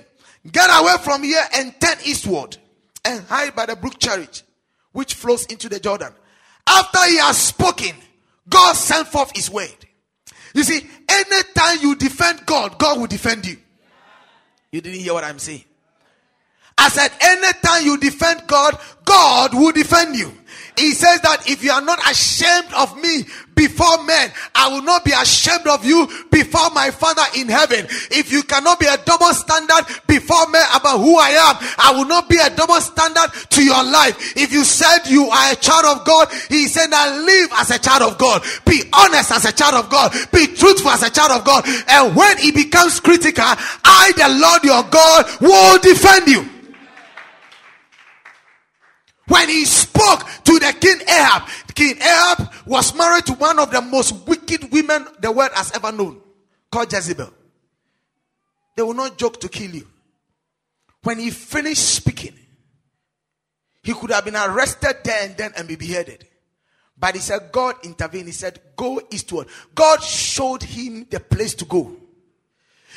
get 0.51 0.69
away 0.69 0.95
from 1.01 1.23
here 1.23 1.43
and 1.53 1.73
turn 1.79 1.97
eastward 2.05 2.57
and 3.05 3.23
hide 3.25 3.55
by 3.55 3.65
the 3.65 3.75
brook 3.75 3.99
Cherith, 3.99 4.43
which 4.91 5.13
flows 5.13 5.45
into 5.45 5.69
the 5.69 5.79
Jordan. 5.79 6.13
After 6.67 7.05
he 7.07 7.17
has 7.17 7.37
spoken, 7.37 7.95
God 8.49 8.73
sent 8.73 9.07
forth 9.07 9.31
his 9.35 9.49
word. 9.49 9.69
You 10.53 10.63
see, 10.63 10.85
anytime 11.09 11.79
you 11.81 11.95
defend 11.95 12.45
God, 12.45 12.77
God 12.77 12.99
will 12.99 13.07
defend 13.07 13.45
you. 13.45 13.57
You 14.71 14.81
didn't 14.81 14.99
hear 14.99 15.13
what 15.13 15.23
I'm 15.23 15.39
saying. 15.39 15.63
I 16.77 16.89
said, 16.89 17.11
anytime 17.21 17.85
you 17.85 17.97
defend 17.97 18.43
God, 18.47 18.77
God 19.05 19.53
will 19.53 19.71
defend 19.71 20.15
you. 20.15 20.33
He 20.77 20.91
says 20.91 21.21
that 21.21 21.49
if 21.49 21.63
you 21.63 21.71
are 21.71 21.81
not 21.81 21.99
ashamed 22.09 22.73
of 22.75 22.97
me 23.01 23.23
before 23.55 24.03
men, 24.03 24.31
I 24.53 24.67
will 24.67 24.83
not 24.83 25.05
be 25.05 25.11
ashamed 25.11 25.65
of 25.67 25.85
you 25.85 26.07
before 26.29 26.69
my 26.71 26.91
Father 26.91 27.23
in 27.37 27.47
heaven. 27.47 27.87
If 28.11 28.31
you 28.31 28.43
cannot 28.43 28.79
be 28.79 28.85
a 28.85 28.97
double 28.97 29.33
standard 29.33 29.85
before 30.07 30.49
men 30.49 30.65
about 30.75 30.99
who 30.99 31.17
I 31.17 31.29
am, 31.29 31.55
I 31.79 31.93
will 31.95 32.05
not 32.05 32.29
be 32.29 32.37
a 32.37 32.49
double 32.49 32.79
standard 32.81 33.31
to 33.51 33.63
your 33.63 33.83
life. 33.83 34.35
If 34.35 34.51
you 34.51 34.63
said 34.63 35.07
you 35.07 35.27
are 35.27 35.53
a 35.53 35.55
child 35.55 35.85
of 35.85 36.05
God, 36.05 36.27
He 36.49 36.67
said 36.67 36.87
that 36.87 37.23
live 37.23 37.49
as 37.57 37.71
a 37.71 37.79
child 37.79 38.03
of 38.03 38.17
God, 38.17 38.43
be 38.65 38.83
honest 38.93 39.31
as 39.31 39.45
a 39.45 39.51
child 39.53 39.75
of 39.75 39.89
God, 39.89 40.11
be 40.33 40.47
truthful 40.47 40.91
as 40.91 41.03
a 41.03 41.09
child 41.09 41.31
of 41.31 41.45
God. 41.45 41.63
And 41.87 42.15
when 42.15 42.37
He 42.37 42.51
becomes 42.51 42.99
critical, 42.99 43.45
I, 43.45 44.11
the 44.17 44.29
Lord 44.39 44.63
your 44.63 44.83
God, 44.91 45.25
will 45.39 45.79
defend 45.79 46.27
you. 46.27 46.54
When 49.27 49.49
he 49.49 49.65
spoke 49.65 50.23
to 50.43 50.59
the 50.59 50.75
king 50.79 51.01
Ahab, 51.07 51.49
King 51.73 51.97
Ahab 51.97 52.53
was 52.65 52.95
married 52.95 53.25
to 53.25 53.33
one 53.33 53.59
of 53.59 53.71
the 53.71 53.81
most 53.81 54.27
wicked 54.27 54.71
women 54.71 55.07
the 55.19 55.31
world 55.31 55.51
has 55.53 55.71
ever 55.73 55.91
known, 55.91 56.21
called 56.71 56.91
Jezebel. 56.91 57.31
They 58.75 58.83
will 58.83 58.93
not 58.93 59.17
joke 59.17 59.39
to 59.41 59.49
kill 59.49 59.71
you. 59.71 59.87
When 61.03 61.19
he 61.19 61.29
finished 61.29 61.95
speaking, 61.95 62.33
he 63.83 63.93
could 63.93 64.11
have 64.11 64.25
been 64.25 64.35
arrested 64.35 64.97
there 65.03 65.25
and 65.25 65.37
then 65.37 65.53
and 65.55 65.67
be 65.67 65.75
beheaded. 65.75 66.27
But 66.97 67.15
he 67.15 67.21
said, 67.21 67.51
God 67.51 67.75
intervened. 67.83 68.25
He 68.27 68.31
said, 68.31 68.59
Go 68.75 69.01
eastward. 69.11 69.47
God 69.73 70.01
showed 70.01 70.63
him 70.63 71.05
the 71.09 71.19
place 71.19 71.53
to 71.55 71.65
go. 71.65 71.95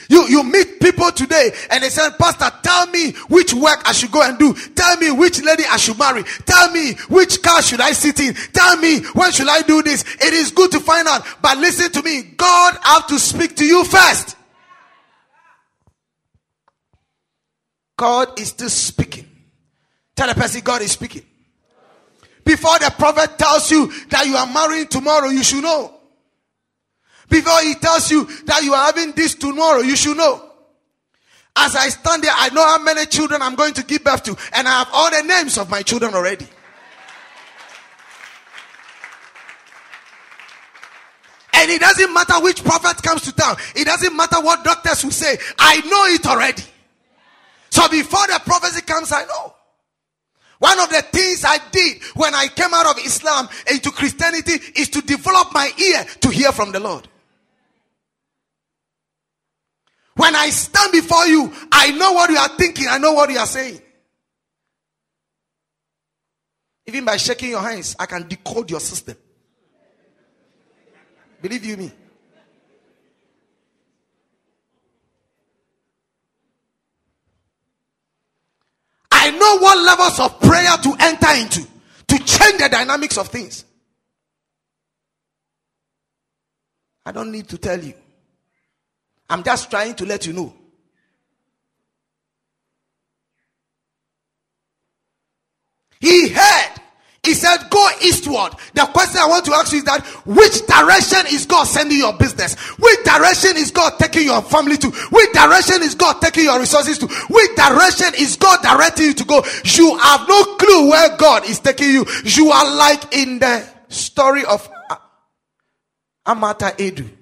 You, 0.09 0.27
you 0.27 0.43
meet 0.43 0.81
people 0.81 1.13
today 1.13 1.53
and 1.71 1.83
they 1.83 1.91
say, 1.91 2.09
Pastor, 2.19 2.51
tell 2.63 2.87
me 2.87 3.13
which 3.29 3.53
work 3.53 3.83
I 3.85 3.93
should 3.93 4.11
go 4.11 4.23
and 4.23 4.39
do. 4.39 4.55
Tell 4.75 4.97
me 4.97 5.11
which 5.11 5.43
lady 5.43 5.65
I 5.71 5.77
should 5.77 5.99
marry. 5.99 6.25
Tell 6.47 6.71
me 6.71 6.95
which 7.09 7.43
car 7.43 7.61
should 7.61 7.81
I 7.81 7.93
sit 7.93 8.19
in. 8.21 8.35
Tell 8.35 8.77
me 8.79 9.01
when 9.13 9.31
should 9.33 9.49
I 9.49 9.61
do 9.63 9.83
this. 9.83 10.03
It 10.21 10.33
is 10.33 10.51
good 10.51 10.71
to 10.73 10.81
find 10.81 11.07
out, 11.07 11.27
but 11.43 11.59
listen 11.59 11.93
to 11.93 12.03
me. 12.03 12.23
God 12.23 12.79
have 12.83 13.07
to 13.09 13.19
speak 13.19 13.57
to 13.57 13.67
you 13.67 13.85
first. 13.85 14.37
God 17.99 18.41
is 18.41 18.49
still 18.49 18.71
speaking. 18.71 19.29
Tell 20.17 20.29
the 20.29 20.35
person 20.35 20.63
God 20.63 20.81
is 20.81 20.93
speaking. 20.93 21.23
Before 22.45 22.79
the 22.79 22.91
prophet 22.97 23.37
tells 23.39 23.71
you 23.71 23.93
that 24.09 24.27
you 24.27 24.37
are 24.37 24.47
marrying 24.47 24.87
tomorrow, 24.87 25.29
you 25.29 25.45
should 25.45 25.63
know. 25.63 25.98
Before 27.29 27.61
he 27.61 27.75
tells 27.75 28.11
you 28.11 28.25
that 28.47 28.63
you 28.63 28.73
are 28.75 28.87
having 28.87 29.13
this 29.13 29.35
tomorrow, 29.35 29.81
you 29.81 29.97
should 29.97 30.17
know. 30.17 30.45
As 31.57 31.75
I 31.75 31.89
stand 31.89 32.23
there, 32.23 32.33
I 32.35 32.51
know 32.51 32.63
how 32.63 32.79
many 32.79 33.05
children 33.07 33.43
I'm 33.43 33.55
going 33.55 33.75
to 33.75 33.85
give 33.85 34.05
birth 34.05 34.23
to, 34.25 34.37
and 34.55 34.69
I 34.69 34.79
have 34.79 34.89
all 34.93 35.11
the 35.11 35.23
names 35.23 35.59
of 35.59 35.69
my 35.69 35.83
children 35.83 36.15
already. 36.15 36.47
And 41.53 41.71
it 41.73 41.81
doesn't 41.81 42.15
matter 42.15 42.41
which 42.41 42.63
prophet 42.63 43.03
comes 43.03 43.23
to 43.23 43.33
town, 43.33 43.57
it 43.75 43.85
doesn't 43.85 44.17
matter 44.17 44.41
what 44.41 44.65
doctors 44.65 45.05
will 45.05 45.11
say, 45.11 45.37
I 45.59 45.81
know 45.81 46.15
it 46.15 46.25
already. 46.27 46.63
So 47.71 47.89
before 47.89 48.27
the 48.29 48.41
prophecy 48.45 48.83
comes, 48.83 49.13
I 49.13 49.25
know. 49.25 49.55
One 50.61 50.79
of 50.81 50.89
the 50.89 51.03
things 51.03 51.45
I 51.45 51.59
did 51.71 52.03
when 52.15 52.35
I 52.35 52.49
came 52.49 52.73
out 52.73 52.87
of 52.87 53.05
Islam 53.05 53.49
into 53.71 53.91
Christianity 53.91 54.53
is 54.77 54.89
to 54.91 55.01
develop 55.03 55.53
my 55.53 55.71
ear 55.79 56.05
to 56.21 56.29
hear 56.31 56.53
from 56.53 56.73
the 56.73 56.81
Lord. 56.81 57.09
When 60.19 60.35
I 60.35 60.51
stand 60.51 60.91
before 60.91 61.29
you, 61.29 61.53
I 61.71 61.93
know 61.93 62.11
what 62.11 62.29
you 62.29 62.37
are 62.37 62.49
thinking, 62.49 62.89
I 62.91 62.99
know 62.99 63.13
what 63.13 63.31
you 63.31 63.39
are 63.39 63.47
saying. 63.47 63.81
Even 66.89 67.05
by 67.05 67.17
shaking 67.17 67.51
your 67.51 67.61
hands, 67.61 67.95
I 68.01 68.07
can 68.07 68.27
decode 68.27 68.69
your 68.69 68.81
system. 68.81 69.17
Believe 71.41 71.65
you 71.65 71.77
me. 71.77 71.93
I 79.13 79.31
know 79.31 79.59
what 79.59 79.79
levels 79.79 80.19
of 80.19 80.41
prayer 80.41 80.77
to 80.83 80.97
enter 80.99 81.31
into 81.41 81.61
to 82.09 82.19
change 82.25 82.61
the 82.61 82.69
dynamics 82.69 83.19
of 83.19 83.29
things. 83.29 83.65
I 87.07 87.13
don't 87.13 87.31
need 87.31 87.49
to 87.51 87.59
tell 87.59 87.81
you. 87.81 87.95
I'm 89.29 89.43
just 89.43 89.71
trying 89.71 89.95
to 89.95 90.07
let 90.07 90.27
you 90.27 90.33
know. 90.33 90.55
He 96.01 96.29
heard. 96.29 96.79
He 97.25 97.35
said, 97.35 97.59
Go 97.69 97.89
eastward. 98.03 98.53
The 98.75 98.87
question 98.87 99.21
I 99.21 99.27
want 99.27 99.45
to 99.47 99.53
ask 99.53 99.73
you 99.73 99.79
is 99.79 99.85
that 99.85 100.07
which 100.25 100.65
direction 100.67 101.27
is 101.35 101.45
God 101.45 101.65
sending 101.65 101.99
your 101.99 102.15
business? 102.17 102.55
Which 102.79 103.05
direction 103.05 103.57
is 103.57 103.71
God 103.71 103.99
taking 103.99 104.25
your 104.27 104.41
family 104.41 104.77
to? 104.79 104.89
Which 104.89 105.33
direction 105.33 105.83
is 105.83 105.95
God 105.95 106.21
taking 106.23 106.45
your 106.45 106.59
resources 106.59 106.97
to? 106.99 107.07
Which 107.07 107.57
direction 107.57 108.15
is 108.17 108.37
God 108.37 108.63
directing 108.63 109.07
you 109.07 109.15
to 109.15 109.25
go? 109.25 109.43
You 109.65 109.99
have 109.99 110.29
no 110.29 110.43
clue 110.57 110.91
where 110.91 111.17
God 111.19 111.45
is 111.45 111.59
taking 111.59 111.91
you. 111.91 112.07
You 112.25 112.51
are 112.51 112.77
like 112.77 113.15
in 113.15 113.41
the 113.41 113.69
story 113.89 114.45
of 114.45 114.67
uh, 114.89 114.97
Amata 116.27 116.75
Edu. 116.79 117.18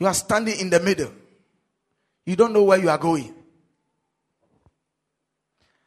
You 0.00 0.06
are 0.06 0.14
standing 0.14 0.58
in 0.58 0.70
the 0.70 0.80
middle. 0.80 1.12
You 2.24 2.34
don't 2.34 2.54
know 2.54 2.62
where 2.62 2.78
you 2.78 2.88
are 2.88 2.98
going. 2.98 3.34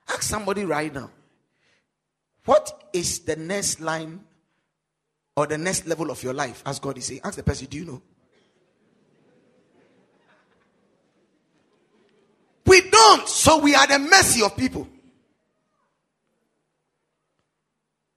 Ask 0.08 0.22
somebody 0.22 0.64
right 0.66 0.94
now. 0.94 1.10
What 2.46 2.90
is 2.94 3.20
the 3.20 3.36
next 3.36 3.80
line 3.80 4.24
or 5.36 5.48
the 5.48 5.58
next 5.58 5.88
level 5.88 6.12
of 6.12 6.22
your 6.22 6.34
life? 6.34 6.62
As 6.66 6.80
God 6.80 6.98
is 7.00 7.06
saying. 7.06 7.22
Ask 7.24 7.38
the 7.38 7.44
person, 7.44 7.68
do 7.68 7.78
you 7.78 7.86
know? 7.86 8.02
We 12.68 12.82
don't. 12.82 13.28
So 13.28 13.60
we 13.60 13.74
are 13.74 13.88
the 13.88 13.98
mercy 14.00 14.44
of 14.44 14.56
people. 14.56 14.88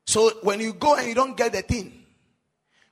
So 0.07 0.31
when 0.43 0.61
you 0.61 0.75
go 0.75 0.95
and 0.97 1.09
you 1.09 1.15
don't 1.15 1.37
get 1.37 1.53
the 1.53 1.63
thing, 1.63 2.05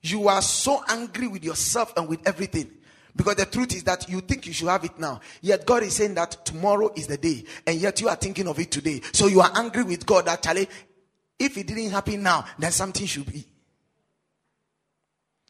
you 0.00 0.28
are 0.28 0.42
so 0.42 0.82
angry 0.88 1.28
with 1.28 1.44
yourself 1.44 1.92
and 1.96 2.08
with 2.08 2.26
everything. 2.26 2.70
Because 3.16 3.36
the 3.36 3.46
truth 3.46 3.74
is 3.74 3.84
that 3.84 4.08
you 4.08 4.20
think 4.20 4.46
you 4.46 4.52
should 4.52 4.68
have 4.68 4.84
it 4.84 4.98
now. 4.98 5.20
Yet 5.40 5.66
God 5.66 5.84
is 5.84 5.94
saying 5.94 6.14
that 6.14 6.44
tomorrow 6.44 6.90
is 6.96 7.06
the 7.06 7.16
day. 7.16 7.44
And 7.66 7.76
yet 7.76 8.00
you 8.00 8.08
are 8.08 8.16
thinking 8.16 8.48
of 8.48 8.58
it 8.58 8.70
today. 8.70 9.00
So 9.12 9.26
you 9.26 9.40
are 9.40 9.50
angry 9.54 9.84
with 9.84 10.04
God 10.04 10.26
actually. 10.26 10.68
If 11.38 11.56
it 11.56 11.66
didn't 11.66 11.90
happen 11.90 12.22
now, 12.22 12.44
then 12.58 12.72
something 12.72 13.06
should 13.06 13.30
be. 13.30 13.44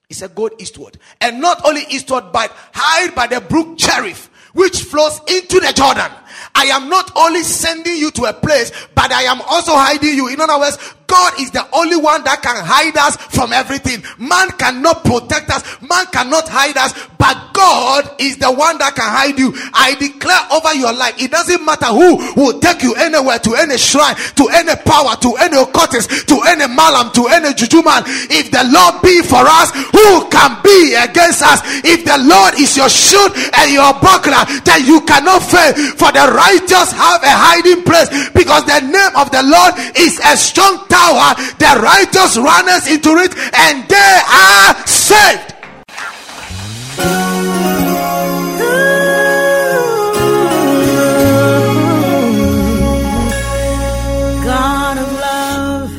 He 0.09 0.15
said, 0.15 0.35
Go 0.35 0.51
eastward. 0.59 0.99
And 1.21 1.41
not 1.41 1.65
only 1.67 1.83
eastward, 1.91 2.33
but 2.33 2.53
hide 2.73 3.15
by 3.15 3.27
the 3.27 3.41
brook 3.41 3.79
Cherith, 3.79 4.29
which 4.53 4.83
flows 4.83 5.21
into 5.27 5.61
the 5.61 5.73
Jordan. 5.75 6.11
I 6.55 6.65
am 6.67 6.89
not 6.89 7.11
only 7.17 7.43
sending 7.43 7.97
you 7.97 8.11
to 8.13 8.25
a 8.25 8.33
place, 8.33 8.73
but 8.95 9.13
I 9.13 9.23
am 9.23 9.41
also 9.43 9.73
hiding 9.73 10.15
you. 10.15 10.29
In 10.29 10.41
other 10.41 10.59
words, 10.59 10.79
God 11.07 11.39
is 11.39 11.51
the 11.51 11.67
only 11.73 11.97
one 11.97 12.25
that 12.25 12.41
can 12.43 12.57
hide 12.65 12.97
us 12.97 13.17
from 13.17 13.53
everything. 13.53 14.03
Man 14.19 14.51
cannot 14.57 15.05
protect 15.05 15.51
us, 15.51 15.63
man 15.83 16.07
cannot 16.11 16.49
hide 16.49 16.77
us, 16.77 16.97
but 17.19 17.37
God 17.53 18.17
is 18.19 18.39
the 18.39 18.51
one 18.51 18.79
that 18.79 18.97
can 18.97 19.09
hide 19.09 19.39
you. 19.39 19.53
I 19.73 19.95
declare 20.01 20.43
over 20.51 20.73
your 20.75 20.93
life, 20.93 21.15
it 21.21 21.31
doesn't 21.31 21.65
matter 21.65 21.93
who 21.93 22.19
will 22.35 22.59
take 22.61 22.83
you 22.83 22.95
anywhere, 22.97 23.39
to 23.39 23.55
any 23.55 23.77
shrine, 23.77 24.17
to 24.37 24.49
any 24.49 24.75
power, 24.83 25.15
to 25.21 25.37
any 25.41 25.61
occultist, 25.61 26.29
to 26.29 26.41
any 26.49 26.67
malam, 26.73 27.13
to 27.13 27.29
any 27.29 27.53
juju 27.53 27.85
man. 27.85 28.03
If 28.33 28.51
the 28.51 28.65
Lord 28.73 29.05
be 29.05 29.21
for 29.23 29.45
us, 29.45 29.71
who 29.93 30.29
can 30.33 30.57
be 30.65 30.97
against 30.97 31.45
us? 31.45 31.61
If 31.85 32.05
the 32.05 32.17
Lord 32.25 32.57
is 32.57 32.77
your 32.77 32.89
shield 32.89 33.33
and 33.37 33.69
your 33.73 33.93
buckler, 34.01 34.41
then 34.65 34.85
you 34.89 35.05
cannot 35.05 35.45
fail. 35.45 35.77
For 36.01 36.11
the 36.13 36.24
righteous 36.33 36.93
have 36.93 37.23
a 37.23 37.35
hiding 37.35 37.83
place 37.83 38.09
because 38.31 38.65
the 38.65 38.81
name 38.81 39.15
of 39.17 39.31
the 39.31 39.43
Lord 39.43 39.75
is 39.97 40.21
a 40.25 40.37
strong 40.37 40.87
tower, 40.89 41.35
the 41.59 41.73
righteous 41.83 42.37
runners 42.37 42.87
into 42.87 43.11
it 43.19 43.33
and 43.55 43.89
they 43.89 44.21
are 44.31 44.87
saved. 44.87 45.55